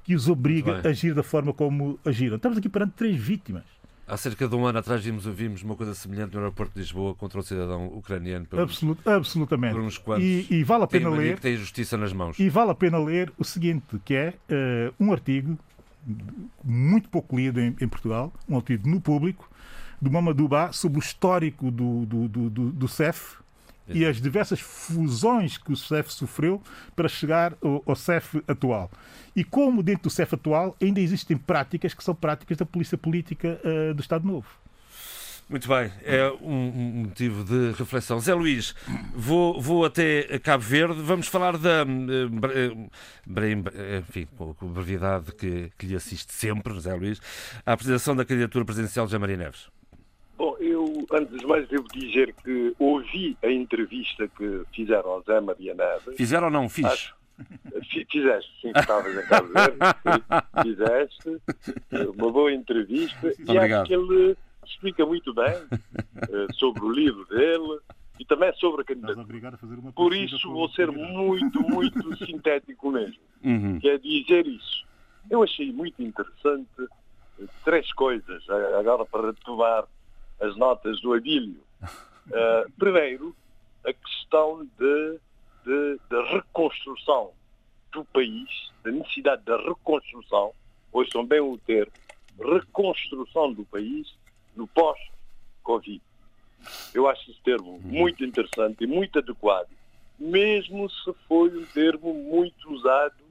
[0.04, 2.36] que os obriga a agir da forma como agiram.
[2.36, 3.64] Estamos aqui perante três vítimas.
[4.08, 7.16] Há cerca de um ano atrás vimos, vimos uma coisa semelhante no aeroporto de Lisboa
[7.16, 8.46] contra um cidadão ucraniano.
[8.46, 9.74] Por, Absolut, absolutamente.
[9.74, 11.40] Por uns quantos e, e vale a pena ler.
[11.40, 12.38] Tem justiça nas mãos.
[12.38, 15.58] E vale a pena ler o seguinte, que é uh, um artigo
[16.64, 19.50] muito pouco lido em, em Portugal, um artigo no público,
[20.02, 23.38] do Mamadou Ba sobre o histórico do, do, do, do, do CEF
[23.88, 26.62] e as diversas fusões que o CEF sofreu
[26.96, 28.90] para chegar ao, ao CEF atual.
[29.36, 33.60] E como dentro do CEF atual ainda existem práticas que são práticas da polícia política
[33.64, 34.48] uh, do Estado Novo.
[35.48, 36.72] Muito bem, é um,
[37.06, 38.20] motivo de reflexão.
[38.20, 38.74] Zé Luís,
[39.14, 41.82] vou, vou até Cabo Verde, vamos falar da.
[41.84, 42.72] Eh,
[43.36, 47.22] eh, enfim, com a brevidade que, que lhe assiste sempre, Zé Luís,
[47.64, 49.70] a apresentação da candidatura presidencial de Jean Maria Neves.
[50.38, 55.40] Bom, eu, antes de mais, devo dizer que ouvi a entrevista que fizeram ao Zé
[55.40, 56.16] Maria Neves.
[56.18, 56.68] Fizeram ou não?
[56.70, 56.86] Fiz.
[56.86, 57.16] Acho,
[58.10, 59.78] Fizeste, sim, estavas em Cabo Verde,
[60.64, 61.42] fizeste
[62.18, 63.82] uma boa entrevista Muito e obrigado.
[63.82, 67.80] acho que ele explica muito bem eh, sobre o livro dele
[68.20, 69.50] e também sobre a candidatura.
[69.50, 73.20] a fazer uma Por isso vou ser muito, muito sintético mesmo.
[73.44, 73.80] Uhum.
[73.80, 74.86] que é dizer isso.
[75.30, 76.70] Eu achei muito interessante
[77.40, 79.84] eh, três coisas, eh, agora para retomar
[80.40, 81.64] as notas do Abílio.
[82.28, 83.36] Eh, primeiro,
[83.86, 85.20] a questão de,
[85.64, 87.34] de, de reconstrução
[87.92, 88.50] do país,
[88.84, 90.52] da necessidade da reconstrução,
[90.92, 91.92] ouçam bem o termo,
[92.40, 94.12] reconstrução do país
[94.56, 96.02] no pós-Covid.
[96.96, 99.70] Eu acho esse termo muito interessante e muito adequado,
[100.18, 103.24] mesmo se foi um termo muito usado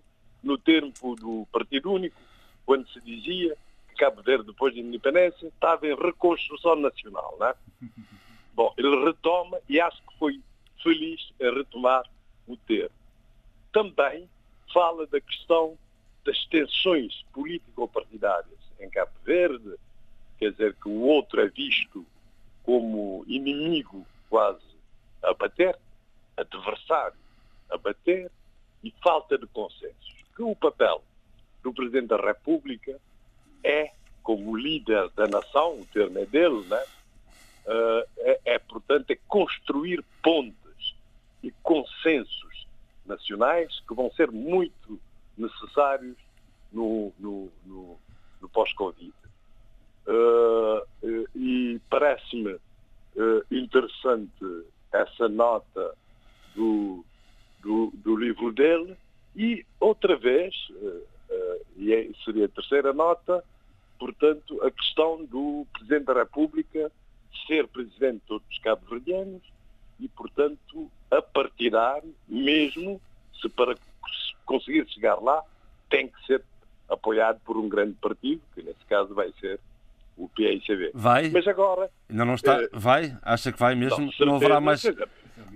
[0.43, 2.20] no tempo do Partido Único,
[2.64, 3.56] quando se dizia
[3.94, 7.36] Cabo Verde, depois da independência, estava em reconstrução nacional.
[7.38, 7.54] Não é?
[8.54, 10.40] Bom, ele retoma e acho que foi
[10.82, 12.04] feliz em retomar
[12.46, 12.94] o termo.
[13.72, 14.28] Também
[14.72, 15.76] fala da questão
[16.24, 19.74] das tensões político-partidárias em Cabo Verde,
[20.38, 22.04] quer dizer que o outro é visto
[22.62, 24.64] como inimigo quase
[25.22, 25.78] a bater,
[26.36, 27.16] adversário
[27.70, 28.30] a bater
[28.82, 30.14] e falta de consensos.
[30.36, 31.02] Que o papel
[31.62, 33.00] do Presidente da República
[33.65, 33.91] é,
[34.23, 36.82] como líder da nação, o termo é dele, né?
[37.66, 40.95] Eh, é, é, portanto, é construir pontes
[41.43, 42.66] e consensos
[43.07, 45.01] nacionais que vão ser muito
[45.36, 46.16] necessários
[46.73, 47.99] no, no, no,
[48.41, 49.12] no pós-Covid.
[50.07, 55.95] Uh, uh, e parece-me uh, interessante essa nota
[56.55, 57.05] do,
[57.62, 58.97] do, do, livro dele
[59.35, 60.55] e outra vez,
[61.77, 63.43] e é, seria a terceira nota,
[64.05, 66.93] portanto, a questão do Presidente da República
[67.47, 69.43] ser Presidente de todos os cabo-verdianos
[69.98, 73.01] e, portanto, a partirar, mesmo
[73.40, 73.74] se para
[74.44, 75.43] conseguir chegar lá
[75.89, 76.43] tem que ser
[76.89, 79.59] apoiado por um grande partido, que nesse caso vai ser
[80.18, 80.90] o PICB.
[80.93, 81.31] Vai?
[81.31, 81.90] Mas agora.
[82.10, 82.62] Ainda não está.
[82.62, 83.16] eh, vai?
[83.22, 83.97] Acha que vai mesmo?
[83.98, 85.09] Não, Não, certeza, haverá mais, certeza.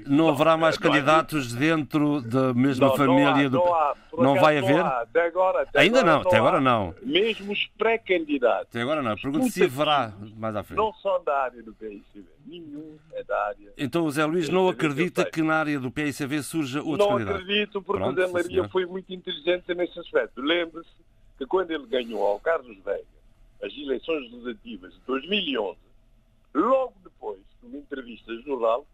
[0.06, 4.16] Não haverá mais não candidatos dentro da mesma Não, família não há, do.
[4.16, 4.80] não, Não vai haver?
[4.80, 6.94] Até agora, até Ainda agora não, até agora não.
[7.02, 9.16] Mesmo os pré-candidatos Até agora não.
[9.16, 10.78] Pergunto se haverá mais à frente.
[10.78, 12.24] não são da área do PICB.
[12.46, 13.72] Nenhum é da área.
[13.76, 17.36] Então o Zé Luís não acredita que na área do PICV surja outro não candidato?
[17.42, 18.68] acredito, porque Pronto, o Zé Maria senhor.
[18.70, 20.40] foi muito inteligente nesse aspecto.
[20.40, 20.88] Lembre-se
[21.36, 23.04] que quando ele ganhou ao Carlos Veiga
[23.62, 25.76] as eleições legislativas de 2011,
[26.54, 28.86] logo depois, numa entrevista jornal,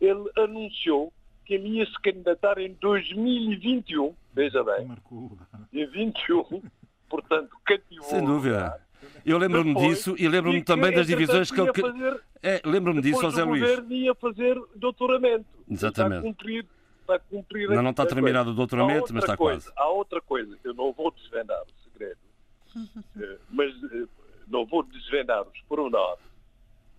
[0.00, 1.12] ele anunciou
[1.44, 5.36] que ele ia se candidatar em 2021, veja bem, o
[5.72, 6.62] em 21,
[7.08, 8.04] portanto, cativou.
[8.04, 8.80] Sem o dúvida.
[9.24, 11.68] Eu lembro-me disso e lembro-me também das divisões que ele.
[11.68, 13.60] entretanto, ia fazer- É, lembro-me disso, o Luís.
[13.62, 15.46] governo ia fazer doutoramento.
[15.70, 16.16] Exatamente.
[16.18, 16.66] Está a cumprir,
[17.00, 19.70] está a cumprir Ainda não está a terminado o doutoramento, Há outra mas está coisa,
[19.70, 19.78] quase.
[19.78, 22.18] Há outra coisa, eu não vou desvendar o segredo,
[23.20, 24.06] eh, mas eh,
[24.48, 26.22] não vou desvendar os pormenores,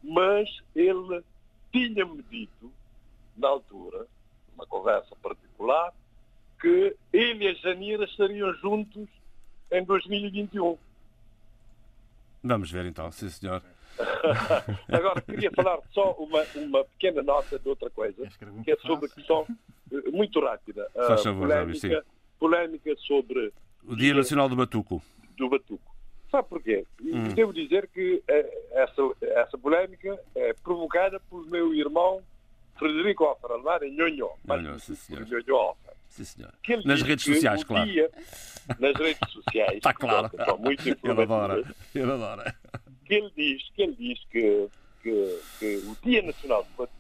[0.04, 1.24] mas ele
[1.72, 2.72] tinha-me dito,
[3.38, 4.06] na altura,
[4.52, 5.94] numa conversa particular,
[6.60, 9.08] que ele e a Janira estariam juntos
[9.72, 10.78] em 2021.
[12.44, 13.62] Vamos ver então, sim senhor.
[14.92, 18.28] Agora, queria falar só uma, uma pequena nota de outra coisa,
[18.64, 19.16] que é que sobre a faço.
[19.16, 19.48] questão
[19.92, 20.88] eh, muito rápida.
[20.98, 22.06] A Faz favor, polémica,
[22.40, 23.54] polémica sobre
[23.88, 25.02] O Dia Nacional do Batuco.
[25.38, 25.96] do Batuco.
[26.30, 26.86] Sabe porquê?
[27.02, 27.30] Hum.
[27.30, 32.22] Devo dizer que eh, essa, essa polémica é provocada pelo meu irmão
[32.78, 34.32] Frederico Alfaralmar em Nhonhó.
[34.48, 35.26] Nhonhó, sim, senhor.
[35.28, 35.76] Nhonhó.
[36.10, 36.54] Sim senhor.
[36.86, 37.90] Nas redes sociais, o claro.
[37.92, 38.12] dia-
[38.80, 39.78] nas redes sociais.
[39.78, 40.30] Está claro.
[40.46, 41.64] São muito Ele adora.
[41.94, 42.56] Ele adora.
[43.06, 44.68] que ele diz que, ele diz que,
[45.04, 46.94] que, que o Dia Nacional do Batuque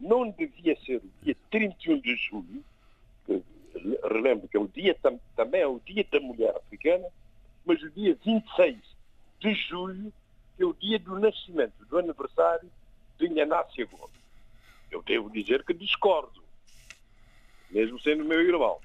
[0.00, 2.64] não devia ser o dia 31 de julho,
[3.26, 3.42] que
[4.08, 7.06] relembro que é o dia, tam- também é o dia da mulher africana,
[7.64, 8.76] mas o dia 26
[9.40, 10.12] de julho,
[10.56, 12.68] que é o dia do nascimento, do aniversário
[13.18, 14.21] de Inácia Gomes.
[14.92, 16.44] Eu devo dizer que discordo,
[17.70, 18.78] mesmo sendo meu irmão.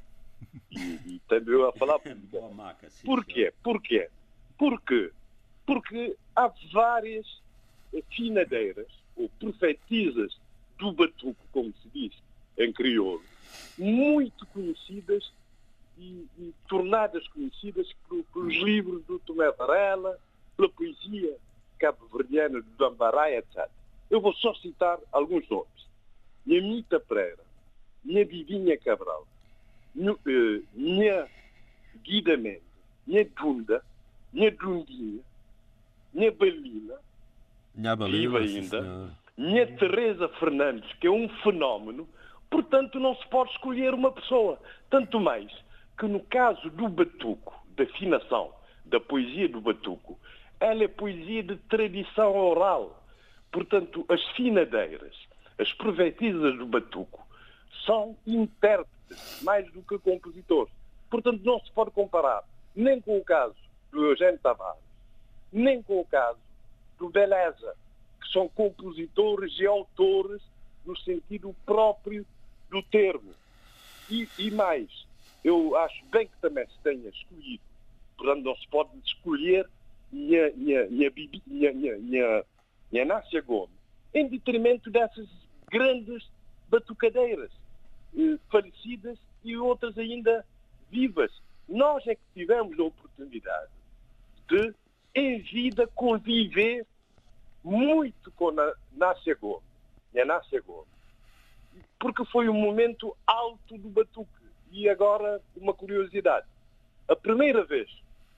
[0.72, 2.56] E, e tendo eu a falar publicamente.
[3.04, 3.54] Porquê?
[3.62, 4.10] Porquê?
[4.58, 5.12] Porque,
[5.66, 7.26] porque há várias
[8.16, 10.40] finadeiras ou profetisas
[10.78, 12.14] do batuco, como se diz
[12.58, 13.26] em crioulo,
[13.78, 15.32] muito conhecidas
[15.98, 20.18] e, e tornadas conhecidas por- pelos livros do Tomé Varela,
[20.56, 21.38] pela poesia
[21.80, 23.70] cabo-verdiana do Dambará, etc.
[24.10, 25.88] Eu vou só citar alguns nomes.
[26.48, 27.44] Minha Mita Pereira,
[28.06, 29.28] minha Vivinha Cabral,
[29.98, 31.28] eh, minha
[32.06, 32.64] Guida Mendes,
[33.06, 33.84] minha Dunda,
[34.32, 35.22] minha Dundinha,
[36.14, 36.96] minha Balina,
[38.10, 39.12] Viva sim, ainda.
[39.38, 42.08] minha Teresa Fernandes, que é um fenómeno,
[42.50, 44.58] portanto não se pode escolher uma pessoa.
[44.90, 45.52] Tanto mais
[46.00, 48.54] que no caso do batuco, da afinação,
[48.86, 50.18] da poesia do batuco,
[50.62, 53.04] ela é poesia de tradição oral.
[53.52, 55.27] Portanto, as finadeiras,
[55.60, 57.26] as profetizas do batuco,
[57.86, 60.72] são intérpretes mais do que compositores.
[61.10, 62.44] Portanto, não se pode comparar
[62.76, 63.56] nem com o caso
[63.92, 64.82] do Eugênio Tavares,
[65.52, 66.40] nem com o caso
[67.00, 67.76] do Beleza,
[68.22, 70.42] que são compositores e autores
[70.86, 72.26] no sentido próprio
[72.70, 73.32] do termo.
[74.10, 74.90] E, e mais,
[75.44, 77.64] eu acho bem que também se tenha escolhido,
[78.18, 79.68] portanto não se pode escolher
[80.12, 82.44] minha, minha,
[82.92, 83.78] minha Nácia Gomes
[84.14, 85.28] em detrimento dessas
[85.70, 86.30] grandes
[86.70, 87.52] batucadeiras
[88.18, 90.46] eh, falecidas e outras ainda
[90.90, 91.32] vivas.
[91.68, 93.72] Nós é que tivemos a oportunidade
[94.48, 94.74] de,
[95.14, 96.86] em vida, conviver
[97.64, 99.64] muito com a Nácia Gomes,
[100.16, 100.88] a Nácia Gomes,
[102.00, 104.32] porque foi um momento alto do batuque.
[104.72, 106.46] E agora, uma curiosidade.
[107.08, 107.90] A primeira vez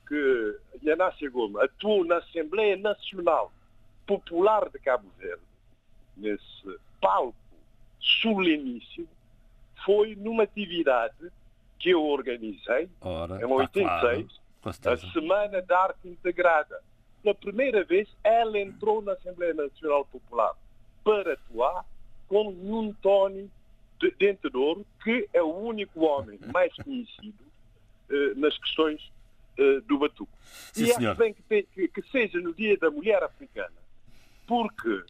[0.07, 3.51] que Yanácia Gomes atuou na Assembleia Nacional
[4.07, 5.41] Popular de Cabo Verde,
[6.17, 7.35] nesse palco
[7.99, 9.07] soleníssimo,
[9.85, 11.31] foi numa atividade
[11.77, 14.27] que eu organizei, Ora, em 86,
[14.61, 16.81] claro, a Semana da Arte Integrada.
[17.23, 20.53] Pela primeira vez, ela entrou na Assembleia Nacional Popular
[21.03, 21.85] para atuar
[22.27, 23.49] com Nuno Tony
[23.99, 27.43] de Dente de Ouro, que é o único homem mais conhecido
[28.09, 29.11] eh, nas questões
[29.57, 30.31] eh, do Batuco.
[30.73, 31.11] Sim, e senhor.
[31.11, 33.75] acho bem que, te- que- que seja no Dia da Mulher Africana,
[34.47, 35.03] porque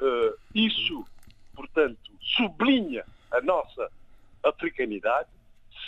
[0.00, 1.04] eh, isso,
[1.54, 3.90] portanto, sublinha a nossa
[4.42, 5.28] africanidade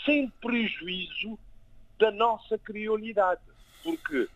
[0.04, 1.38] sem prejuízo
[1.98, 3.40] da nossa criolidade.
[3.82, 4.28] Porque,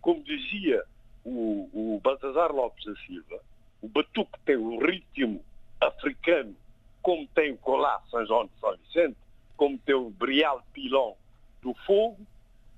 [0.00, 0.84] como dizia
[1.24, 3.40] o, o Baltazar Lopes da Silva,
[3.80, 5.44] o batuque tem o ritmo
[5.80, 6.54] africano,
[7.00, 9.16] como tem o colá São João de São Vicente,
[9.56, 11.16] como tem o brial pilão
[11.60, 12.18] do fogo,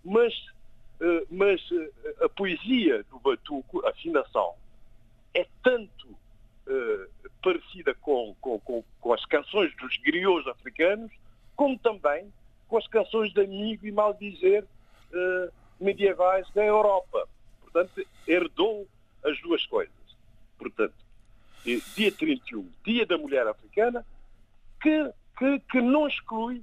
[0.05, 0.35] mas,
[1.01, 4.55] eh, mas eh, a poesia do batuco, a afinação,
[5.35, 6.17] é tanto
[6.67, 7.09] eh,
[7.45, 11.13] parecida com, com, com, com as canções dos griots africanos,
[11.55, 12.33] como também
[12.67, 14.65] com as canções de amigo e mal dizer
[15.13, 17.29] eh, medievais da Europa.
[17.61, 18.89] Portanto, herdou
[19.23, 19.95] as duas coisas.
[20.59, 20.95] Portanto,
[21.95, 24.05] dia 31, Dia da Mulher Africana,
[24.81, 26.63] que, que, que não exclui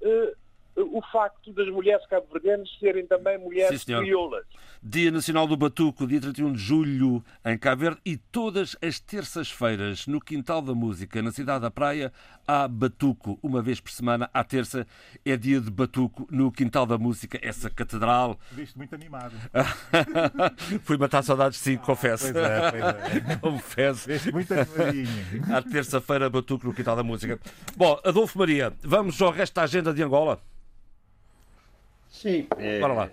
[0.00, 0.34] eh,
[0.82, 4.02] o facto das mulheres cabo-verdianas serem também Sim, mulheres senhor.
[4.02, 4.44] crioulas.
[4.82, 10.06] Dia Nacional do Batuco, dia 31 de julho, em Cabo Verde, e todas as terças-feiras,
[10.06, 12.10] no Quintal da Música, na cidade da Praia,
[12.46, 13.38] há Batuco.
[13.42, 14.86] Uma vez por semana, à terça,
[15.24, 18.38] é dia de Batuco no Quintal da Música, essa catedral.
[18.52, 19.34] Viste muito animado.
[20.82, 22.32] Fui matar saudades, sim, confesso.
[22.32, 22.84] Pois é, pois
[23.30, 23.36] é.
[23.42, 24.08] confesso.
[24.08, 25.10] Viste muito animadinho.
[25.54, 27.38] À terça-feira, Batuco no Quintal da Música.
[27.76, 30.40] Bom, Adolfo Maria, vamos ao resto da agenda de Angola?
[32.10, 33.10] Sim, é, Bora lá.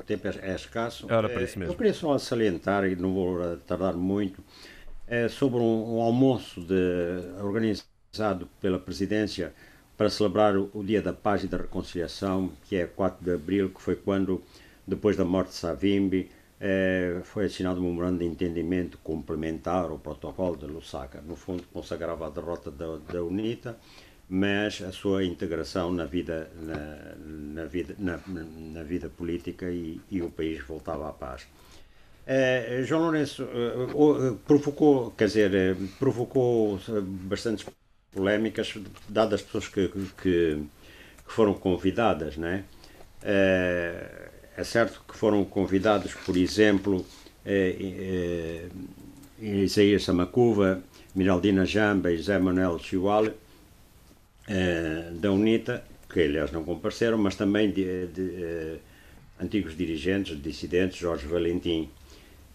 [0.00, 1.06] o tempo é, é escasso.
[1.08, 1.72] Era para É, isso mesmo.
[1.74, 4.42] Eu queria só salientar, e não vou tardar muito,
[5.06, 9.54] é, sobre um, um almoço de- organizado pela Presidência
[9.96, 13.70] para celebrar o, o Dia da Paz e da Reconciliação, que é 4 de Abril,
[13.70, 14.42] que foi quando,
[14.86, 16.30] depois da morte de Savimbi,
[16.60, 21.20] eh, foi assinado um memorando de entendimento complementar ao protocolo de Lusaka.
[21.22, 23.76] No fundo, consagrava a derrota da, da UNITA,
[24.28, 30.22] mas a sua integração na vida, na, na vida, na, na vida política e, e
[30.22, 31.46] o país voltava à paz.
[32.26, 37.66] Eh, João Lourenço eh, provocou, quer dizer, provocou bastantes
[38.10, 38.74] polémicas,
[39.08, 40.12] dadas as pessoas que, que,
[41.26, 42.64] que foram convidadas, não é?
[43.22, 47.04] Eh, é certo que foram convidados, por exemplo,
[49.40, 50.82] Isaías Samacuva,
[51.14, 53.43] Miraldina Jamba e José Manuel Chihuale, eh,
[55.20, 58.76] da UNITA, que aliás não compareceram, mas também de, de, eh,
[59.40, 61.88] antigos dirigentes, dissidentes, Jorge Valentim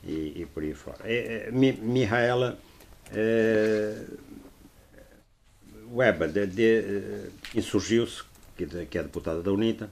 [0.03, 0.97] e, e por aí fora.
[1.03, 2.57] Eh, eh, Mi- Mihaela
[3.13, 3.95] eh,
[5.91, 8.21] Weber de, de, eh, insurgiu-se,
[8.55, 8.63] que,
[8.97, 9.89] é deputada da UNITA,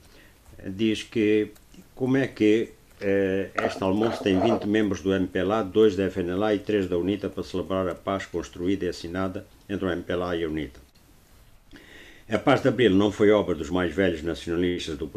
[0.59, 1.51] eh, diz que
[1.95, 6.59] como é que eh, este almoço tem 20 membros do MPLA, 2 da FNLA e
[6.59, 10.47] 3 da UNITA para celebrar a paz construída e assinada entre o MPLA e a
[10.47, 10.86] UNITA.
[12.29, 15.09] A paz de Abril não foi obra dos mais velhos nacionalistas do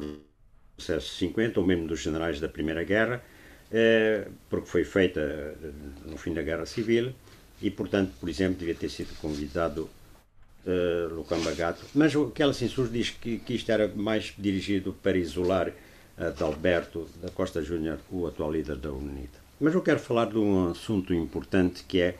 [0.76, 3.20] processo 50, ou mesmo dos generais da Primeira Guerra,
[3.72, 5.56] eh, porque foi feita eh,
[6.06, 7.12] no fim da Guerra Civil
[7.60, 9.90] e, portanto, por exemplo, devia ter sido convidado
[10.64, 11.84] eh, Lucamba Gato.
[11.96, 15.72] Mas o que ela se insurge diz que, que isto era mais dirigido para isolar
[16.16, 19.40] Adalberto da Costa Júnior, o atual líder da UNITA.
[19.60, 22.14] Mas eu quero falar de um assunto importante que é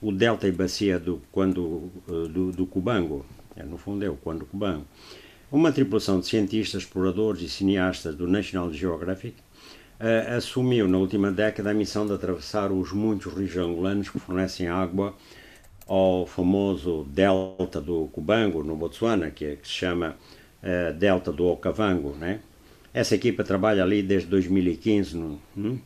[0.00, 3.26] o delta e bacia do, quando, do, do Cubango.
[3.56, 4.86] É, no fundo é o quando Cubango.
[5.50, 9.36] uma tripulação de cientistas, exploradores e cineastas do National Geographic
[10.00, 14.68] uh, assumiu na última década a missão de atravessar os muitos rios angolanos que fornecem
[14.68, 15.14] água
[15.86, 20.16] ao famoso delta do Cubango, no Botsuana, que, é, que se chama
[20.62, 22.14] uh, Delta do Okavango.
[22.16, 22.40] Né?
[22.94, 25.16] Essa equipa trabalha ali desde 2015.
[25.16, 25.80] No, uh,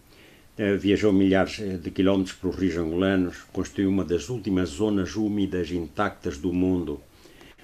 [0.78, 6.38] viajou milhares de quilómetros para os rios angolanos, construiu uma das últimas zonas úmidas intactas
[6.38, 7.00] do mundo,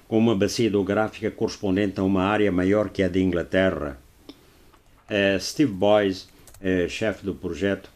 [0.08, 3.98] com uma bacia hidrográfica correspondente a uma área maior que a da Inglaterra.
[5.08, 6.26] Uh, Steve Boyce
[6.62, 7.90] é, chefe do projeto,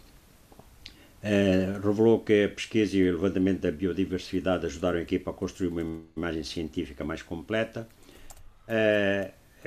[1.23, 5.69] é, revelou que a pesquisa e o levantamento da biodiversidade ajudaram a equipa a construir
[5.69, 7.89] uma imagem científica mais completa.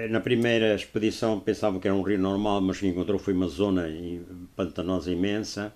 [0.10, 3.48] Na primeira expedição pensavam que era um rio normal, mas o que encontrou foi uma
[3.48, 3.88] zona
[4.56, 5.74] pantanosa imensa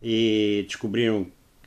[0.00, 1.26] e descobriram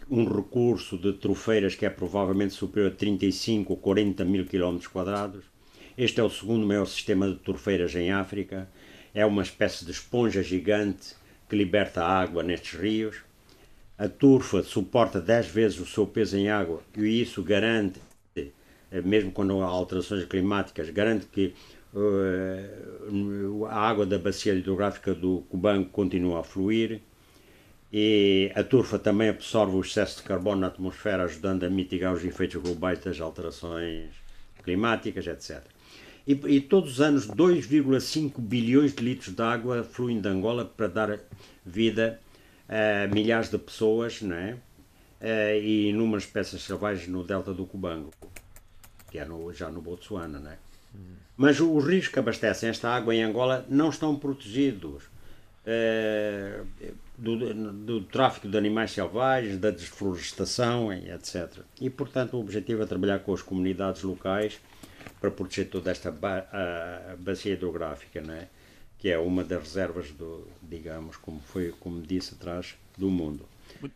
[0.09, 5.45] um recurso de trofeiras que é provavelmente superior a 35 ou 40 mil quilómetros quadrados.
[5.97, 8.69] Este é o segundo maior sistema de trofeiras em África
[9.13, 11.15] é uma espécie de esponja gigante
[11.47, 13.17] que liberta água nestes rios.
[13.97, 17.99] A turfa suporta 10 vezes o seu peso em água e isso garante,
[18.35, 18.51] eh,
[19.03, 21.53] mesmo quando há alterações climáticas, garante que
[21.93, 27.01] uh, a água da bacia hidrográfica do Cubango continua a fluir.
[27.91, 32.23] E a turfa também absorve o excesso de carbono na atmosfera, ajudando a mitigar os
[32.23, 34.11] efeitos globais das alterações
[34.63, 35.63] climáticas, etc.
[36.27, 40.87] E, e todos os anos 2,5 bilhões de litros de água fluem de Angola para
[40.87, 41.19] dar
[41.65, 42.19] vida
[42.67, 44.55] a milhares de pessoas é?
[45.21, 48.13] Uh, e inúmeras espécies selvagens no delta do Cubango,
[49.11, 50.39] que é no, já no Botsuana.
[50.39, 50.57] Não é?
[51.35, 55.03] Mas os rios que abastecem esta água em Angola não estão protegidos
[57.17, 61.59] do, do, tráfico de animais selvagens, da desflorestação, etc.
[61.79, 64.59] E, portanto, o objetivo é trabalhar com as comunidades locais
[65.19, 66.47] para proteger toda esta ba
[67.19, 68.47] bacia hidrográfica, não é?
[68.99, 73.45] que é uma das reservas do, digamos, como foi, como disse atrás, do mundo.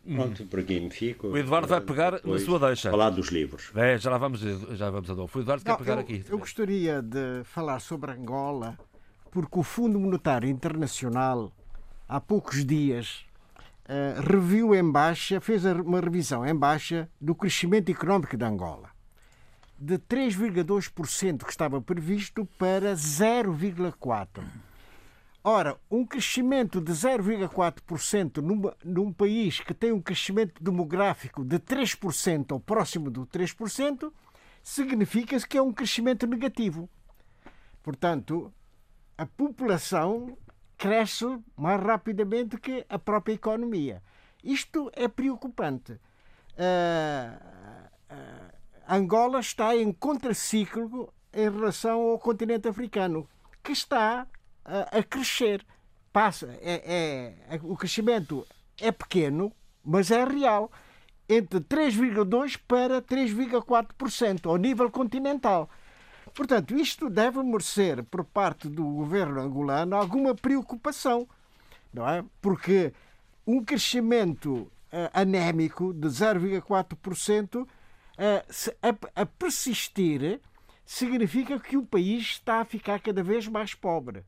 [0.05, 1.27] Pronto, por aqui me fico.
[1.27, 2.89] O Eduardo vai pegar na sua deixa.
[2.89, 3.69] Falar dos livros.
[3.75, 5.39] É, já lá vamos, já vamos Adolfo.
[5.39, 6.23] O Eduardo Não, quer pegar eu, aqui.
[6.29, 8.77] Eu gostaria de falar sobre Angola,
[9.29, 11.51] porque o Fundo Monetário Internacional,
[12.13, 13.25] há poucos dias,
[14.29, 18.93] reviu em baixa, fez uma revisão em baixa do crescimento económico de Angola
[19.79, 24.43] de 3,2% que estava previsto para 0,4%.
[25.43, 32.53] Ora, um crescimento de 0,4% num, num país que tem um crescimento demográfico de 3%
[32.53, 34.09] ou próximo do 3%,
[34.63, 36.89] significa que é um crescimento negativo.
[37.81, 38.53] Portanto,
[39.17, 40.37] a população
[40.83, 44.03] cresce mais rapidamente que a própria economia.
[44.43, 45.93] Isto é preocupante.
[45.93, 47.37] Uh,
[48.11, 48.53] uh,
[48.89, 53.29] Angola está em contraciclo em relação ao continente africano,
[53.63, 54.27] que está
[54.65, 55.65] a, a crescer.
[56.11, 58.45] Passa, é, é, o crescimento
[58.77, 59.53] é pequeno,
[59.85, 60.69] mas é real.
[61.29, 65.69] Entre 3,2% para 3,4% ao nível continental.
[66.33, 71.27] Portanto, isto deve merecer, por parte do governo angolano, alguma preocupação,
[71.93, 72.23] não é?
[72.41, 72.91] Porque
[73.45, 74.69] um crescimento uh,
[75.13, 77.67] anémico de 0,4%
[78.81, 80.39] a, a persistir
[80.85, 84.23] significa que o país está a ficar cada vez mais pobre.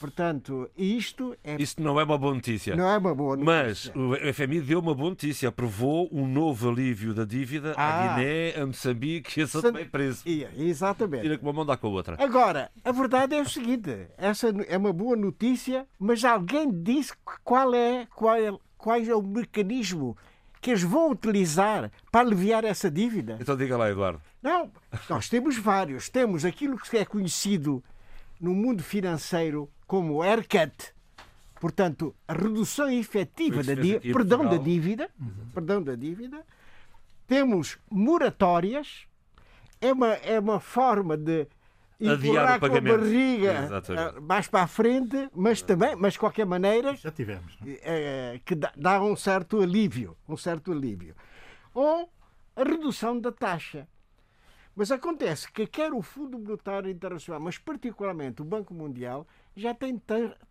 [0.00, 1.60] Portanto, isto é.
[1.60, 2.74] Isso não é uma boa notícia.
[2.74, 3.92] Não é uma boa notícia.
[3.92, 5.50] Mas o FMI deu uma boa notícia.
[5.50, 9.84] Aprovou um novo alívio da dívida ah, à Guiné, a Moçambique e a São Tomé
[9.84, 10.22] Preso.
[10.56, 11.22] Exatamente.
[11.24, 12.16] Tira com uma mão dá com a outra.
[12.18, 17.12] Agora, a verdade é o seguinte: essa é uma boa notícia, mas alguém disse
[17.44, 20.16] qual é, qual é, qual é o mecanismo
[20.62, 23.36] que eles vão utilizar para aliviar essa dívida?
[23.38, 24.22] Então diga lá, Eduardo.
[24.42, 24.70] Não,
[25.10, 26.08] nós temos vários.
[26.08, 27.84] Temos aquilo que é conhecido
[28.40, 30.94] no mundo financeiro como haircut,
[31.58, 35.50] portanto, a redução efetiva da dívida, perdão da dívida, uhum.
[35.52, 36.46] perdão da dívida.
[37.26, 39.08] Temos moratórias,
[39.80, 41.44] é uma, é uma forma de
[42.00, 42.94] adiar o pagamento.
[42.94, 44.16] com a barriga Exatamente.
[44.16, 48.54] Eh, mais para a frente, mas também, mas de qualquer maneira, já tivemos, é, que
[48.54, 51.16] dá, dá um certo alívio, um certo alívio.
[51.74, 52.08] Ou
[52.54, 53.88] a redução da taxa.
[54.76, 59.26] Mas acontece que quer o Fundo Monetário Internacional, mas particularmente o Banco Mundial,
[59.56, 60.00] já tem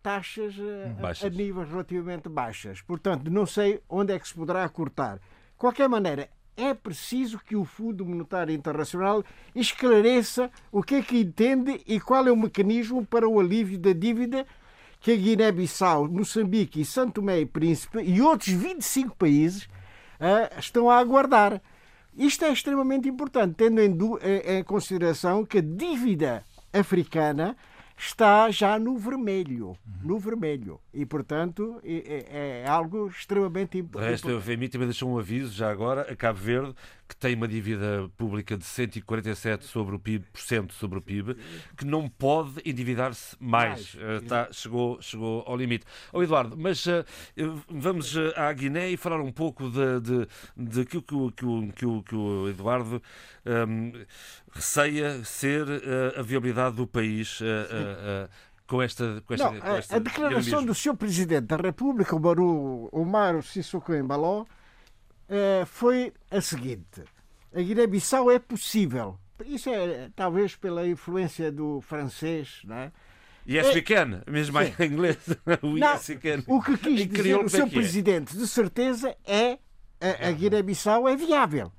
[0.02, 2.80] taxas a, a níveis relativamente baixas.
[2.82, 5.16] Portanto, não sei onde é que se poderá cortar.
[5.16, 9.24] De qualquer maneira, é preciso que o Fundo Monetário Internacional
[9.54, 13.92] esclareça o que é que entende e qual é o mecanismo para o alívio da
[13.92, 14.46] dívida
[15.00, 20.90] que a Guiné-Bissau, Moçambique e Santo Tomé e Príncipe e outros 25 países uh, estão
[20.90, 21.62] a aguardar.
[22.14, 23.96] Isto é extremamente importante, tendo em,
[24.58, 27.56] em consideração que a dívida africana
[28.00, 30.80] está já no vermelho, no vermelho.
[30.92, 34.08] E, portanto, é, é algo extremamente importante.
[34.08, 36.74] O resto, a FMI também deixou um aviso, já agora, a Cabo Verde,
[37.10, 41.36] que tem uma dívida pública de 147 sobre o PIB, por cento sobre o PIB,
[41.76, 43.96] que não pode endividar-se mais.
[43.96, 44.48] mais.
[44.50, 45.84] Uh, chegou, chegou ao limite.
[46.12, 47.04] Oh, Eduardo, mas uh,
[47.68, 51.72] vamos uh, à Guiné e falar um pouco de, de, de que o, que o,
[51.72, 53.02] que o, que o Eduardo
[53.44, 54.06] um, ehm,
[54.52, 55.66] receia ser
[56.16, 57.40] a viabilidade do país
[58.68, 60.66] com esta, com esta, Não, com esta a, declaração dinamismo.
[60.66, 60.96] do Sr.
[60.96, 64.44] Presidente da República, o Baru Omar Sissoko Embaló,
[65.66, 67.02] foi a seguinte:
[67.54, 69.18] a Guiné-Bissau é possível.
[69.44, 72.92] Isso é talvez pela influência do francês, não é?
[73.48, 75.16] Yes, é, we can, mesmo em inglês.
[75.62, 76.44] o não, yes, we can.
[76.46, 79.58] O que quis dizer o seu é, é presidente, de certeza, é
[80.00, 81.72] a, a Guiné-Bissau é viável.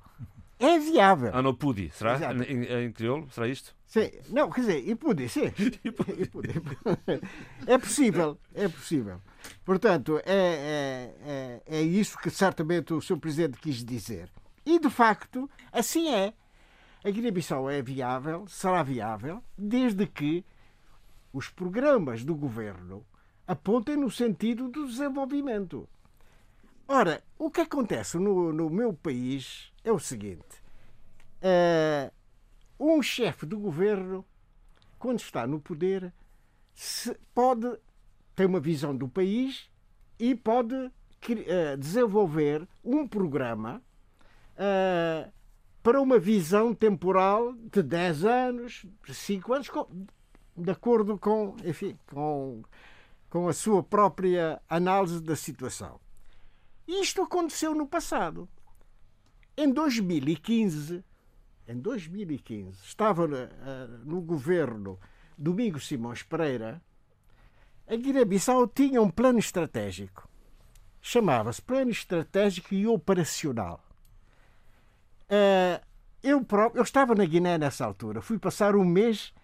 [0.62, 1.32] É viável.
[1.34, 2.32] Ah, não pude, será?
[2.32, 3.74] Em, em, crioulo, será isto?
[3.84, 4.12] Sim.
[4.28, 5.46] Não, quer dizer, e pude, sim.
[7.66, 9.20] é possível, é possível.
[9.64, 13.18] Portanto, é, é, é, é isso que certamente o Sr.
[13.18, 14.30] Presidente quis dizer.
[14.64, 16.32] E, de facto, assim é.
[17.04, 20.44] A Guiné-Bissau é viável, será viável, desde que
[21.32, 23.04] os programas do governo
[23.48, 25.88] apontem no sentido do desenvolvimento.
[26.86, 30.62] Ora, o que acontece no, no meu país é o seguinte:
[31.42, 32.12] uh,
[32.78, 34.24] um chefe do governo,
[34.98, 36.12] quando está no poder,
[37.34, 37.78] pode
[38.34, 39.70] tem uma visão do país
[40.18, 43.82] e pode uh, desenvolver um programa
[44.54, 45.32] uh,
[45.82, 49.86] para uma visão temporal de 10 anos, 5 anos, com,
[50.56, 52.62] de acordo com, enfim, com,
[53.28, 56.00] com a sua própria análise da situação.
[56.86, 58.48] Isto aconteceu no passado.
[59.56, 61.04] Em 2015,
[61.68, 63.28] em 2015 estava uh,
[64.04, 64.98] no governo
[65.36, 66.82] Domingos Simões Pereira,
[67.86, 70.28] a Guiné-Bissau tinha um plano estratégico.
[71.00, 73.84] Chamava-se Plano Estratégico e Operacional.
[75.24, 75.84] Uh,
[76.22, 78.22] eu, próprio, eu estava na Guiné nessa altura.
[78.22, 79.34] Fui passar um mês,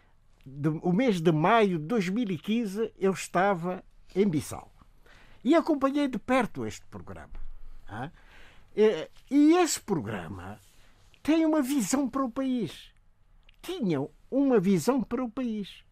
[0.46, 4.72] de, o mês de maio de 2015, eu estava em Bissau.
[5.44, 7.32] E acompanhei de perto este programa.
[7.88, 8.10] Ah?
[9.30, 10.58] E esse programa
[11.22, 12.92] tem uma visão para o país.
[13.60, 15.82] Tinham uma visão para o país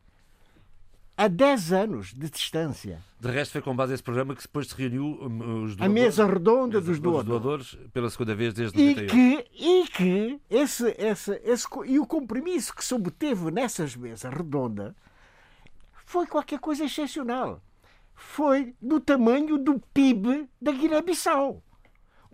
[1.17, 3.03] há 10 anos de distância.
[3.19, 5.89] De resto, foi com base nesse programa que depois se reuniu um, os doadores, a
[5.89, 7.29] mesa redonda dos doadores.
[7.29, 7.91] doadores.
[7.93, 9.07] pela segunda vez desde e 91.
[9.07, 14.95] Que, e que esse, esse, esse, e o compromisso que se obteve nessas mesas redondas
[16.05, 17.63] foi qualquer coisa excepcional.
[18.15, 21.63] Foi do tamanho do PIB da Guiné-Bissau.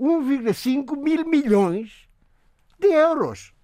[0.02, 2.08] 1,5 mil milhões
[2.76, 3.54] de euros.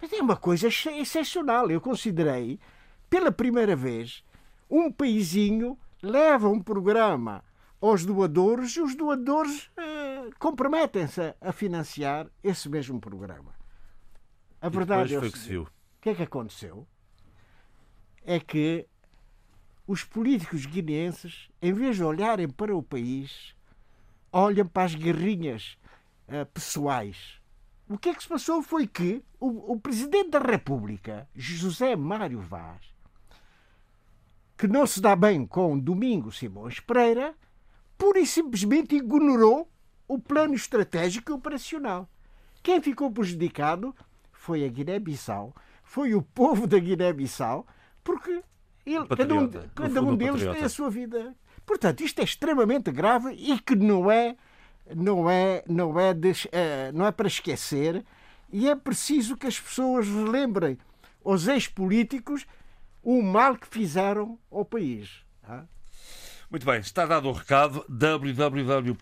[0.00, 1.70] Mas é uma coisa excepcional.
[1.70, 2.60] Eu considerei
[3.08, 4.22] pela primeira vez,
[4.68, 7.42] um paísinho leva um programa
[7.80, 13.54] aos doadores e os doadores eh, comprometem-se a financiar esse mesmo programa.
[14.60, 15.56] A verdade é que.
[15.56, 15.68] O
[16.00, 16.86] que é que aconteceu?
[18.22, 18.86] É que
[19.86, 23.53] os políticos guineenses, em vez de olharem para o país,
[24.34, 25.78] olham para as guerrinhas
[26.28, 27.40] uh, pessoais.
[27.88, 32.40] O que é que se passou foi que o, o Presidente da República, José Mário
[32.40, 32.82] Vaz,
[34.58, 37.34] que não se dá bem com Domingos Simões Pereira,
[37.96, 39.70] pura e simplesmente ignorou
[40.08, 42.08] o plano estratégico e operacional.
[42.62, 43.94] Quem ficou prejudicado
[44.32, 45.54] foi a Guiné-Bissau,
[45.84, 47.66] foi o povo da Guiné-Bissau,
[48.02, 48.42] porque
[48.84, 50.56] ele, cada um, cada um deles patriota.
[50.56, 51.34] tem a sua vida.
[51.66, 54.36] Portanto, isto é extremamente grave e que não é,
[54.94, 58.04] não é, não é, de, uh, não é para esquecer.
[58.52, 60.78] E é preciso que as pessoas lembrem
[61.24, 62.46] aos ex-políticos
[63.02, 65.24] o mal que fizeram ao país.
[66.54, 69.00] Muito bem, está dado o recado www.rtp.pt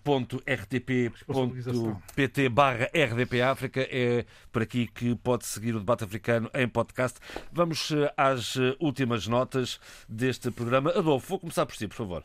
[2.49, 7.19] barra rdpafrica é por aqui que pode seguir o debate africano em podcast.
[7.51, 9.79] Vamos eh, às eh, últimas notas
[10.09, 10.89] deste programa.
[10.91, 12.23] Adolfo, vou começar por si, por favor.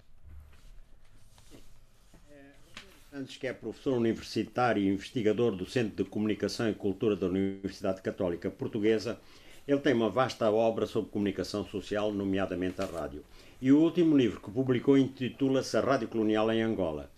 [3.19, 8.01] Antes que é professor universitário e investigador do Centro de Comunicação e Cultura da Universidade
[8.01, 9.19] Católica Portuguesa,
[9.67, 13.25] ele tem uma vasta obra sobre comunicação social, nomeadamente a rádio.
[13.61, 17.11] E o último livro que publicou intitula-se A Rádio Colonial em Angola.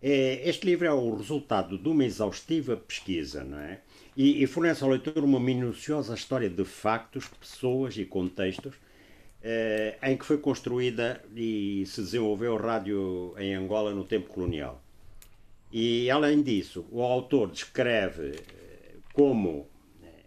[0.00, 3.80] É, este livro é o resultado de uma exaustiva pesquisa, não é?
[4.16, 8.76] E, e fornece ao leitor uma minuciosa história de factos, pessoas e contextos
[9.42, 14.85] eh, em que foi construída e se desenvolveu a rádio em Angola no tempo colonial.
[15.72, 19.68] E, além disso, o autor descreve eh, como,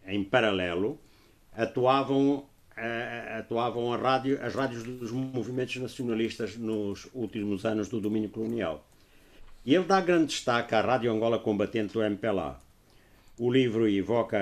[0.05, 0.99] em paralelo,
[1.53, 2.45] atuavam
[3.37, 8.87] atuavam a rádio, as rádios dos movimentos nacionalistas nos últimos anos do domínio colonial.
[9.65, 12.57] E ele dá grande destaque à Rádio Angola Combatente do MPLA.
[13.37, 14.37] O livro evoca,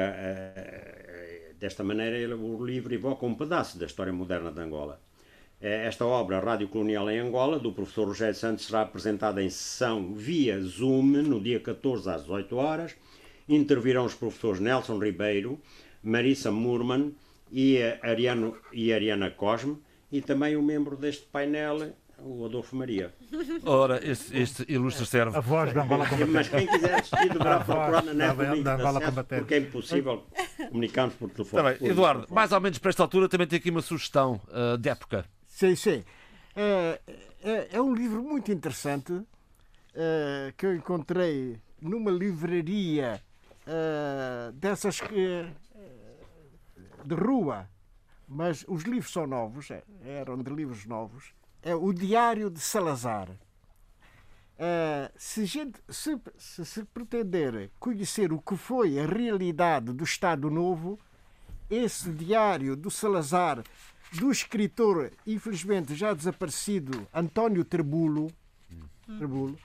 [1.59, 5.01] desta maneira, o livro evoca um pedaço da história moderna de Angola.
[5.59, 10.61] Esta obra, Rádio Colonial em Angola, do professor Rogério Santos, será apresentada em sessão via
[10.61, 12.95] Zoom no dia 14 às 18 horas.
[13.49, 15.59] Intervirão os professores Nelson Ribeiro,
[16.03, 17.15] Marissa Murman
[17.51, 19.77] e, Ariano, e Ariana Cosme
[20.11, 23.13] e também o um membro deste painel, o Adolfo Maria.
[23.65, 25.37] Ora, este, este ilustre serve.
[25.37, 26.31] A voz da Angola Combatente.
[26.31, 30.23] Mas quem quiser assistir deverá procurar na net da, porque é impossível
[30.69, 31.63] comunicarmos por telefone.
[31.63, 31.89] Tá bem.
[31.89, 35.25] Eduardo, mais ou menos para esta altura também tem aqui uma sugestão uh, de época.
[35.57, 36.03] Sim, sim.
[36.55, 37.01] É,
[37.41, 39.23] é, é um livro muito interessante
[39.91, 43.19] é, que eu encontrei numa livraria
[43.65, 45.49] é, dessas que
[47.03, 47.67] de rua,
[48.27, 51.33] mas os livros são novos, é, eram de livros novos.
[51.63, 53.27] É o Diário de Salazar.
[54.59, 60.51] É, se, gente, se, se, se pretender conhecer o que foi a realidade do Estado
[60.51, 60.99] Novo,
[61.67, 63.63] esse diário do Salazar
[64.13, 68.31] do escritor, infelizmente já desaparecido, António Trebulo,
[69.17, 69.57] Trebulo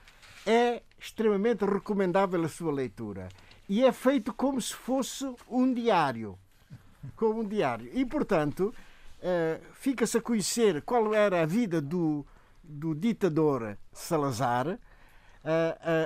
[0.47, 3.29] é extremamente recomendável a sua leitura.
[3.69, 6.39] E é feito como se fosse um diário.
[7.17, 7.91] Como um diário.
[7.93, 8.75] E, portanto,
[9.19, 12.27] uh, fica-se a conhecer qual era a vida do,
[12.63, 14.79] do ditador Salazar, uh, uh,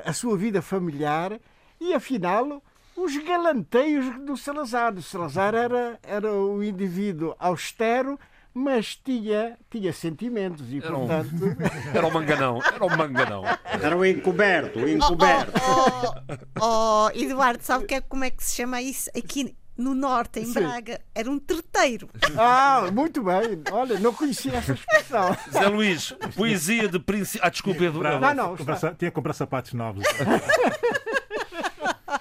[0.04, 1.38] a sua vida familiar
[1.80, 2.62] e, afinal,
[2.96, 4.94] os galanteios do Salazar.
[4.94, 8.18] O Salazar era, era um indivíduo austero,
[8.52, 11.44] mas tinha, tinha sentimentos e, era portanto.
[11.44, 11.56] Um,
[11.94, 13.44] era um manganão, era um manganão.
[13.82, 15.52] Era o um encoberto, o encoberto.
[15.60, 19.94] Oh, oh, oh, Eduardo, sabe que é, como é que se chama isso aqui no
[19.94, 20.54] norte, em Sim.
[20.54, 21.00] Braga?
[21.14, 22.08] Era um treteiro.
[22.38, 23.62] Ah, muito bem.
[23.70, 25.36] Olha, não conhecia essa expressão.
[25.52, 27.40] Zé Luís, poesia de príncipe.
[27.42, 28.20] Ah, desculpa, Eduardo.
[28.20, 28.56] Não, não.
[28.56, 30.02] Comprar, tinha que comprar sapatos novos.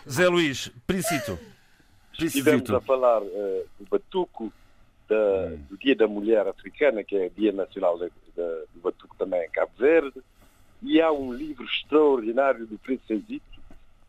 [0.10, 1.40] Zé Luís, Princito.
[2.18, 4.53] Estivemos a falar uh, do Batuco,
[5.10, 9.44] da, do Dia da Mulher Africana, que é Dia Nacional de, de, do Batuco também
[9.45, 10.22] em Cabo Verde,
[10.82, 13.44] e há um livro extraordinário do Princesito,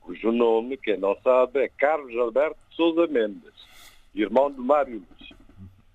[0.01, 3.55] cujo nome, quem não sabe, é Carlos Alberto Souza Mendes,
[4.15, 5.33] irmão de Mário Luís.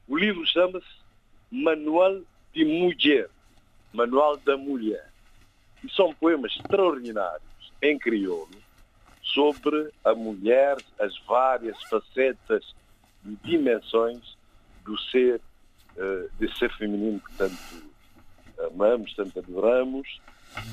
[0.07, 0.85] O livro chama-se
[1.49, 2.21] Manual
[2.53, 3.29] de Mulher,
[3.93, 5.09] Manual da Mulher.
[5.83, 8.49] E são poemas extraordinários em crioulo,
[9.23, 12.75] sobre a mulher, as várias facetas
[13.25, 14.37] e dimensões
[14.83, 15.39] do ser,
[15.95, 17.91] uh, desse ser feminino que tanto
[18.71, 20.21] amamos, tanto adoramos,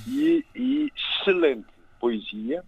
[0.06, 1.68] e, e excelente
[2.00, 2.64] poesia,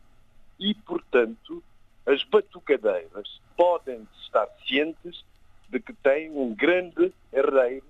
[0.59, 1.62] e, portanto,
[2.07, 5.24] as batucadeiras podem estar cientes
[5.69, 7.86] de que têm um grande herdeiro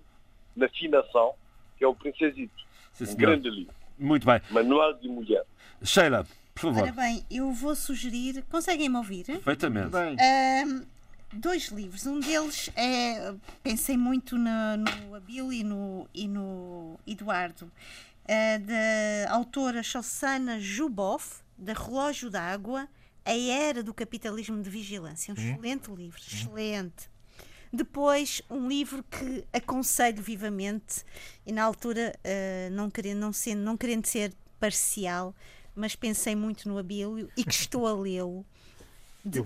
[0.55, 1.35] na finação,
[1.79, 2.65] que é o Princesito.
[2.93, 3.75] Sim, um grande livro.
[3.99, 4.41] Muito bem.
[4.51, 5.45] Manual de Mulher.
[5.83, 6.27] Sheila,
[6.61, 6.83] por favor.
[6.83, 8.45] Ora bem, eu vou sugerir.
[8.51, 9.25] Conseguem-me ouvir?
[9.25, 9.91] Perfeitamente.
[9.97, 10.85] Um,
[11.33, 12.07] dois livros.
[12.07, 13.35] Um deles é.
[13.63, 21.41] Pensei muito no, no Abílio e no, e no Eduardo, uh, da autora Shossana Juboff,
[21.57, 22.89] da Relógio d'Água,
[23.25, 25.33] A Era do Capitalismo de Vigilância.
[25.33, 25.51] Um hum.
[25.51, 26.27] excelente livro, hum.
[26.27, 27.11] excelente.
[27.73, 31.05] Depois, um livro que aconselho vivamente,
[31.47, 35.35] e na altura, uh, não, querendo, não, sendo, não querendo ser parcial,
[35.75, 38.45] mas pensei muito no Abílio e que estou a lê-lo.
[39.25, 39.41] De,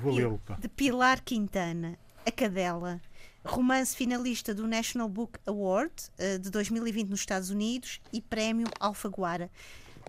[0.60, 3.00] de Pilar Quintana, A Cadela,
[3.44, 9.50] romance finalista do National Book Award uh, de 2020 nos Estados Unidos e prémio Alfaguara.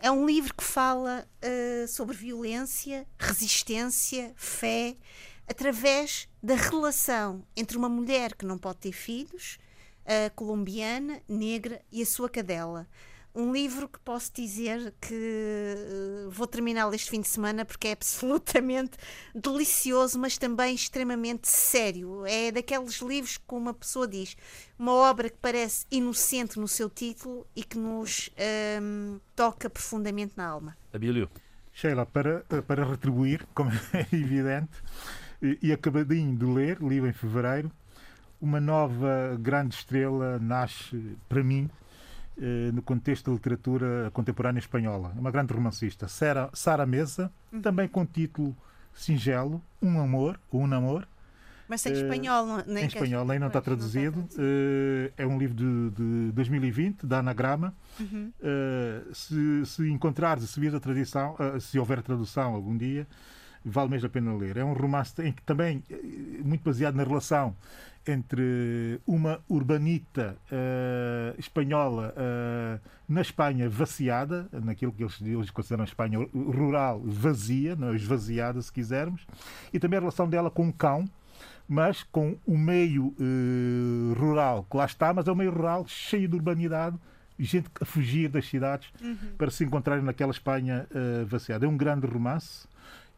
[0.01, 4.95] É um livro que fala uh, sobre violência, resistência, fé,
[5.47, 9.57] através da relação entre uma mulher que não pode ter filhos,
[10.05, 12.87] uh, colombiana, negra, e a sua cadela
[13.35, 15.75] um livro que posso dizer que
[16.25, 18.97] uh, vou terminá-lo este fim de semana porque é absolutamente
[19.35, 22.25] delicioso, mas também extremamente sério.
[22.25, 24.37] É daqueles livros que uma pessoa diz,
[24.79, 30.33] uma obra que parece inocente no seu título e que nos um, ehm, toca profundamente
[30.37, 30.77] na alma.
[30.93, 31.29] Abílio.
[31.73, 34.81] Sheila, para, para retribuir, como é evidente,
[35.61, 37.69] e acabadinho de ler, li em fevereiro,
[38.39, 41.84] uma nova grande estrela nasce para mim eh,
[42.73, 45.13] no contexto da literatura contemporânea espanhola.
[45.17, 47.61] Uma grande romancista, Sara, Sara Mesa, uhum.
[47.61, 48.55] também com título
[48.93, 51.07] singelo, Um Amor, Um Namor.
[51.67, 54.17] Mas em espanhol, não, nem Em espanhol, nem não está traduzido.
[54.17, 55.13] Não está traduzido.
[55.17, 57.73] é um livro de, de 2020, da Anagrama.
[57.99, 58.31] Uhum.
[59.13, 63.07] se, se encontrares, se vires a tradução, se houver tradução algum dia,
[63.63, 64.57] vale mesmo a pena ler.
[64.57, 65.83] É um romance em que também
[66.43, 67.55] muito baseado na relação
[68.07, 75.85] entre uma urbanita uh, espanhola uh, na Espanha vaciada, naquilo que eles, eles consideram a
[75.85, 79.25] Espanha rural vazia, não, esvaziada, se quisermos,
[79.73, 81.05] e também a relação dela com o cão,
[81.67, 86.27] mas com o meio uh, rural que lá está, mas é um meio rural cheio
[86.27, 86.97] de urbanidade,
[87.37, 89.17] gente a fugir das cidades uhum.
[89.37, 90.87] para se encontrarem naquela Espanha
[91.27, 91.65] vaciada.
[91.65, 92.65] É um grande romance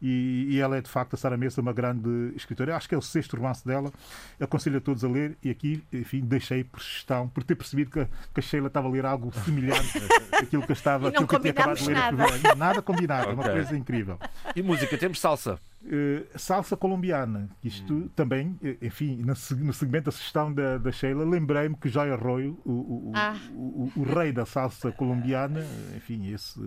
[0.00, 2.76] e, e, ela é de facto, a Sara Mesa, uma grande escritora.
[2.76, 3.92] Acho que é o sexto romance dela.
[4.40, 8.04] Aconselho a todos a ler e aqui, enfim, deixei por sugestão, por ter percebido que,
[8.04, 9.98] que a Sheila estava a ler algo semelhante
[10.32, 11.94] àquilo que eu estava, aquilo que eu tinha acabado de ler.
[11.94, 13.34] Nada, nada combinado, okay.
[13.34, 14.18] uma coisa incrível.
[14.54, 15.58] E música, temos salsa?
[15.88, 17.48] Uh, salsa colombiana.
[17.64, 18.08] Isto hum.
[18.14, 22.72] também, eh, enfim, no, segmento da sugestão da, da Sheila, lembrei-me que Joy Arroio, o,
[23.08, 23.34] o, ah.
[23.54, 25.64] o, o, rei da salsa colombiana,
[25.96, 26.60] enfim, esse,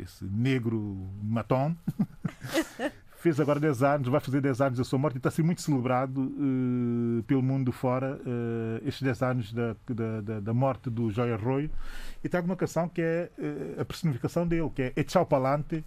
[0.00, 1.74] esse negro matom,
[3.18, 5.42] fez agora 10 anos, vai fazer 10 anos da sua morte e está a ser
[5.42, 9.76] muito celebrado uh, pelo mundo fora uh, estes 10 anos da,
[10.22, 11.70] da, da, morte do Joy Arroio.
[12.22, 15.84] E tem uma canção que é uh, a personificação dele, que é Echao Palante.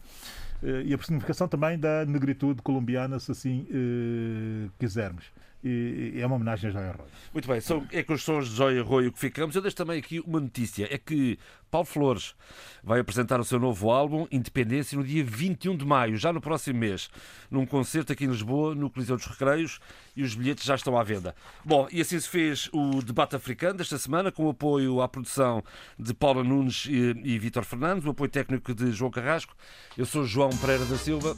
[0.63, 5.31] Eh, e a personificação também da negritude colombiana, se assim uh, quisermos.
[5.63, 7.09] E, é uma homenagem a Joia Arroio.
[7.33, 9.55] Muito bem, são, é com os sons de Joia Arroio que ficamos.
[9.55, 11.37] Eu deixo também aqui uma notícia: é que
[11.69, 12.35] Paulo Flores
[12.83, 16.79] vai apresentar o seu novo álbum, Independência, no dia 21 de maio, já no próximo
[16.79, 17.09] mês,
[17.49, 19.79] num concerto aqui em Lisboa, no Coliseu dos Recreios,
[20.15, 21.33] e os bilhetes já estão à venda.
[21.63, 25.63] Bom, e assim se fez o debate africano desta semana, com o apoio à produção
[25.97, 29.55] de Paula Nunes e, e Vítor Fernandes, o apoio técnico de João Carrasco.
[29.97, 31.37] Eu sou João Pereira da Silva.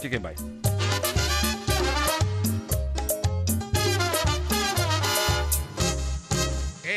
[0.00, 0.93] Fiquem bem.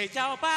[0.08, 0.57] 叫爸